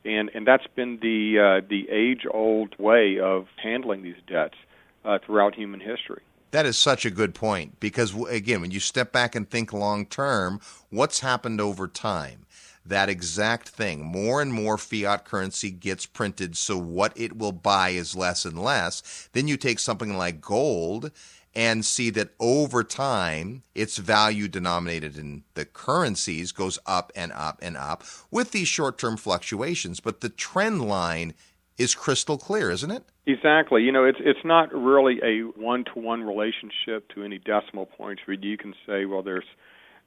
And 0.06 0.32
and 0.34 0.48
that's 0.48 0.66
been 0.76 1.00
the 1.02 1.62
uh, 1.64 1.68
the 1.68 1.90
age 1.90 2.26
old 2.30 2.76
way 2.80 3.20
of 3.20 3.48
handling 3.62 4.04
these 4.04 4.16
debts 4.28 4.56
uh, 5.04 5.20
throughout 5.26 5.56
human 5.56 5.80
history. 5.80 6.22
That 6.52 6.66
is 6.66 6.78
such 6.78 7.06
a 7.06 7.12
good 7.12 7.34
point 7.34 7.80
because 7.80 8.16
again, 8.28 8.62
when 8.62 8.72
you 8.72 8.80
step 8.80 9.12
back 9.12 9.36
and 9.36 9.50
think 9.50 9.74
long 9.74 10.06
term, 10.06 10.60
what's 10.90 11.20
happened 11.20 11.62
over 11.62 11.88
time? 11.88 12.46
That 12.86 13.10
exact 13.10 13.70
thing. 13.70 14.04
More 14.04 14.42
and 14.42 14.52
more 14.52 14.78
fiat 14.78 15.26
currency 15.26 15.70
gets 15.70 16.06
printed, 16.06 16.58
so 16.58 16.78
what 16.78 17.14
it 17.16 17.38
will 17.38 17.52
buy 17.52 17.90
is 17.90 18.16
less 18.16 18.44
and 18.44 18.58
less. 18.58 19.30
Then 19.34 19.48
you 19.48 19.56
take 19.58 19.80
something 19.80 20.18
like 20.18 20.42
gold 20.42 21.12
and 21.54 21.84
see 21.84 22.10
that 22.12 22.30
over 22.40 22.84
time 22.84 23.64
its 23.76 23.98
value 23.98 24.48
denominated 24.48 25.18
in 25.18 25.44
the 25.54 25.66
currencies 25.66 26.52
goes 26.52 26.80
up 26.86 27.12
and 27.16 27.32
up 27.34 27.60
and 27.62 27.76
up 27.76 28.04
with 28.30 28.52
these 28.52 28.68
short-term 28.68 29.18
fluctuations 29.18 30.00
but 30.00 30.22
the 30.22 30.30
trend 30.30 30.82
line 30.82 31.34
is 31.78 31.94
crystal 31.94 32.38
clear 32.38 32.72
isn't 32.72 32.92
it 32.92 33.04
exactly 33.26 33.84
you 33.84 33.92
know 33.92 34.06
it's 34.06 34.20
it's 34.22 34.46
not 34.46 34.74
really 34.74 35.20
a 35.24 35.42
one-to-one 35.60 36.24
relationship 36.24 37.10
to 37.14 37.24
any 37.24 37.38
decimal 37.40 37.86
points 37.86 38.22
where 38.26 38.38
you 38.38 38.58
can 38.58 38.74
say 38.88 39.06
well 39.06 39.22
there's 39.22 39.44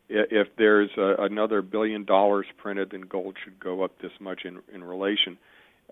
if 0.09 0.49
there's 0.59 0.91
a, 0.99 1.23
another 1.23 1.63
billion 1.63 2.05
dollars 2.05 2.47
printed 2.59 2.91
then 2.93 3.03
gold 3.03 3.37
should 3.43 3.59
go 3.59 3.83
up 3.83 3.93
this 4.03 4.13
much 4.21 4.43
in 4.45 4.61
in 4.75 4.85
relation 4.85 5.39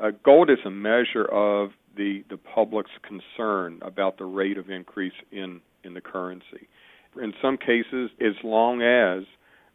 uh, 0.00 0.10
gold 0.24 0.50
is 0.50 0.58
a 0.64 0.70
measure 0.70 1.24
of 1.24 1.70
the 1.96 2.24
the 2.30 2.36
public's 2.36 2.90
concern 3.02 3.78
about 3.82 4.18
the 4.18 4.24
rate 4.24 4.58
of 4.58 4.70
increase 4.70 5.12
in 5.30 5.60
in 5.84 5.94
the 5.94 6.00
currency. 6.00 6.68
In 7.20 7.34
some 7.42 7.58
cases, 7.58 8.10
as 8.20 8.34
long 8.42 8.80
as 8.80 9.24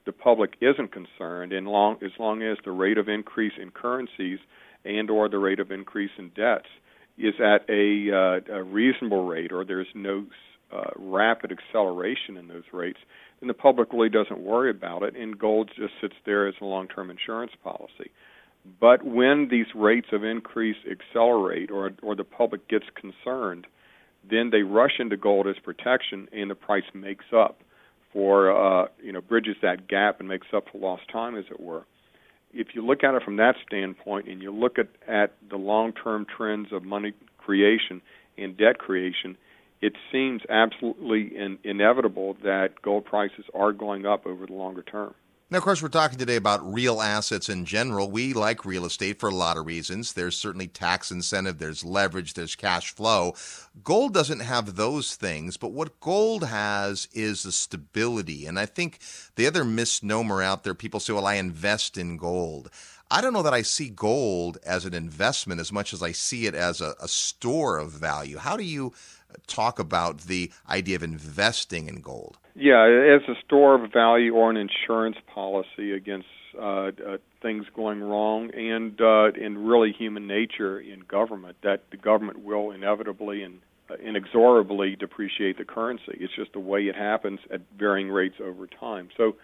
the 0.06 0.12
public 0.12 0.54
isn't 0.62 0.92
concerned, 0.92 1.54
and 1.54 1.68
long 1.68 1.98
as 2.04 2.12
long 2.18 2.42
as 2.42 2.58
the 2.66 2.72
rate 2.72 2.98
of 2.98 3.10
increase 3.10 3.54
in 3.62 3.72
currencies 3.72 4.40
and 4.86 5.10
or 5.10 5.30
the 5.30 5.38
rate 5.38 5.60
of 5.60 5.72
increase 5.72 6.12
in 6.18 6.30
debts 6.30 6.70
is 7.18 7.34
at 7.40 7.68
a, 7.70 8.12
uh, 8.12 8.56
a 8.56 8.64
reasonable 8.64 9.26
rate, 9.26 9.52
or 9.52 9.66
there's 9.66 9.88
no 9.96 10.26
uh, 10.72 10.84
rapid 10.96 11.52
acceleration 11.52 12.38
in 12.38 12.48
those 12.48 12.64
rates, 12.72 13.00
then 13.40 13.48
the 13.48 13.54
public 13.54 13.94
really 13.94 14.10
doesn't 14.10 14.40
worry 14.40 14.70
about 14.70 15.04
it, 15.04 15.16
and 15.16 15.38
gold 15.38 15.70
just 15.76 15.94
sits 16.02 16.16
there 16.26 16.48
as 16.48 16.56
a 16.62 16.66
long-term 16.66 17.10
insurance 17.10 17.52
policy. 17.64 18.12
But 18.80 19.04
when 19.06 19.48
these 19.50 19.68
rates 19.76 20.08
of 20.12 20.24
increase 20.24 20.78
accelerate 20.90 21.72
or, 21.72 21.92
or 22.02 22.16
the 22.16 22.24
public 22.24 22.68
gets 22.68 22.86
concerned, 23.00 23.68
then 24.30 24.50
they 24.52 24.64
rush 24.64 25.00
into 25.00 25.16
gold 25.16 25.48
as 25.48 25.56
protection 25.64 26.28
and 26.34 26.50
the 26.50 26.56
price 26.56 26.84
makes 26.94 27.26
up 27.34 27.62
for, 28.12 28.52
uh, 28.52 28.88
you 29.02 29.12
know, 29.12 29.22
bridges 29.22 29.56
that 29.62 29.88
gap 29.88 30.20
and 30.20 30.28
makes 30.28 30.48
up 30.54 30.66
for 30.72 30.80
lost 30.80 31.04
time, 31.12 31.36
as 31.36 31.46
it 31.50 31.60
were. 31.60 31.86
If 32.54 32.68
you 32.74 32.86
look 32.86 33.04
at 33.04 33.14
it 33.14 33.24
from 33.24 33.38
that 33.38 33.56
standpoint 33.66 34.28
and 34.28 34.42
you 34.42 34.52
look 34.52 34.78
at, 34.80 34.88
at 35.08 35.34
the 35.50 35.58
long 35.58 35.94
term 35.94 36.26
trends 36.26 36.70
of 36.72 36.84
money 36.84 37.14
creation 37.38 38.02
and 38.38 38.58
debt 38.58 38.80
creation, 38.80 39.38
it 39.82 39.94
seems 40.12 40.42
absolutely 40.50 41.36
in, 41.36 41.60
inevitable 41.64 42.36
that 42.44 42.82
gold 42.82 43.06
prices 43.06 43.46
are 43.54 43.72
going 43.72 44.06
up 44.06 44.26
over 44.26 44.46
the 44.46 44.54
longer 44.54 44.82
term. 44.82 45.14
Now, 45.50 45.60
of 45.60 45.64
course, 45.64 45.82
we're 45.82 45.88
talking 45.88 46.18
today 46.18 46.36
about 46.36 46.74
real 46.74 47.02
assets 47.02 47.48
in 47.48 47.64
general. 47.64 48.12
We 48.12 48.34
like 48.34 48.66
real 48.66 48.84
estate 48.84 49.18
for 49.18 49.30
a 49.30 49.34
lot 49.34 49.56
of 49.56 49.66
reasons. 49.66 50.12
There's 50.12 50.36
certainly 50.36 50.68
tax 50.68 51.10
incentive, 51.10 51.58
there's 51.58 51.86
leverage, 51.86 52.34
there's 52.34 52.56
cash 52.56 52.94
flow. 52.94 53.34
Gold 53.82 54.14
doesn't 54.14 54.42
have 54.42 54.76
those 54.76 55.16
things, 55.16 55.56
but 55.56 55.72
what 55.72 56.02
gold 56.02 56.44
has 56.44 57.08
is 57.14 57.44
the 57.44 57.54
stability. 57.54 58.46
And 58.46 58.60
I 58.60 58.66
think 58.66 59.00
the 59.38 59.48
other 59.48 59.64
misnomer 59.64 60.42
out 60.42 60.66
there, 60.66 60.74
people 60.74 61.00
say, 61.00 61.14
well, 61.14 61.26
I 61.26 61.36
invest 61.36 61.98
in 61.98 62.18
gold. 62.18 62.70
I 63.10 63.22
don't 63.22 63.32
know 63.32 63.44
that 63.44 63.54
I 63.54 63.62
see 63.62 63.88
gold 63.88 64.58
as 64.66 64.84
an 64.84 64.94
investment 64.94 65.62
as 65.62 65.72
much 65.72 65.94
as 65.94 66.04
I 66.04 66.12
see 66.12 66.46
it 66.46 66.56
as 66.56 66.82
a, 66.82 66.94
a 67.00 67.08
store 67.08 67.78
of 67.78 67.92
value. 67.92 68.38
How 68.38 68.58
do 68.58 68.66
you 68.66 68.92
talk 69.46 69.80
about 69.80 70.22
the 70.22 70.52
idea 70.70 70.96
of 70.96 71.04
investing 71.04 71.88
in 71.88 72.02
gold? 72.02 72.38
Yeah, 72.56 72.84
as 72.86 73.22
a 73.30 73.40
store 73.46 73.76
of 73.76 73.92
value 73.92 74.34
or 74.34 74.50
an 74.50 74.58
insurance 74.58 75.18
policy 75.34 75.92
against 75.92 76.28
uh, 76.60 76.88
uh, 76.88 77.18
things 77.42 77.66
going 77.76 78.02
wrong, 78.02 78.50
and 78.56 79.00
uh, 79.00 79.32
in 79.34 79.66
really 79.68 79.92
human 79.92 80.26
nature 80.26 80.80
in 80.80 81.02
government, 81.02 81.58
that 81.62 81.84
the 81.92 81.98
government 81.98 82.44
will 82.44 82.72
inevitably 82.72 83.44
and 83.44 83.60
uh, 83.90 83.96
inexorably 84.04 84.96
depreciate 84.96 85.58
the 85.58 85.66
currency. 85.66 86.18
It's 86.20 86.36
just 86.36 86.54
the 86.54 86.60
way 86.60 86.82
it 86.82 86.96
happens 86.96 87.40
at 87.54 87.62
varying 87.78 88.10
rates 88.10 88.36
over 88.44 88.66
time. 88.66 89.10
So, 89.16 89.36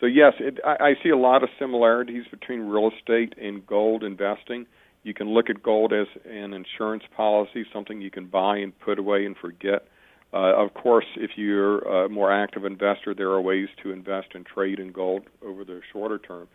so 0.00 0.06
yes, 0.06 0.34
it, 0.40 0.58
I, 0.64 0.76
I 0.80 0.94
see 1.02 1.10
a 1.10 1.16
lot 1.16 1.42
of 1.44 1.50
similarities 1.58 2.24
between 2.30 2.60
real 2.60 2.90
estate 2.90 3.34
and 3.40 3.64
gold 3.66 4.02
investing. 4.02 4.66
You 5.06 5.14
can 5.14 5.28
look 5.28 5.48
at 5.48 5.62
gold 5.62 5.92
as 5.92 6.06
an 6.24 6.52
insurance 6.52 7.04
policy, 7.16 7.64
something 7.72 8.00
you 8.00 8.10
can 8.10 8.26
buy 8.26 8.58
and 8.58 8.78
put 8.80 8.98
away 8.98 9.24
and 9.24 9.36
forget 9.36 9.86
uh, 10.32 10.64
of 10.64 10.74
course, 10.74 11.06
if 11.16 11.32
you're 11.36 11.78
a 11.78 12.08
more 12.08 12.32
active 12.32 12.64
investor, 12.64 13.14
there 13.14 13.30
are 13.30 13.40
ways 13.40 13.68
to 13.82 13.90
invest 13.90 14.28
and 14.34 14.44
trade 14.44 14.78
in 14.78 14.92
gold 14.92 15.22
over 15.42 15.64
the 15.64 15.80
shorter 15.92 16.18
term. 16.18 16.48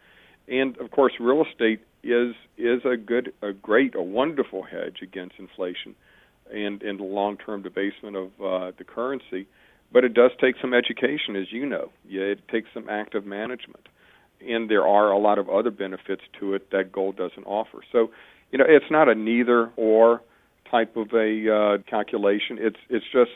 And 0.47 0.78
of 0.78 0.91
course, 0.91 1.14
real 1.20 1.43
estate 1.49 1.82
is 2.04 2.36
is 2.58 2.82
a 2.84 2.97
good, 2.97 3.34
a 3.41 3.54
great, 3.54 3.95
a 3.95 4.02
wonderful 4.02 4.64
hedge 4.64 4.97
against 5.02 5.36
inflation 5.39 5.95
and 6.54 6.82
and 6.84 6.99
the 6.99 7.04
long-term 7.04 7.62
debasement 7.64 8.16
of 8.16 8.28
uh, 8.43 8.72
the 8.78 8.84
currency. 8.84 9.47
But 9.93 10.04
it 10.04 10.14
does 10.14 10.32
take 10.39 10.56
some 10.62 10.74
education, 10.74 11.36
as 11.36 11.52
you 11.52 11.66
know. 11.66 11.91
Yeah, 12.08 12.24
it 12.24 12.47
takes 12.49 12.70
some 12.74 12.89
active 12.89 13.26
management, 13.26 13.88
and 14.45 14.70
there 14.70 14.86
are 14.86 15.12
a 15.12 15.18
lot 15.18 15.39
of 15.39 15.49
other 15.49 15.72
benefits 15.72 16.22
to 16.39 16.54
it 16.54 16.72
that 16.72 16.91
gold 16.91 17.18
doesn't 17.18 17.45
offer. 17.45 17.80
So, 17.91 18.12
you 18.52 18.58
know, 18.58 18.66
it's 18.68 18.89
not 18.91 19.10
a 19.10 19.16
neither 19.16 19.72
or 19.76 20.22
type 20.70 20.95
of 20.95 21.08
a 21.14 21.54
uh, 21.54 21.89
calculation. 21.89 22.58
It's 22.60 22.78
it's 22.89 23.06
just 23.12 23.32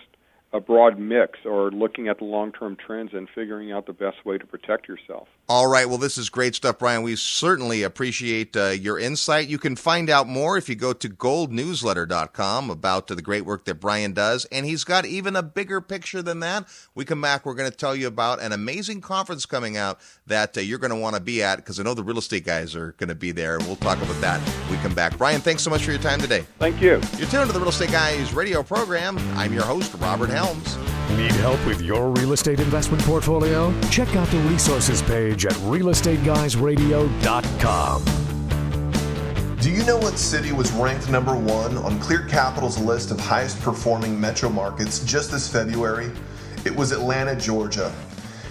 a 0.55 0.59
broad 0.61 0.97
mix 0.97 1.39
or 1.45 1.69
looking 1.71 2.07
at 2.07 2.19
the 2.19 2.23
long 2.23 2.51
term 2.51 2.77
trends 2.77 3.11
and 3.13 3.27
figuring 3.35 3.71
out 3.71 3.85
the 3.85 3.93
best 3.93 4.25
way 4.25 4.37
to 4.37 4.45
protect 4.45 4.87
yourself. 4.87 5.27
All 5.49 5.67
right. 5.67 5.87
Well, 5.87 5.97
this 5.97 6.17
is 6.17 6.29
great 6.29 6.55
stuff, 6.55 6.79
Brien. 6.79 7.03
We 7.03 7.15
certainly 7.17 7.83
appreciate 7.83 8.55
uh, 8.55 8.69
your 8.69 8.97
insight. 8.97 9.47
You 9.47 9.57
can 9.57 9.75
find 9.75 10.09
out 10.09 10.27
more 10.27 10.57
if 10.57 10.69
you 10.69 10.75
go 10.75 10.93
to 10.93 11.09
goldnewsletter.com 11.09 12.69
about 12.69 13.11
uh, 13.11 13.15
the 13.15 13.21
great 13.21 13.45
work 13.45 13.65
that 13.65 13.75
Brien 13.75 14.13
does. 14.13 14.45
And 14.45 14.65
he's 14.65 14.83
got 14.85 15.05
even 15.05 15.35
a 15.35 15.43
bigger 15.43 15.81
picture 15.81 16.21
than 16.21 16.39
that. 16.39 16.67
We 16.95 17.03
come 17.03 17.21
back, 17.21 17.45
we're 17.45 17.53
going 17.53 17.69
to 17.69 17.75
tell 17.75 17.95
you 17.95 18.07
about 18.07 18.41
an 18.41 18.53
amazing 18.53 19.01
conference 19.01 19.45
coming 19.45 19.75
out 19.75 19.99
that 20.25 20.57
uh, 20.57 20.61
you're 20.61 20.79
going 20.79 20.91
to 20.91 20.99
want 20.99 21.15
to 21.15 21.21
be 21.21 21.43
at 21.43 21.57
because 21.57 21.79
I 21.79 21.83
know 21.83 21.93
the 21.93 22.03
real 22.03 22.17
estate 22.17 22.45
guys 22.45 22.75
are 22.75 22.93
going 22.93 23.09
to 23.09 23.15
be 23.15 23.31
there. 23.31 23.59
We'll 23.59 23.75
talk 23.75 24.01
about 24.01 24.21
that 24.21 24.41
we 24.69 24.77
come 24.77 24.93
back. 24.93 25.17
Brien, 25.17 25.41
thanks 25.41 25.63
so 25.63 25.69
much 25.69 25.83
for 25.83 25.91
your 25.91 26.01
time 26.01 26.19
today. 26.19 26.45
Thank 26.59 26.81
you. 26.81 27.01
You're 27.17 27.27
tuned 27.27 27.47
to 27.47 27.53
the 27.53 27.59
Real 27.59 27.69
Estate 27.69 27.91
Guys 27.91 28.33
radio 28.33 28.63
program. 28.63 29.17
I'm 29.37 29.53
your 29.53 29.63
host, 29.63 29.93
Robert 29.95 30.29
Helms. 30.45 30.77
Need 31.17 31.31
help 31.41 31.65
with 31.65 31.81
your 31.81 32.11
real 32.11 32.33
estate 32.33 32.59
investment 32.59 33.01
portfolio? 33.03 33.73
Check 33.89 34.15
out 34.15 34.27
the 34.27 34.37
resources 34.39 35.01
page 35.01 35.45
at 35.45 35.53
realestateguysradio.com. 35.53 38.03
Do 39.59 39.71
you 39.71 39.83
know 39.85 39.97
what 39.97 40.19
city 40.19 40.51
was 40.51 40.71
ranked 40.73 41.09
number 41.09 41.35
one 41.35 41.77
on 41.77 41.97
Clear 41.99 42.27
Capital's 42.27 42.77
list 42.77 43.09
of 43.09 43.19
highest 43.19 43.59
performing 43.61 44.21
metro 44.21 44.49
markets 44.49 45.03
just 45.03 45.31
this 45.31 45.51
February? 45.51 46.11
It 46.63 46.75
was 46.75 46.91
Atlanta, 46.91 47.35
Georgia. 47.35 47.91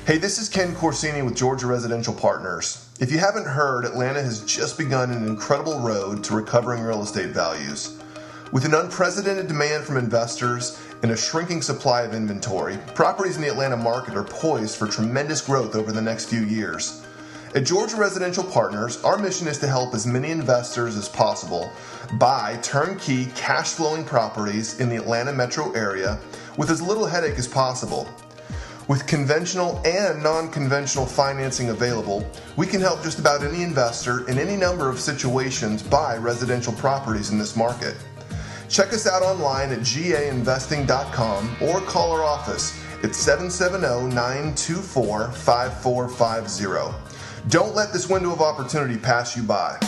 Hey, 0.07 0.19
this 0.19 0.39
is 0.39 0.49
Ken 0.49 0.75
Corsini 0.75 1.25
with 1.25 1.37
Georgia 1.37 1.69
Residential 1.69 2.13
Partners. 2.13 2.89
If 2.99 3.13
you 3.13 3.19
haven't 3.19 3.47
heard, 3.47 3.85
Atlanta 3.85 4.21
has 4.21 4.45
just 4.45 4.77
begun 4.77 5.13
an 5.13 5.29
incredible 5.29 5.79
road 5.79 6.25
to 6.25 6.35
recovering 6.35 6.83
real 6.83 7.03
estate 7.03 7.31
values. 7.31 7.97
With 8.53 8.65
an 8.65 8.75
unprecedented 8.75 9.47
demand 9.49 9.85
from 9.85 9.97
investors 9.97 10.79
and 11.05 11.13
a 11.13 11.17
shrinking 11.19 11.61
supply 11.61 12.01
of 12.01 12.15
inventory, 12.15 12.79
properties 12.95 13.37
in 13.37 13.43
the 13.43 13.49
Atlanta 13.49 13.77
market 13.77 14.17
are 14.17 14.25
poised 14.25 14.79
for 14.79 14.87
tremendous 14.87 15.43
growth 15.43 15.77
over 15.77 15.93
the 15.93 16.01
next 16.01 16.31
few 16.31 16.41
years. 16.41 17.05
At 17.55 17.67
Georgia 17.67 17.97
Residential 17.97 18.43
Partners, 18.43 19.05
our 19.05 19.19
mission 19.19 19.47
is 19.47 19.59
to 19.59 19.67
help 19.67 19.93
as 19.93 20.07
many 20.07 20.31
investors 20.31 20.97
as 20.97 21.07
possible 21.07 21.71
buy 22.15 22.59
turnkey 22.63 23.27
cash 23.37 23.75
flowing 23.75 24.03
properties 24.03 24.81
in 24.81 24.89
the 24.89 24.97
Atlanta 24.97 25.31
metro 25.31 25.73
area 25.73 26.19
with 26.57 26.71
as 26.71 26.81
little 26.81 27.05
headache 27.05 27.39
as 27.39 27.47
possible. 27.47 28.09
With 28.89 29.07
conventional 29.07 29.83
and 29.85 30.23
non 30.23 30.51
conventional 30.51 31.05
financing 31.05 31.69
available, 31.69 32.27
we 32.57 32.67
can 32.67 32.81
help 32.81 33.03
just 33.03 33.19
about 33.19 33.43
any 33.43 33.63
investor 33.63 34.27
in 34.27 34.39
any 34.39 34.57
number 34.57 34.89
of 34.89 34.99
situations 34.99 35.83
buy 35.83 36.17
residential 36.17 36.73
properties 36.73 37.29
in 37.29 37.37
this 37.37 37.57
market. 37.57 37.95
Check 38.75 38.93
us 38.93 39.07
out 39.07 39.23
online 39.23 39.71
at 39.71 39.79
gainvesting.com 39.79 41.57
or 41.63 41.81
call 41.83 42.11
our 42.11 42.25
office 42.25 42.77
at 43.05 43.15
770 43.15 44.13
924 44.13 45.31
5450. 45.31 47.49
Don't 47.51 47.77
let 47.77 47.93
this 47.93 48.09
window 48.09 48.33
of 48.33 48.41
opportunity 48.41 48.99
pass 48.99 49.37
you 49.37 49.45
by. 49.45 49.79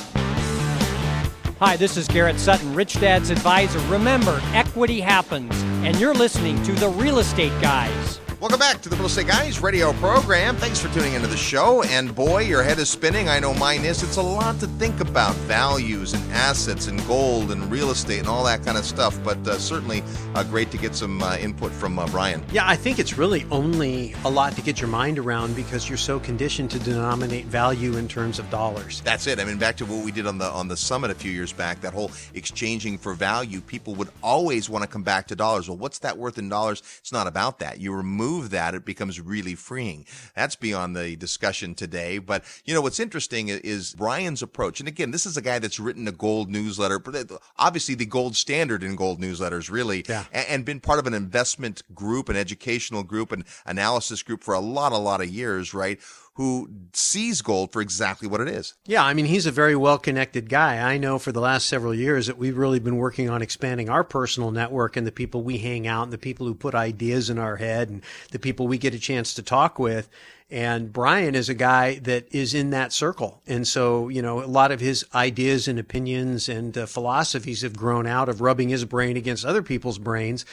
Hi, 1.58 1.76
this 1.76 1.96
is 1.96 2.06
Garrett 2.06 2.38
Sutton, 2.38 2.72
Rich 2.76 3.00
Dad's 3.00 3.30
advisor. 3.30 3.80
Remember, 3.88 4.40
equity 4.52 5.00
happens, 5.00 5.60
and 5.84 5.98
you're 5.98 6.14
listening 6.14 6.62
to 6.62 6.70
the 6.70 6.90
Real 6.90 7.18
Estate 7.18 7.60
Guys. 7.60 8.20
Welcome 8.38 8.58
back 8.58 8.82
to 8.82 8.90
the 8.90 8.96
Real 8.96 9.06
Estate 9.06 9.28
Guys 9.28 9.60
radio 9.60 9.94
program. 9.94 10.56
Thanks 10.56 10.78
for 10.78 10.92
tuning 10.92 11.14
into 11.14 11.26
the 11.26 11.38
show. 11.38 11.82
And 11.84 12.14
boy, 12.14 12.42
your 12.42 12.62
head 12.62 12.78
is 12.78 12.90
spinning. 12.90 13.30
I 13.30 13.38
know 13.38 13.54
mine 13.54 13.86
is. 13.86 14.02
It's 14.02 14.18
a 14.18 14.22
lot 14.22 14.60
to 14.60 14.66
think 14.66 15.00
about 15.00 15.34
values 15.46 16.12
and 16.12 16.22
assets 16.32 16.86
and 16.86 17.04
gold 17.06 17.50
and 17.50 17.70
real 17.70 17.90
estate 17.90 18.18
and 18.18 18.28
all 18.28 18.44
that 18.44 18.62
kind 18.62 18.76
of 18.76 18.84
stuff. 18.84 19.18
But 19.24 19.38
uh, 19.48 19.56
certainly 19.56 20.04
uh, 20.34 20.44
great 20.44 20.70
to 20.72 20.76
get 20.76 20.94
some 20.94 21.22
uh, 21.22 21.38
input 21.38 21.72
from 21.72 21.98
uh, 21.98 22.06
Brien. 22.08 22.44
Yeah, 22.52 22.68
I 22.68 22.76
think 22.76 22.98
it's 22.98 23.16
really 23.16 23.46
only 23.50 24.14
a 24.26 24.30
lot 24.30 24.52
to 24.56 24.60
get 24.60 24.82
your 24.82 24.90
mind 24.90 25.18
around 25.18 25.56
because 25.56 25.88
you're 25.88 25.96
so 25.96 26.20
conditioned 26.20 26.70
to 26.72 26.78
denominate 26.78 27.46
value 27.46 27.96
in 27.96 28.06
terms 28.06 28.38
of 28.38 28.50
dollars. 28.50 29.00
That's 29.00 29.26
it. 29.26 29.40
I 29.40 29.46
mean, 29.46 29.56
back 29.56 29.78
to 29.78 29.86
what 29.86 30.04
we 30.04 30.12
did 30.12 30.26
on 30.26 30.36
the 30.36 30.50
on 30.50 30.68
the 30.68 30.76
summit 30.76 31.10
a 31.10 31.14
few 31.14 31.32
years 31.32 31.54
back. 31.54 31.80
That 31.80 31.94
whole 31.94 32.10
exchanging 32.34 32.98
for 32.98 33.14
value. 33.14 33.62
People 33.62 33.94
would 33.94 34.10
always 34.22 34.68
want 34.68 34.82
to 34.84 34.88
come 34.88 35.02
back 35.02 35.26
to 35.28 35.36
dollars. 35.36 35.70
Well, 35.70 35.78
what's 35.78 36.00
that 36.00 36.18
worth 36.18 36.36
in 36.36 36.50
dollars? 36.50 36.82
It's 36.98 37.12
not 37.12 37.26
about 37.26 37.60
that. 37.60 37.80
You 37.80 37.94
remove 37.94 38.25
that, 38.48 38.74
it 38.74 38.84
becomes 38.84 39.20
really 39.20 39.54
freeing. 39.54 40.06
That's 40.34 40.56
beyond 40.56 40.96
the 40.96 41.16
discussion 41.16 41.74
today. 41.74 42.18
But, 42.18 42.44
you 42.64 42.74
know, 42.74 42.80
what's 42.80 43.00
interesting 43.00 43.48
is 43.48 43.94
Brien's 43.94 44.42
approach. 44.42 44.80
And 44.80 44.88
again, 44.88 45.10
this 45.10 45.26
is 45.26 45.36
a 45.36 45.42
guy 45.42 45.58
that's 45.58 45.80
written 45.80 46.06
a 46.08 46.12
gold 46.12 46.50
newsletter, 46.50 47.00
uh, 47.06 47.38
obviously 47.58 47.94
the 47.94 48.06
gold 48.06 48.36
standard 48.36 48.82
in 48.82 48.96
gold 48.96 49.20
newsletters, 49.20 49.70
really, 49.70 50.04
yeah. 50.08 50.24
and, 50.32 50.64
been 50.66 50.80
part 50.80 50.98
of 50.98 51.06
an 51.06 51.14
investment 51.14 51.82
group, 51.94 52.28
an 52.28 52.36
educational 52.36 53.04
group, 53.04 53.30
an 53.30 53.44
analysis 53.66 54.22
group 54.22 54.42
for 54.42 54.54
a 54.54 54.60
lot, 54.60 54.92
a 54.92 54.96
lot 54.96 55.20
of 55.20 55.28
years, 55.28 55.72
right? 55.72 56.00
Who 56.36 56.68
sees 56.92 57.40
gold 57.40 57.72
for 57.72 57.80
exactly 57.80 58.28
what 58.28 58.42
it 58.42 58.48
is. 58.48 58.74
Yeah, 58.84 59.02
I 59.02 59.14
mean, 59.14 59.24
he's 59.24 59.46
a 59.46 59.50
very 59.50 59.74
well 59.74 59.96
connected 59.96 60.50
guy. 60.50 60.76
I 60.76 60.98
know 60.98 61.18
for 61.18 61.32
the 61.32 61.40
last 61.40 61.66
several 61.66 61.94
years 61.94 62.26
that 62.26 62.36
we've 62.36 62.56
really 62.56 62.78
been 62.78 62.98
working 62.98 63.30
on 63.30 63.40
expanding 63.40 63.88
our 63.88 64.04
personal 64.04 64.50
network 64.50 64.98
and 64.98 65.06
the 65.06 65.12
people 65.12 65.42
we 65.42 65.56
hang 65.58 65.86
out 65.86 66.04
and 66.04 66.12
the 66.12 66.18
people 66.18 66.46
who 66.46 66.54
put 66.54 66.74
ideas 66.74 67.30
in 67.30 67.38
our 67.38 67.56
head 67.56 67.88
and 67.88 68.02
the 68.32 68.38
people 68.38 68.68
we 68.68 68.76
get 68.76 68.94
a 68.94 68.98
chance 68.98 69.32
to 69.32 69.42
talk 69.42 69.78
with. 69.78 70.10
And 70.48 70.92
Brien 70.92 71.34
is 71.34 71.48
a 71.48 71.54
guy 71.54 71.96
that 72.00 72.32
is 72.32 72.54
in 72.54 72.70
that 72.70 72.92
circle. 72.92 73.42
And 73.48 73.66
so, 73.66 74.08
you 74.08 74.22
know, 74.22 74.44
a 74.44 74.46
lot 74.46 74.70
of 74.70 74.78
his 74.78 75.04
ideas 75.12 75.66
and 75.66 75.76
opinions 75.76 76.48
and 76.48 76.78
uh, 76.78 76.86
philosophies 76.86 77.62
have 77.62 77.76
grown 77.76 78.06
out 78.06 78.28
of 78.28 78.40
rubbing 78.40 78.68
his 78.68 78.84
brain 78.84 79.16
against 79.16 79.44
other 79.44 79.62
people's 79.62 79.98
brains. 79.98 80.44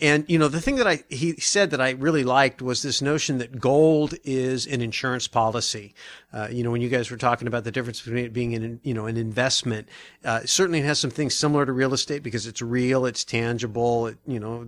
And, 0.00 0.24
you 0.28 0.38
know, 0.38 0.46
the 0.46 0.60
thing 0.60 0.76
that 0.76 0.86
I, 0.86 1.02
he 1.08 1.34
said 1.40 1.72
that 1.72 1.80
I 1.80 1.90
really 1.90 2.22
liked 2.22 2.62
was 2.62 2.82
this 2.82 3.02
notion 3.02 3.38
that 3.38 3.60
gold 3.60 4.14
is 4.22 4.66
an 4.66 4.80
insurance 4.80 5.26
policy. 5.26 5.94
Uh, 6.32 6.46
you 6.50 6.62
know, 6.62 6.70
when 6.70 6.80
you 6.80 6.88
guys 6.88 7.10
were 7.10 7.16
talking 7.16 7.48
about 7.48 7.64
the 7.64 7.72
difference 7.72 8.00
between 8.00 8.24
it 8.24 8.32
being 8.32 8.54
an, 8.54 8.80
you 8.84 8.94
know, 8.94 9.06
an 9.06 9.16
investment, 9.16 9.88
uh, 10.24 10.40
certainly 10.44 10.78
it 10.78 10.84
has 10.84 11.00
some 11.00 11.10
things 11.10 11.34
similar 11.34 11.66
to 11.66 11.72
real 11.72 11.92
estate 11.92 12.22
because 12.22 12.46
it's 12.46 12.62
real, 12.62 13.04
it's 13.04 13.24
tangible, 13.24 14.06
it, 14.06 14.16
you 14.26 14.38
know, 14.38 14.66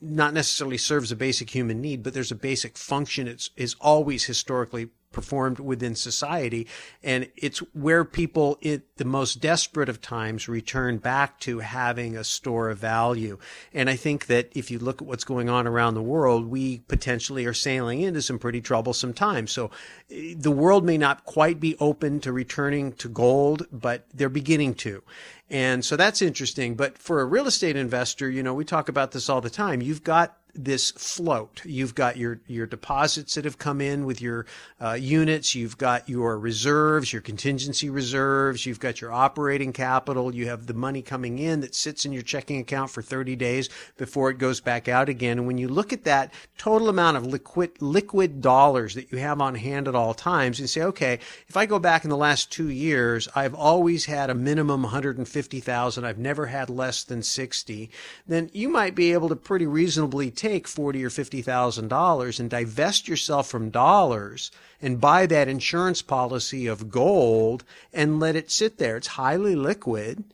not 0.00 0.32
necessarily 0.32 0.78
serves 0.78 1.10
a 1.10 1.16
basic 1.16 1.50
human 1.50 1.80
need, 1.80 2.04
but 2.04 2.14
there's 2.14 2.30
a 2.30 2.36
basic 2.36 2.78
function. 2.78 3.26
It's, 3.26 3.50
is 3.56 3.74
always 3.80 4.19
historically 4.24 4.90
performed 5.12 5.58
within 5.58 5.94
society. 5.94 6.66
And 7.02 7.28
it's 7.36 7.58
where 7.74 8.04
people 8.04 8.58
at 8.64 8.82
the 8.96 9.04
most 9.04 9.40
desperate 9.40 9.88
of 9.88 10.00
times 10.00 10.48
return 10.48 10.98
back 10.98 11.40
to 11.40 11.58
having 11.60 12.16
a 12.16 12.24
store 12.24 12.70
of 12.70 12.78
value. 12.78 13.38
And 13.72 13.90
I 13.90 13.96
think 13.96 14.26
that 14.26 14.50
if 14.54 14.70
you 14.70 14.78
look 14.78 15.02
at 15.02 15.08
what's 15.08 15.24
going 15.24 15.48
on 15.48 15.66
around 15.66 15.94
the 15.94 16.02
world, 16.02 16.46
we 16.46 16.78
potentially 16.86 17.44
are 17.46 17.54
sailing 17.54 18.02
into 18.02 18.22
some 18.22 18.38
pretty 18.38 18.60
troublesome 18.60 19.12
times. 19.12 19.50
So 19.50 19.70
eh, 20.10 20.34
the 20.36 20.52
world 20.52 20.84
may 20.84 20.98
not 20.98 21.24
quite 21.24 21.58
be 21.58 21.76
open 21.80 22.20
to 22.20 22.32
returning 22.32 22.92
to 22.94 23.08
gold, 23.08 23.66
but 23.72 24.06
they're 24.14 24.28
beginning 24.28 24.74
to. 24.74 25.02
And 25.50 25.84
so 25.84 25.96
that's 25.96 26.22
interesting. 26.22 26.76
But 26.76 26.96
for 26.96 27.20
a 27.20 27.26
real 27.26 27.48
estate 27.48 27.74
investor, 27.74 28.30
you 28.30 28.44
know, 28.44 28.54
we 28.54 28.64
talk 28.64 28.88
about 28.88 29.10
this 29.10 29.28
all 29.28 29.40
the 29.40 29.50
time. 29.50 29.82
You've 29.82 30.04
got 30.04 30.36
this 30.54 30.90
float. 30.90 31.62
You've 31.64 31.94
got 31.94 32.16
your 32.16 32.40
your 32.46 32.66
deposits 32.66 33.34
that 33.34 33.44
have 33.44 33.58
come 33.58 33.80
in 33.80 34.04
with 34.04 34.20
your 34.20 34.46
uh, 34.80 34.92
units. 34.92 35.54
You've 35.54 35.78
got 35.78 36.08
your 36.08 36.38
reserves, 36.38 37.12
your 37.12 37.22
contingency 37.22 37.90
reserves. 37.90 38.66
You've 38.66 38.80
got 38.80 39.00
your 39.00 39.12
operating 39.12 39.72
capital. 39.72 40.34
You 40.34 40.46
have 40.46 40.66
the 40.66 40.74
money 40.74 41.02
coming 41.02 41.38
in 41.38 41.60
that 41.60 41.74
sits 41.74 42.04
in 42.04 42.12
your 42.12 42.22
checking 42.22 42.60
account 42.60 42.90
for 42.90 43.02
30 43.02 43.36
days 43.36 43.68
before 43.96 44.30
it 44.30 44.38
goes 44.38 44.60
back 44.60 44.88
out 44.88 45.08
again. 45.08 45.38
And 45.38 45.46
when 45.46 45.58
you 45.58 45.68
look 45.68 45.92
at 45.92 46.04
that 46.04 46.32
total 46.58 46.88
amount 46.88 47.16
of 47.16 47.26
liquid 47.26 47.80
liquid 47.80 48.40
dollars 48.40 48.94
that 48.94 49.12
you 49.12 49.18
have 49.18 49.40
on 49.40 49.54
hand 49.54 49.88
at 49.88 49.94
all 49.94 50.14
times, 50.14 50.60
and 50.60 50.68
say, 50.68 50.82
okay, 50.82 51.18
if 51.48 51.56
I 51.56 51.66
go 51.66 51.78
back 51.78 52.04
in 52.04 52.10
the 52.10 52.16
last 52.16 52.50
two 52.50 52.68
years, 52.68 53.28
I've 53.34 53.54
always 53.54 54.04
had 54.06 54.30
a 54.30 54.34
minimum 54.34 54.82
150,000. 54.82 56.04
I've 56.04 56.18
never 56.18 56.46
had 56.46 56.70
less 56.70 57.04
than 57.04 57.22
60. 57.22 57.90
Then 58.26 58.50
you 58.52 58.68
might 58.68 58.94
be 58.94 59.12
able 59.12 59.28
to 59.28 59.36
pretty 59.36 59.66
reasonably 59.66 60.30
take 60.30 60.49
forty 60.66 61.04
or 61.04 61.10
fifty 61.10 61.42
thousand 61.42 61.88
dollars 61.88 62.40
and 62.40 62.50
divest 62.50 63.06
yourself 63.06 63.48
from 63.48 63.70
dollars 63.70 64.50
and 64.82 65.00
buy 65.00 65.26
that 65.26 65.48
insurance 65.48 66.02
policy 66.02 66.66
of 66.66 66.90
gold 66.90 67.62
and 67.92 68.18
let 68.18 68.36
it 68.36 68.50
sit 68.50 68.78
there. 68.78 68.96
It's 68.96 69.06
highly 69.06 69.54
liquid 69.54 70.24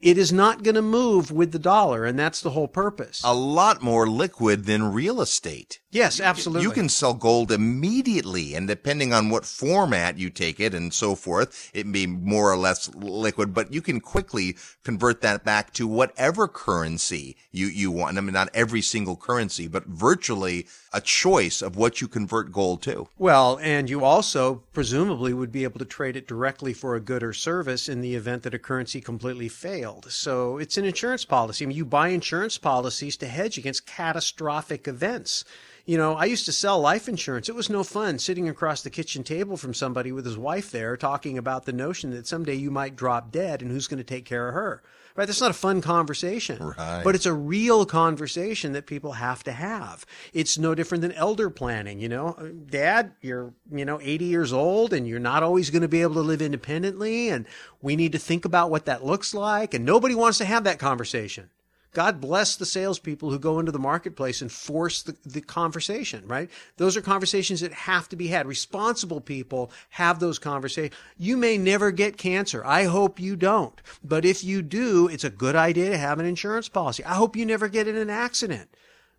it 0.00 0.16
is 0.16 0.32
not 0.32 0.62
going 0.62 0.76
to 0.76 0.82
move 0.82 1.30
with 1.32 1.50
the 1.50 1.58
dollar, 1.58 2.04
and 2.04 2.18
that's 2.18 2.40
the 2.40 2.50
whole 2.50 2.68
purpose. 2.68 3.20
A 3.24 3.34
lot 3.34 3.82
more 3.82 4.06
liquid 4.06 4.64
than 4.64 4.92
real 4.92 5.20
estate. 5.20 5.80
Yes, 5.90 6.20
absolutely. 6.20 6.62
You 6.62 6.70
can 6.70 6.88
sell 6.88 7.14
gold 7.14 7.50
immediately, 7.50 8.54
and 8.54 8.68
depending 8.68 9.12
on 9.12 9.30
what 9.30 9.44
format 9.44 10.18
you 10.18 10.30
take 10.30 10.60
it 10.60 10.74
and 10.74 10.94
so 10.94 11.14
forth, 11.14 11.70
it 11.74 11.86
may 11.86 12.06
be 12.06 12.12
more 12.12 12.52
or 12.52 12.56
less 12.56 12.94
liquid, 12.94 13.52
but 13.52 13.72
you 13.72 13.82
can 13.82 14.00
quickly 14.00 14.56
convert 14.84 15.20
that 15.22 15.44
back 15.44 15.72
to 15.74 15.86
whatever 15.86 16.46
currency 16.46 17.36
you, 17.50 17.66
you 17.66 17.90
want. 17.90 18.18
I 18.18 18.20
mean, 18.20 18.34
not 18.34 18.50
every 18.54 18.82
single 18.82 19.16
currency, 19.16 19.66
but 19.66 19.86
virtually 19.86 20.66
a 20.92 21.00
choice 21.00 21.62
of 21.62 21.76
what 21.76 22.00
you 22.00 22.08
convert 22.08 22.52
gold 22.52 22.82
to. 22.82 23.08
Well, 23.18 23.58
and 23.62 23.90
you 23.90 24.04
also 24.04 24.62
presumably 24.72 25.32
would 25.32 25.52
be 25.52 25.64
able 25.64 25.78
to 25.78 25.84
trade 25.84 26.16
it 26.16 26.26
directly 26.26 26.72
for 26.72 26.94
a 26.94 27.00
good 27.00 27.22
or 27.22 27.32
service 27.32 27.88
in 27.88 28.00
the 28.00 28.14
event 28.14 28.42
that 28.44 28.54
a 28.54 28.58
currency 28.58 29.00
completely 29.00 29.48
failed. 29.48 30.10
So 30.10 30.58
it's 30.58 30.78
an 30.78 30.84
insurance 30.84 31.24
policy. 31.24 31.64
I 31.64 31.68
mean, 31.68 31.76
you 31.76 31.84
buy 31.84 32.08
insurance 32.08 32.58
policies 32.58 33.16
to 33.18 33.26
hedge 33.26 33.58
against 33.58 33.86
catastrophic 33.86 34.88
events. 34.88 35.44
You 35.84 35.96
know, 35.96 36.14
I 36.14 36.26
used 36.26 36.44
to 36.44 36.52
sell 36.52 36.78
life 36.80 37.08
insurance. 37.08 37.48
It 37.48 37.54
was 37.54 37.70
no 37.70 37.82
fun 37.82 38.18
sitting 38.18 38.48
across 38.48 38.82
the 38.82 38.90
kitchen 38.90 39.24
table 39.24 39.56
from 39.56 39.72
somebody 39.72 40.12
with 40.12 40.26
his 40.26 40.36
wife 40.36 40.70
there 40.70 40.96
talking 40.96 41.38
about 41.38 41.64
the 41.64 41.72
notion 41.72 42.10
that 42.10 42.26
someday 42.26 42.54
you 42.54 42.70
might 42.70 42.94
drop 42.94 43.32
dead 43.32 43.62
and 43.62 43.70
who's 43.70 43.88
going 43.88 43.96
to 43.98 44.04
take 44.04 44.26
care 44.26 44.48
of 44.48 44.54
her. 44.54 44.82
Right? 45.18 45.26
That's 45.26 45.40
not 45.40 45.50
a 45.50 45.54
fun 45.54 45.80
conversation. 45.80 46.62
Right. 46.62 47.02
But 47.02 47.16
it's 47.16 47.26
a 47.26 47.32
real 47.32 47.84
conversation 47.84 48.70
that 48.74 48.86
people 48.86 49.14
have 49.14 49.42
to 49.42 49.52
have. 49.52 50.06
It's 50.32 50.56
no 50.56 50.76
different 50.76 51.02
than 51.02 51.10
elder 51.10 51.50
planning, 51.50 51.98
you 51.98 52.08
know. 52.08 52.36
Uh, 52.38 52.50
Dad, 52.70 53.14
you're, 53.20 53.52
you 53.68 53.84
know, 53.84 53.98
80 54.00 54.26
years 54.26 54.52
old 54.52 54.92
and 54.92 55.08
you're 55.08 55.18
not 55.18 55.42
always 55.42 55.70
going 55.70 55.82
to 55.82 55.88
be 55.88 56.02
able 56.02 56.14
to 56.14 56.20
live 56.20 56.40
independently 56.40 57.30
and 57.30 57.46
we 57.82 57.96
need 57.96 58.12
to 58.12 58.18
think 58.20 58.44
about 58.44 58.70
what 58.70 58.84
that 58.84 59.04
looks 59.04 59.34
like 59.34 59.74
and 59.74 59.84
nobody 59.84 60.14
wants 60.14 60.38
to 60.38 60.44
have 60.44 60.62
that 60.62 60.78
conversation. 60.78 61.50
God 61.98 62.20
bless 62.20 62.54
the 62.54 62.64
salespeople 62.64 63.32
who 63.32 63.40
go 63.40 63.58
into 63.58 63.72
the 63.72 63.78
marketplace 63.80 64.40
and 64.40 64.52
force 64.52 65.02
the, 65.02 65.16
the 65.26 65.40
conversation, 65.40 66.22
right? 66.28 66.48
Those 66.76 66.96
are 66.96 67.00
conversations 67.00 67.60
that 67.60 67.72
have 67.72 68.08
to 68.10 68.14
be 68.14 68.28
had. 68.28 68.46
Responsible 68.46 69.20
people 69.20 69.72
have 69.90 70.20
those 70.20 70.38
conversations. 70.38 70.94
You 71.16 71.36
may 71.36 71.58
never 71.58 71.90
get 71.90 72.16
cancer. 72.16 72.64
I 72.64 72.84
hope 72.84 73.18
you 73.18 73.34
don't. 73.34 73.74
But 74.04 74.24
if 74.24 74.44
you 74.44 74.62
do, 74.62 75.08
it's 75.08 75.24
a 75.24 75.28
good 75.28 75.56
idea 75.56 75.90
to 75.90 75.98
have 75.98 76.20
an 76.20 76.26
insurance 76.26 76.68
policy. 76.68 77.02
I 77.02 77.14
hope 77.14 77.34
you 77.34 77.44
never 77.44 77.66
get 77.66 77.88
in 77.88 77.96
an 77.96 78.10
accident, 78.10 78.70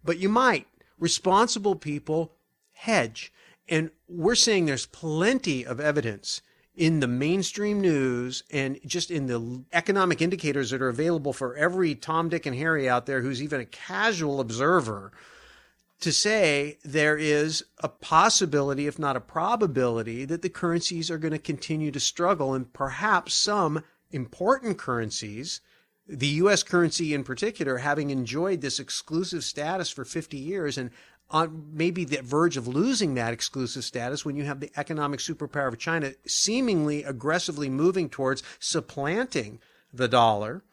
but 0.01 0.19
you 0.19 0.29
might. 0.29 0.65
Responsible 0.97 1.75
people 1.75 2.31
hedge. 2.71 3.33
And 3.67 3.91
we're 4.07 4.35
saying 4.35 4.67
there's 4.67 4.85
plenty 4.85 5.65
of 5.65 5.81
evidence 5.81 6.41
in 6.79 7.01
the 7.01 7.07
mainstream 7.07 7.81
news 7.81 8.41
and 8.51 8.79
just 8.85 9.11
in 9.11 9.27
the 9.27 9.65
economic 9.73 10.21
indicators 10.21 10.69
that 10.69 10.81
are 10.81 10.87
available 10.87 11.33
for 11.33 11.53
every 11.57 11.93
Tom, 11.93 12.29
Dick, 12.29 12.45
and 12.45 12.55
Harry 12.55 12.87
out 12.87 13.05
there 13.05 13.21
who's 13.21 13.43
even 13.43 13.59
a 13.59 13.65
casual 13.65 14.39
observer 14.39 15.11
to 15.99 16.13
say 16.13 16.77
there 16.85 17.17
is 17.17 17.65
a 17.79 17.89
possibility, 17.89 18.87
if 18.87 18.97
not 18.97 19.17
a 19.17 19.19
probability, 19.19 20.23
that 20.23 20.41
the 20.41 20.47
currencies 20.47 21.11
are 21.11 21.17
going 21.17 21.33
to 21.33 21.37
continue 21.37 21.91
to 21.91 21.99
struggle 21.99 22.53
and 22.53 22.71
perhaps 22.71 23.33
some 23.33 23.83
important 24.11 24.77
currencies, 24.77 25.59
the 26.07 26.27
US 26.27 26.63
currency 26.63 27.13
in 27.13 27.25
particular, 27.25 27.79
having 27.79 28.09
enjoyed 28.09 28.61
this 28.61 28.79
exclusive 28.79 29.43
status 29.43 29.89
for 29.89 30.05
50 30.05 30.37
years 30.37 30.77
and 30.77 30.91
on 31.31 31.69
maybe 31.73 32.05
the 32.05 32.21
verge 32.21 32.57
of 32.57 32.67
losing 32.67 33.13
that 33.13 33.33
exclusive 33.33 33.83
status 33.83 34.25
when 34.25 34.35
you 34.35 34.45
have 34.45 34.59
the 34.59 34.71
economic 34.77 35.19
superpower 35.19 35.67
of 35.67 35.77
China 35.77 36.11
seemingly 36.25 37.03
aggressively 37.03 37.69
moving 37.69 38.09
towards 38.09 38.41
supplanting 38.59 39.59
the 39.93 40.07
dollar. 40.07 40.63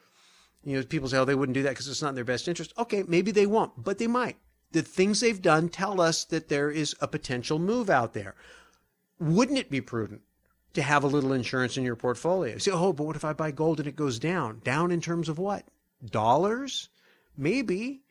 You 0.64 0.76
know, 0.76 0.82
people 0.84 1.09
say, 1.09 1.18
oh, 1.18 1.24
they 1.24 1.34
wouldn't 1.34 1.54
do 1.54 1.62
that 1.62 1.70
because 1.70 1.88
it's 1.88 2.02
not 2.02 2.11
in 2.11 2.14
their 2.14 2.24
best 2.24 2.48
interest. 2.48 2.72
Okay, 2.78 3.04
maybe 3.07 3.30
they 3.30 3.46
won't, 3.46 3.84
but 3.84 3.98
they 3.98 4.07
might. 4.07 4.36
The 4.72 4.82
things 4.82 5.20
they've 5.20 5.40
done 5.40 5.68
tell 5.68 6.00
us 6.00 6.24
that 6.24 6.48
there 6.48 6.70
is 6.70 6.96
a 7.00 7.07
potential 7.07 7.59
move 7.59 7.88
out 7.88 8.14
there. 8.14 8.34
Wouldn't 9.20 9.59
it 9.59 9.70
be 9.70 9.80
prudent 9.80 10.22
to 10.74 10.82
have 10.82 11.04
a 11.04 11.09
little 11.09 11.32
insurance 11.32 11.76
in 11.76 11.84
your 11.84 11.96
portfolio? 11.96 12.59
Say, 12.59 12.70
oh, 12.72 12.92
but 12.92 13.04
what 13.04 13.16
if 13.16 13.24
I 13.24 13.32
buy 13.32 13.50
gold 13.50 13.78
and 13.78 13.88
it 13.88 13.96
goes 13.96 14.18
down? 14.18 14.61
Down 14.64 14.90
in 14.90 15.00
terms 15.00 15.28
of 15.28 15.38
what? 15.38 15.64
Dollars? 16.04 16.88
Maybe. 17.36 18.02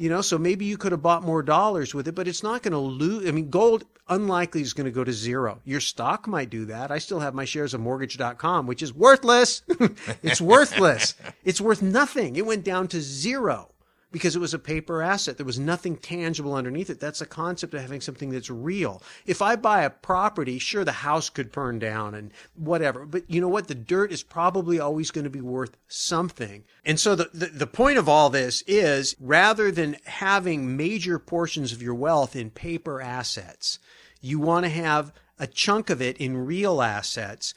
You 0.00 0.08
know, 0.08 0.22
so 0.22 0.38
maybe 0.38 0.64
you 0.64 0.78
could 0.78 0.92
have 0.92 1.02
bought 1.02 1.24
more 1.24 1.42
dollars 1.42 1.94
with 1.94 2.08
it, 2.08 2.14
but 2.14 2.26
it's 2.26 2.42
not 2.42 2.62
going 2.62 2.72
to 2.72 2.78
lose. 2.78 3.28
I 3.28 3.32
mean, 3.32 3.50
gold 3.50 3.84
unlikely 4.08 4.62
is 4.62 4.72
going 4.72 4.86
to 4.86 4.90
go 4.90 5.04
to 5.04 5.12
zero. 5.12 5.60
Your 5.66 5.80
stock 5.80 6.26
might 6.26 6.48
do 6.48 6.64
that. 6.64 6.90
I 6.90 6.96
still 6.96 7.20
have 7.20 7.34
my 7.34 7.44
shares 7.44 7.74
of 7.74 7.82
mortgage.com, 7.82 8.66
which 8.66 8.82
is 8.82 8.94
worthless. 8.94 9.60
it's 10.22 10.40
worthless. 10.40 11.16
it's 11.44 11.60
worth 11.60 11.82
nothing. 11.82 12.36
It 12.36 12.46
went 12.46 12.64
down 12.64 12.88
to 12.88 13.00
zero 13.02 13.69
because 14.12 14.34
it 14.34 14.40
was 14.40 14.54
a 14.54 14.58
paper 14.58 15.02
asset. 15.02 15.36
There 15.36 15.46
was 15.46 15.58
nothing 15.58 15.96
tangible 15.96 16.54
underneath 16.54 16.90
it. 16.90 17.00
That's 17.00 17.20
the 17.20 17.26
concept 17.26 17.74
of 17.74 17.80
having 17.80 18.00
something 18.00 18.30
that's 18.30 18.50
real. 18.50 19.02
If 19.26 19.40
I 19.40 19.56
buy 19.56 19.82
a 19.82 19.90
property, 19.90 20.58
sure, 20.58 20.84
the 20.84 20.92
house 20.92 21.30
could 21.30 21.52
burn 21.52 21.78
down 21.78 22.14
and 22.14 22.32
whatever. 22.54 23.06
But 23.06 23.30
you 23.30 23.40
know 23.40 23.48
what? 23.48 23.68
The 23.68 23.74
dirt 23.74 24.12
is 24.12 24.22
probably 24.22 24.80
always 24.80 25.10
going 25.10 25.24
to 25.24 25.30
be 25.30 25.40
worth 25.40 25.76
something. 25.88 26.64
And 26.84 26.98
so 26.98 27.14
the, 27.14 27.30
the, 27.32 27.46
the 27.46 27.66
point 27.66 27.98
of 27.98 28.08
all 28.08 28.30
this 28.30 28.62
is 28.66 29.14
rather 29.20 29.70
than 29.70 29.96
having 30.04 30.76
major 30.76 31.18
portions 31.18 31.72
of 31.72 31.82
your 31.82 31.94
wealth 31.94 32.34
in 32.34 32.50
paper 32.50 33.00
assets, 33.00 33.78
you 34.20 34.38
want 34.38 34.64
to 34.64 34.70
have 34.70 35.12
a 35.38 35.46
chunk 35.46 35.88
of 35.88 36.02
it 36.02 36.18
in 36.18 36.36
real 36.36 36.82
assets, 36.82 37.54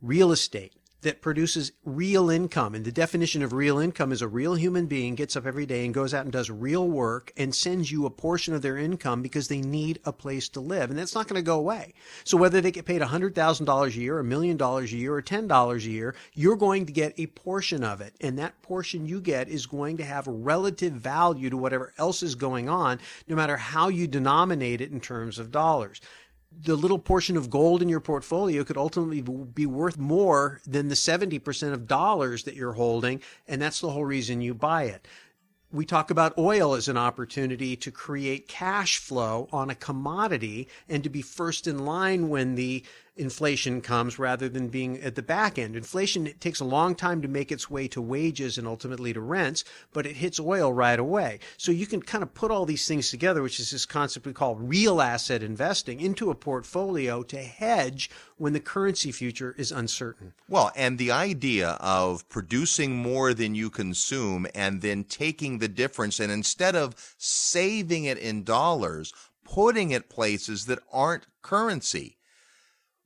real 0.00 0.30
estate 0.30 0.74
that 1.04 1.22
produces 1.22 1.72
real 1.84 2.28
income. 2.28 2.74
And 2.74 2.84
the 2.84 2.92
definition 2.92 3.42
of 3.42 3.52
real 3.52 3.78
income 3.78 4.10
is 4.10 4.20
a 4.20 4.28
real 4.28 4.54
human 4.54 4.86
being 4.86 5.14
gets 5.14 5.36
up 5.36 5.46
every 5.46 5.66
day 5.66 5.84
and 5.84 5.94
goes 5.94 6.12
out 6.12 6.24
and 6.24 6.32
does 6.32 6.50
real 6.50 6.88
work 6.88 7.32
and 7.36 7.54
sends 7.54 7.92
you 7.92 8.04
a 8.04 8.10
portion 8.10 8.54
of 8.54 8.62
their 8.62 8.76
income 8.76 9.22
because 9.22 9.48
they 9.48 9.60
need 9.60 10.00
a 10.04 10.12
place 10.12 10.48
to 10.50 10.60
live. 10.60 10.90
And 10.90 10.98
that's 10.98 11.14
not 11.14 11.28
going 11.28 11.40
to 11.40 11.46
go 11.46 11.58
away. 11.58 11.94
So 12.24 12.36
whether 12.36 12.60
they 12.60 12.72
get 12.72 12.86
paid 12.86 13.02
$100,000 13.02 13.86
a 13.86 13.92
year, 13.92 14.18
a 14.18 14.24
million 14.24 14.56
dollars 14.56 14.92
a 14.92 14.96
year, 14.96 15.14
or 15.14 15.22
$10 15.22 15.74
a 15.74 15.90
year, 15.90 16.14
you're 16.34 16.56
going 16.56 16.86
to 16.86 16.92
get 16.92 17.14
a 17.18 17.26
portion 17.28 17.84
of 17.84 18.00
it. 18.00 18.14
And 18.20 18.38
that 18.38 18.60
portion 18.62 19.06
you 19.06 19.20
get 19.20 19.48
is 19.48 19.66
going 19.66 19.98
to 19.98 20.04
have 20.04 20.26
relative 20.26 20.94
value 20.94 21.50
to 21.50 21.56
whatever 21.56 21.92
else 21.98 22.22
is 22.22 22.34
going 22.34 22.68
on, 22.68 22.98
no 23.28 23.36
matter 23.36 23.56
how 23.56 23.88
you 23.88 24.06
denominate 24.06 24.80
it 24.80 24.90
in 24.90 25.00
terms 25.00 25.38
of 25.38 25.50
dollars 25.50 26.00
the 26.62 26.76
little 26.76 26.98
portion 26.98 27.36
of 27.36 27.50
gold 27.50 27.82
in 27.82 27.88
your 27.88 28.00
portfolio 28.00 28.64
could 28.64 28.76
ultimately 28.76 29.20
be 29.20 29.66
worth 29.66 29.98
more 29.98 30.60
than 30.66 30.88
the 30.88 30.94
70% 30.94 31.72
of 31.72 31.86
dollars 31.86 32.44
that 32.44 32.54
you're 32.54 32.72
holding. 32.72 33.20
And 33.46 33.60
that's 33.60 33.80
the 33.80 33.90
whole 33.90 34.04
reason 34.04 34.40
you 34.40 34.54
buy 34.54 34.84
it. 34.84 35.06
We 35.72 35.84
talk 35.84 36.10
about 36.10 36.38
oil 36.38 36.74
as 36.74 36.86
an 36.86 36.96
opportunity 36.96 37.74
to 37.76 37.90
create 37.90 38.46
cash 38.46 38.98
flow 38.98 39.48
on 39.52 39.70
a 39.70 39.74
commodity 39.74 40.68
and 40.88 41.02
to 41.02 41.10
be 41.10 41.20
first 41.20 41.66
in 41.66 41.84
line 41.84 42.28
when 42.28 42.54
the 42.54 42.84
inflation 43.16 43.80
comes 43.80 44.18
rather 44.18 44.48
than 44.48 44.68
being 44.68 45.00
at 45.00 45.14
the 45.14 45.22
back 45.22 45.58
end. 45.58 45.76
Inflation 45.76 46.32
takes 46.40 46.60
a 46.60 46.64
long 46.64 46.94
time 46.94 47.22
to 47.22 47.28
make 47.28 47.52
its 47.52 47.70
way 47.70 47.86
to 47.88 48.00
wages 48.02 48.58
and 48.58 48.66
ultimately 48.66 49.12
to 49.12 49.20
rents, 49.20 49.64
but 49.92 50.06
it 50.06 50.16
hits 50.16 50.40
oil 50.40 50.72
right 50.72 50.98
away. 50.98 51.38
So 51.56 51.70
you 51.70 51.86
can 51.86 52.02
kind 52.02 52.22
of 52.22 52.34
put 52.34 52.50
all 52.50 52.66
these 52.66 52.88
things 52.88 53.10
together, 53.10 53.42
which 53.42 53.60
is 53.60 53.70
this 53.70 53.86
concept 53.86 54.26
we 54.26 54.32
call 54.32 54.56
real 54.56 55.00
asset 55.00 55.42
investing 55.42 56.00
into 56.00 56.30
a 56.30 56.34
portfolio 56.34 57.22
to 57.24 57.38
hedge 57.38 58.10
when 58.36 58.52
the 58.52 58.60
currency 58.60 59.12
future 59.12 59.54
is 59.56 59.70
uncertain. 59.70 60.32
Well, 60.48 60.72
and 60.74 60.98
the 60.98 61.12
idea 61.12 61.70
of 61.80 62.28
producing 62.28 62.96
more 62.96 63.32
than 63.32 63.54
you 63.54 63.70
consume 63.70 64.46
and 64.54 64.82
then 64.82 65.04
taking 65.04 65.58
the 65.58 65.68
difference 65.68 66.18
and 66.18 66.32
instead 66.32 66.74
of 66.74 66.94
saving 67.16 68.04
it 68.04 68.18
in 68.18 68.42
dollars, 68.42 69.12
putting 69.44 69.92
it 69.92 70.08
places 70.08 70.66
that 70.66 70.80
aren't 70.92 71.26
currency 71.42 72.16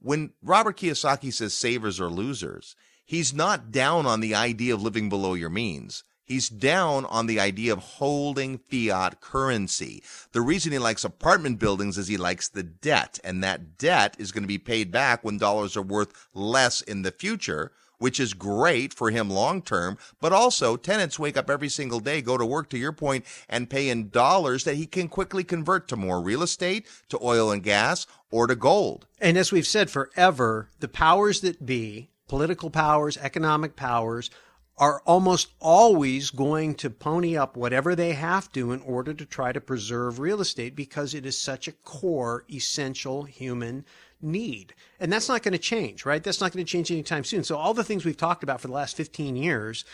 when 0.01 0.33
Robert 0.43 0.77
Kiyosaki 0.77 1.33
says 1.33 1.55
savers 1.55 2.01
are 2.01 2.11
losers, 2.11 2.77
he's 3.05 3.35
not 3.35 3.71
down 3.71 4.07
on 4.07 4.21
the 4.21 4.35
idea 4.35 4.75
of 4.75 4.83
living 4.83 5.09
below 5.09 5.35
your 5.35 5.51
means. 5.51 6.05
He's 6.25 6.51
down 6.51 7.07
on 7.07 7.27
the 7.27 7.41
idea 7.41 7.73
of 7.73 7.79
holding 7.79 8.59
fiat 8.59 9.21
currency. 9.23 10.03
The 10.33 10.43
reason 10.43 10.73
he 10.73 10.79
likes 10.79 11.03
apartment 11.03 11.59
buildings 11.59 11.97
is 11.97 12.09
he 12.09 12.19
likes 12.19 12.49
the 12.49 12.63
debt, 12.63 13.19
and 13.25 13.43
that 13.43 13.79
debt 13.79 14.15
is 14.19 14.31
going 14.31 14.43
to 14.43 14.49
be 14.49 14.59
paid 14.59 14.91
back 14.93 15.25
when 15.25 15.39
dollars 15.39 15.75
are 15.75 15.83
worth 15.83 16.29
less 16.35 16.83
in 16.83 17.01
the 17.01 17.13
future 17.13 17.73
which 17.99 18.19
is 18.19 18.35
great 18.35 18.95
for 18.95 19.11
him 19.11 19.29
long 19.29 19.61
term, 19.63 19.99
but 20.21 20.33
also 20.33 20.77
tenants 20.77 21.19
wake 21.19 21.37
up 21.37 21.51
every 21.51 21.69
single 21.69 22.01
day, 22.01 22.23
go 22.23 22.39
to 22.39 22.47
work 22.47 22.69
to 22.71 22.79
your 22.79 22.93
point, 22.93 23.25
and 23.49 23.71
pay 23.71 23.89
in 23.89 24.09
dollars 24.09 24.65
that 24.65 24.77
he 24.77 24.87
can 24.87 25.09
quickly 25.09 25.45
convert 25.45 25.89
to 25.89 25.97
more 25.97 26.21
real 26.21 26.43
estate, 26.43 26.87
to 27.09 27.19
oil 27.23 27.51
and 27.51 27.63
gas, 27.63 28.07
or 28.31 28.47
to 28.47 28.57
gold. 28.57 29.07
And 29.21 29.37
as 29.37 29.53
we've 29.53 29.67
said 29.67 29.91
forever, 29.91 30.69
the 30.81 30.89
powers 30.89 31.41
that 31.41 31.67
be, 31.67 32.11
political 32.29 32.71
powers, 32.71 33.17
economic 33.17 33.77
powers, 33.77 34.31
are 34.79 35.03
almost 35.07 35.49
always 35.61 36.31
going 36.31 36.73
to 36.73 36.89
pony 36.89 37.37
up 37.37 37.57
whatever 37.57 37.97
they 37.97 38.13
have 38.13 38.51
to 38.53 38.71
in 38.71 38.81
order 38.83 39.13
to 39.13 39.27
try 39.27 39.51
to 39.53 39.61
preserve 39.61 40.21
real 40.21 40.41
estate 40.41 40.77
because 40.77 41.15
it 41.15 41.27
is 41.27 41.37
such 41.37 41.67
a 41.67 41.73
core, 41.73 42.45
essential 42.49 43.25
human 43.25 43.85
need. 44.21 44.75
And 45.01 45.13
that's 45.13 45.29
not 45.29 45.43
going 45.43 45.53
to 45.53 45.59
change, 45.59 46.05
right? 46.05 46.23
That's 46.23 46.41
not 46.41 46.53
going 46.53 46.65
to 46.65 46.71
change 46.71 46.91
anytime 46.91 47.25
soon. 47.25 47.45
So 47.45 47.57
all 47.57 47.75
the 47.75 47.85
things 47.85 48.05
we've 48.05 48.17
talked 48.17 48.43
about 48.43 48.61
for 48.61 48.69
the 48.69 48.75
last 48.75 48.97
15 48.97 49.37
years 49.37 49.85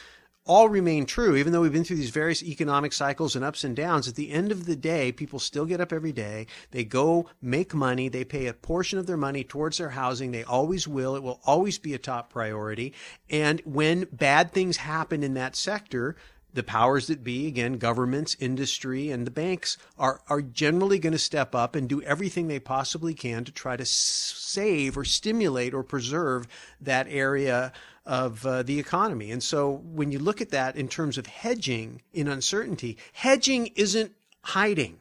all 0.47 0.69
remain 0.69 1.07
true, 1.07 1.37
even 1.37 1.53
though 1.53 1.63
we've 1.63 1.73
been 1.73 1.85
through 1.85 1.97
these 1.97 2.11
various 2.11 2.43
economic 2.43 2.93
cycles 2.93 3.35
and 3.35 3.45
ups 3.45 3.65
and 3.65 3.75
downs. 3.75 4.07
At 4.07 4.15
the 4.15 4.31
end 4.31 4.53
of 4.53 4.67
the 4.67 4.77
day, 4.77 5.11
people 5.11 5.39
still 5.39 5.65
get 5.65 5.81
up 5.81 5.93
every 5.93 6.13
day. 6.13 6.47
They 6.71 6.85
go 6.85 7.31
make 7.41 7.73
money. 7.73 8.09
They 8.09 8.25
pay 8.25 8.47
a 8.47 8.53
portion 8.53 8.99
of 8.99 9.07
their 9.07 9.17
money 9.17 9.43
towards 9.43 9.79
their 9.79 9.91
housing. 9.91 10.33
They 10.33 10.45
always 10.45 10.87
will. 10.87 11.17
It 11.17 11.23
will 11.23 11.41
always 11.47 11.79
be 11.79 11.95
a 11.95 11.99
top 11.99 12.31
priority. 12.31 12.93
And 13.31 13.63
when 13.65 14.07
bad 14.13 14.53
things 14.53 14.77
happen 14.77 15.23
in 15.23 15.33
that 15.35 15.57
sector, 15.57 16.15
the 16.55 16.63
powers 16.63 17.09
that 17.09 17.25
be, 17.25 17.47
again, 17.47 17.79
governments, 17.79 18.37
industry, 18.41 19.11
and 19.11 19.27
the 19.27 19.31
banks 19.31 19.77
are, 19.99 20.21
are 20.29 20.41
generally 20.41 20.99
going 20.99 21.13
to 21.13 21.19
step 21.19 21.55
up 21.55 21.75
and 21.75 21.89
do 21.89 22.01
everything 22.03 22.47
they 22.47 22.61
possibly 22.61 23.13
can 23.13 23.45
to 23.45 23.53
try 23.53 23.77
to 23.77 23.85
save 23.85 24.97
or 24.97 25.05
stimulate 25.05 25.75
or 25.75 25.83
preserve 25.83 26.47
that 26.81 27.07
area 27.09 27.73
of 28.07 28.47
uh, 28.47 28.63
the 28.63 28.79
economy. 28.79 29.31
And 29.31 29.43
so 29.43 29.83
when 29.85 30.13
you 30.13 30.19
look 30.19 30.41
at 30.41 30.51
that 30.51 30.77
in 30.77 30.89
terms 30.89 31.19
of 31.19 31.27
hedging 31.27 32.03
in 32.13 32.29
uncertainty, 32.29 32.99
hedging 33.13 33.69
isn't 33.75 34.13
hiding. 34.43 35.01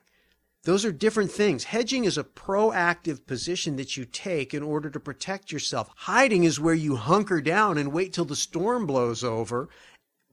Those 0.64 0.86
are 0.86 0.94
different 0.94 1.30
things. 1.30 1.66
Hedging 1.66 2.06
is 2.06 2.18
a 2.18 2.24
proactive 2.24 3.26
position 3.28 3.76
that 3.76 3.98
you 3.98 4.06
take 4.06 4.54
in 4.54 4.64
order 4.64 4.90
to 4.90 5.00
protect 5.00 5.52
yourself. 5.52 5.90
Hiding 5.94 6.46
is 6.46 6.58
where 6.58 6.74
you 6.74 6.96
hunker 6.96 7.42
down 7.42 7.78
and 7.78 7.92
wait 7.92 8.14
till 8.14 8.24
the 8.24 8.38
storm 8.38 8.86
blows 8.88 9.26
over 9.26 9.68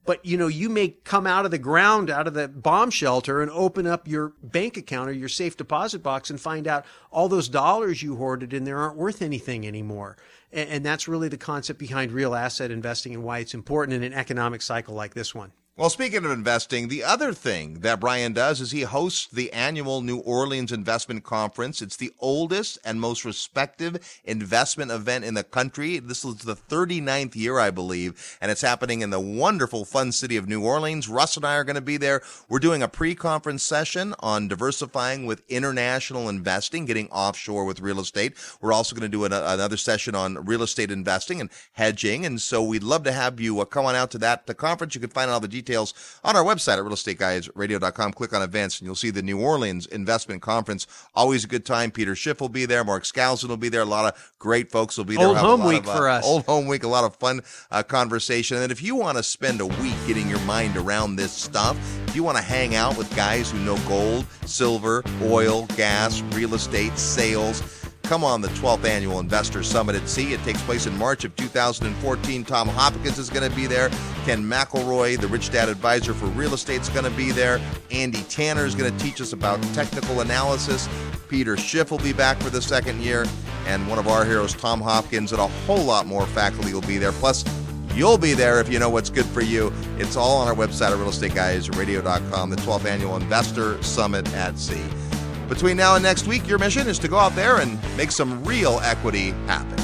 but 0.05 0.25
you 0.25 0.37
know 0.37 0.49
you 0.49 0.69
may 0.69 0.89
come 1.05 1.27
out 1.27 1.45
of 1.45 1.51
the 1.51 1.59
ground 1.59 2.11
out 2.11 2.27
of 2.27 2.35
the 2.35 2.49
bomb 2.49 2.91
shelter 2.91 3.43
and 3.43 3.51
open 3.51 3.87
up 3.87 4.09
your 4.09 4.33
bank 4.43 4.77
account 4.77 5.09
or 5.09 5.13
your 5.13 5.29
safe 5.29 5.57
deposit 5.57 6.03
box 6.03 6.31
and 6.31 6.41
find 6.41 6.67
out 6.67 6.85
all 7.11 7.29
those 7.29 7.49
dollars 7.49 8.03
you 8.03 8.17
hoarded 8.17 8.53
in 8.53 8.65
there 8.65 8.79
aren't 8.79 8.97
worth 8.97 9.23
anything 9.23 9.67
anymore. 9.67 10.17
And, 10.53 10.69
and 10.71 10.87
that's 10.87 11.09
really 11.09 11.29
the 11.29 11.37
concept 11.37 11.79
behind 11.79 12.13
real 12.13 12.35
asset 12.35 12.71
investing 12.71 13.15
and 13.15 13.23
why 13.23 13.39
it's 13.39 13.55
important 13.55 13.95
in 13.97 14.03
an 14.03 14.19
economic 14.19 14.63
cycle 14.63 14.95
like 14.95 15.15
this 15.15 15.35
one 15.35 15.53
Well, 15.81 15.89
speaking 15.89 16.27
of 16.27 16.31
investing, 16.31 16.89
the 16.89 17.05
other 17.05 17.33
thing 17.33 17.81
that 17.81 18.01
Brien 18.01 18.35
does 18.35 18.61
is 18.61 18.71
he 18.71 18.83
hosts 18.83 19.27
the 19.33 19.51
annual 19.51 20.03
New 20.03 20.19
Orleans 20.19 20.73
Investment 20.73 21.25
Conference. 21.25 21.81
It's 21.81 21.97
the 21.97 22.13
oldest 22.19 22.77
and 22.85 23.01
most 23.01 23.25
respected 23.25 24.03
investment 24.23 24.91
event 24.91 25.25
in 25.25 25.33
the 25.33 25.43
country. 25.43 25.99
This 25.99 26.23
is 26.23 26.35
the 26.35 26.55
39th 26.55 27.35
year, 27.35 27.59
I 27.59 27.71
believe, 27.71 28.37
and 28.43 28.51
it's 28.51 28.61
happening 28.61 29.01
in 29.01 29.09
the 29.09 29.19
wonderful, 29.19 29.87
fun 29.87 30.13
city 30.13 30.37
of 30.37 30.47
New 30.47 30.63
Orleans. 30.63 31.09
Russ 31.09 31.39
and 31.39 31.47
I 31.47 31.55
are 31.55 31.65
going 31.65 31.77
to 31.77 31.81
be 31.81 31.97
there. 31.97 32.21
We're 32.51 32.59
doing 32.59 32.83
a 32.83 32.87
pre-conference 32.87 33.63
session 33.63 34.15
on 34.21 34.49
diversifying 34.49 35.25
with 35.25 35.43
international 35.49 36.29
investing, 36.29 36.85
getting 36.85 37.09
offshore 37.09 37.65
with 37.65 37.81
real 37.81 38.01
estate. 38.01 38.35
We're 38.61 38.75
also 38.75 38.95
going 38.95 39.11
to 39.11 39.17
do 39.17 39.25
an, 39.25 39.33
another 39.33 39.79
session 39.79 40.15
on 40.15 40.45
real 40.45 40.63
estate 40.63 40.91
investing 40.91 41.41
and 41.41 41.49
hedging. 41.73 42.27
And 42.27 42.39
so 42.39 42.63
we'd 42.63 42.83
love 42.83 43.05
to 43.05 43.13
have 43.13 43.41
you 43.41 43.59
uh, 43.61 43.65
come 43.65 43.87
on 43.87 43.95
out 43.95 44.11
to 44.11 44.19
that 44.19 44.47
the 44.47 44.53
conference. 44.53 44.95
You 44.95 45.01
can 45.01 45.09
find 45.09 45.31
all 45.31 45.41
the 45.41 45.49
details 45.49 45.70
details 45.71 46.21
on 46.25 46.37
our 46.37 46.45
website 46.45 46.79
at 46.79 46.85
realestateguysradio.com. 46.85 48.13
Click 48.13 48.33
on 48.33 48.43
events 48.43 48.79
and 48.79 48.87
you'll 48.87 48.95
see 48.95 49.11
the 49.11 49.23
New 49.23 49.41
Orleans 49.41 49.87
Investment 49.87 50.43
Conference. 50.43 50.87
Always 51.15 51.45
a 51.45 51.47
good 51.47 51.65
time. 51.65 51.91
Peter 51.91 52.15
Schiff 52.15 52.41
will 52.41 52.49
be 52.49 52.67
there. 52.67 52.85
Mark 52.85 53.05
Skousen 53.05 53.49
will 53.49 53.57
be 53.57 53.69
there. 53.69 53.83
A 53.83 53.85
lot 53.85 54.13
of 54.13 54.33
great 54.39 54.71
folks 54.71 54.99
will 54.99 55.05
be 55.05 55.17
there. 55.17 55.27
Old 55.27 55.37
we'll 55.37 55.57
home 55.57 55.65
week 55.65 55.83
of, 55.83 55.89
uh, 55.89 55.97
for 55.97 56.09
us. 56.09 56.27
Old 56.27 56.45
home 56.47 56.67
week. 56.67 56.83
A 56.83 56.89
lot 56.89 57.05
of 57.05 57.17
fun 57.17 57.43
uh, 57.71 57.83
conversation. 57.83 58.59
And 58.59 58.73
if 58.73 58.83
you 58.83 58.95
want 58.95 59.17
to 59.17 59.23
spend 59.23 59.61
a 59.61 59.67
week 59.67 59.95
getting 60.07 60.29
your 60.29 60.41
mind 60.41 60.77
around 60.77 61.17
this 61.17 61.33
stuff, 61.33 61.77
if 62.09 62.17
you 62.17 62.23
want 62.23 62.37
to 62.37 62.45
hang 62.45 62.75
out 62.75 62.97
with 62.97 63.15
guys 63.15 63.51
who 63.51 63.59
know 63.61 63.79
gold, 63.89 64.27
silver, 64.47 65.05
oil, 65.23 65.67
gas, 65.77 66.23
real 66.35 66.55
estate, 66.55 66.97
sales, 66.99 67.80
come 68.11 68.25
on 68.25 68.41
the 68.41 68.49
12th 68.49 68.85
annual 68.85 69.21
Investor 69.21 69.63
Summit 69.63 69.95
at 69.95 70.09
Sea. 70.09 70.33
It 70.33 70.43
takes 70.43 70.61
place 70.63 70.87
in 70.87 70.99
March 70.99 71.25
of 71.25 71.37
2014. 71.37 72.45
Tom 72.45 72.67
Hopkins 72.67 73.21
is 73.21 73.31
going 73.31 73.49
to 73.49 73.55
be 73.55 73.69
there. 73.69 73.89
Ken 74.25 74.43
McElroy, 74.43 75.17
the 75.17 75.29
Rich 75.29 75.53
Dad 75.53 75.69
Advisor 75.69 76.13
for 76.13 76.27
Real 76.27 76.53
Estate, 76.53 76.81
is 76.81 76.89
going 76.89 77.05
to 77.05 77.17
be 77.17 77.31
there. 77.31 77.61
Andy 77.93 78.23
Tanner 78.23 78.67
is 78.67 78.75
going 78.75 78.93
to 78.93 79.05
teach 79.05 79.21
us 79.21 79.33
about 79.33 79.63
technical 79.75 80.23
analysis. 80.23 80.89
Peter 81.29 81.57
Schiff 81.57 81.93
will 81.93 81.99
be 81.99 82.13
back 82.13 82.37
for 82.41 82.51
the 82.51 82.61
second 82.61 83.01
year. 83.01 83.27
And 83.67 83.87
one 83.87 84.01
of 84.01 84.09
our 84.09 84.25
heroes, 84.25 84.55
Tom 84.55 84.81
Hopkins, 84.81 85.31
and 85.31 85.41
a 85.41 85.47
whole 85.47 85.85
lot 85.85 86.09
more 86.09 86.27
faculty 86.27 86.75
will 86.75 86.81
be 86.81 86.99
there. 86.99 87.13
Plus, 87.13 87.45
You'll 87.93 88.19
be 88.19 88.35
there 88.35 88.61
if 88.61 88.73
you 88.73 88.79
know 88.79 88.89
what's 88.89 89.11
good 89.11 89.27
for 89.27 89.41
you. 89.41 89.73
It's 89.99 90.15
all 90.15 90.39
on 90.39 90.47
our 90.47 90.55
website 90.55 90.93
at 90.93 90.99
realestateguysradio.com, 90.99 92.51
the 92.51 92.57
12th 92.57 92.85
annual 92.85 93.17
Investor 93.17 93.83
Summit 93.83 94.33
at 94.33 94.57
Sea. 94.61 95.10
Between 95.51 95.77
now 95.77 95.97
and 95.97 96.03
next 96.05 96.29
week, 96.29 96.47
your 96.47 96.59
mission 96.59 96.87
is 96.87 96.97
to 97.01 97.09
go 97.09 97.19
out 97.19 97.35
there 97.35 97.59
and 97.59 97.77
make 97.97 98.13
some 98.13 98.43
real 98.45 98.79
equity 98.85 99.33
happen. 99.49 99.77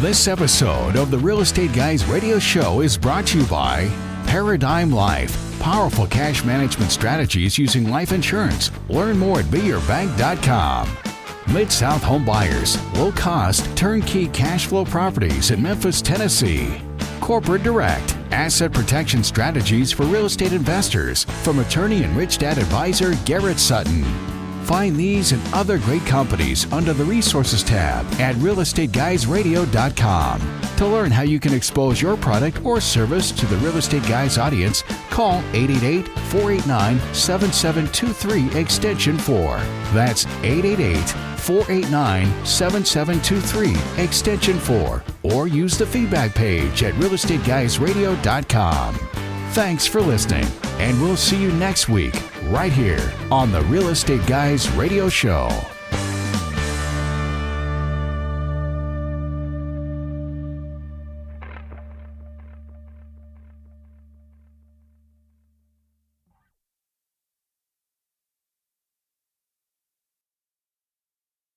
This 0.00 0.26
episode 0.26 0.96
of 0.96 1.10
the 1.10 1.18
Real 1.18 1.40
Estate 1.40 1.74
Guys 1.74 2.02
radio 2.06 2.38
show 2.38 2.80
is 2.80 2.96
brought 2.96 3.26
to 3.26 3.40
you 3.40 3.46
by 3.46 3.90
Paradigm 4.26 4.90
Life. 4.90 5.38
Powerful 5.60 6.06
cash 6.06 6.44
management 6.44 6.90
strategies 6.90 7.58
using 7.58 7.90
life 7.90 8.10
insurance. 8.10 8.70
Learn 8.88 9.18
more 9.18 9.40
at 9.40 9.44
beyourbank.com. 9.46 10.88
Mid 11.52 11.70
South 11.70 12.02
Home 12.02 12.24
Buyers, 12.24 12.82
low 12.94 13.12
cost, 13.12 13.64
turnkey 13.76 14.28
cash 14.28 14.64
flow 14.64 14.86
properties 14.86 15.50
in 15.50 15.62
Memphis, 15.62 16.00
Tennessee. 16.00 16.80
Corporate 17.20 17.62
Direct, 17.62 18.16
asset 18.30 18.72
protection 18.72 19.22
strategies 19.22 19.92
for 19.92 20.04
real 20.04 20.24
estate 20.24 20.54
investors 20.54 21.24
from 21.42 21.58
attorney 21.58 22.02
and 22.02 22.16
rich 22.16 22.38
dad 22.38 22.56
advisor 22.56 23.14
Garrett 23.26 23.58
Sutton. 23.58 24.33
Find 24.64 24.96
these 24.96 25.30
and 25.32 25.42
other 25.52 25.78
great 25.78 26.06
companies 26.06 26.72
under 26.72 26.94
the 26.94 27.04
Resources 27.04 27.62
tab 27.62 28.06
at 28.20 28.34
realestateguysradio.com. 28.36 30.40
To 30.76 30.86
learn 30.86 31.10
how 31.12 31.22
you 31.22 31.38
can 31.38 31.52
expose 31.52 32.00
your 32.00 32.16
product 32.16 32.64
or 32.64 32.80
service 32.80 33.30
to 33.32 33.44
the 33.46 33.58
Real 33.58 33.76
Estate 33.76 34.08
Guys 34.08 34.38
audience, 34.38 34.82
call 35.10 35.40
888 35.52 36.08
489 36.30 36.98
7723 37.14 38.58
Extension 38.58 39.18
4. 39.18 39.58
That's 39.92 40.24
888 40.42 41.10
489 41.38 42.46
7723 42.46 44.02
Extension 44.02 44.58
4. 44.58 45.04
Or 45.24 45.46
use 45.46 45.76
the 45.76 45.84
feedback 45.86 46.34
page 46.34 46.82
at 46.82 46.94
realestateguysradio.com. 46.94 48.98
Thanks 49.54 49.86
for 49.86 50.00
listening, 50.00 50.44
and 50.80 51.00
we'll 51.00 51.16
see 51.16 51.40
you 51.40 51.52
next 51.52 51.88
week 51.88 52.20
right 52.46 52.72
here 52.72 53.12
on 53.30 53.52
the 53.52 53.62
Real 53.62 53.90
Estate 53.90 54.26
Guys 54.26 54.68
Radio 54.72 55.08
Show. 55.08 55.48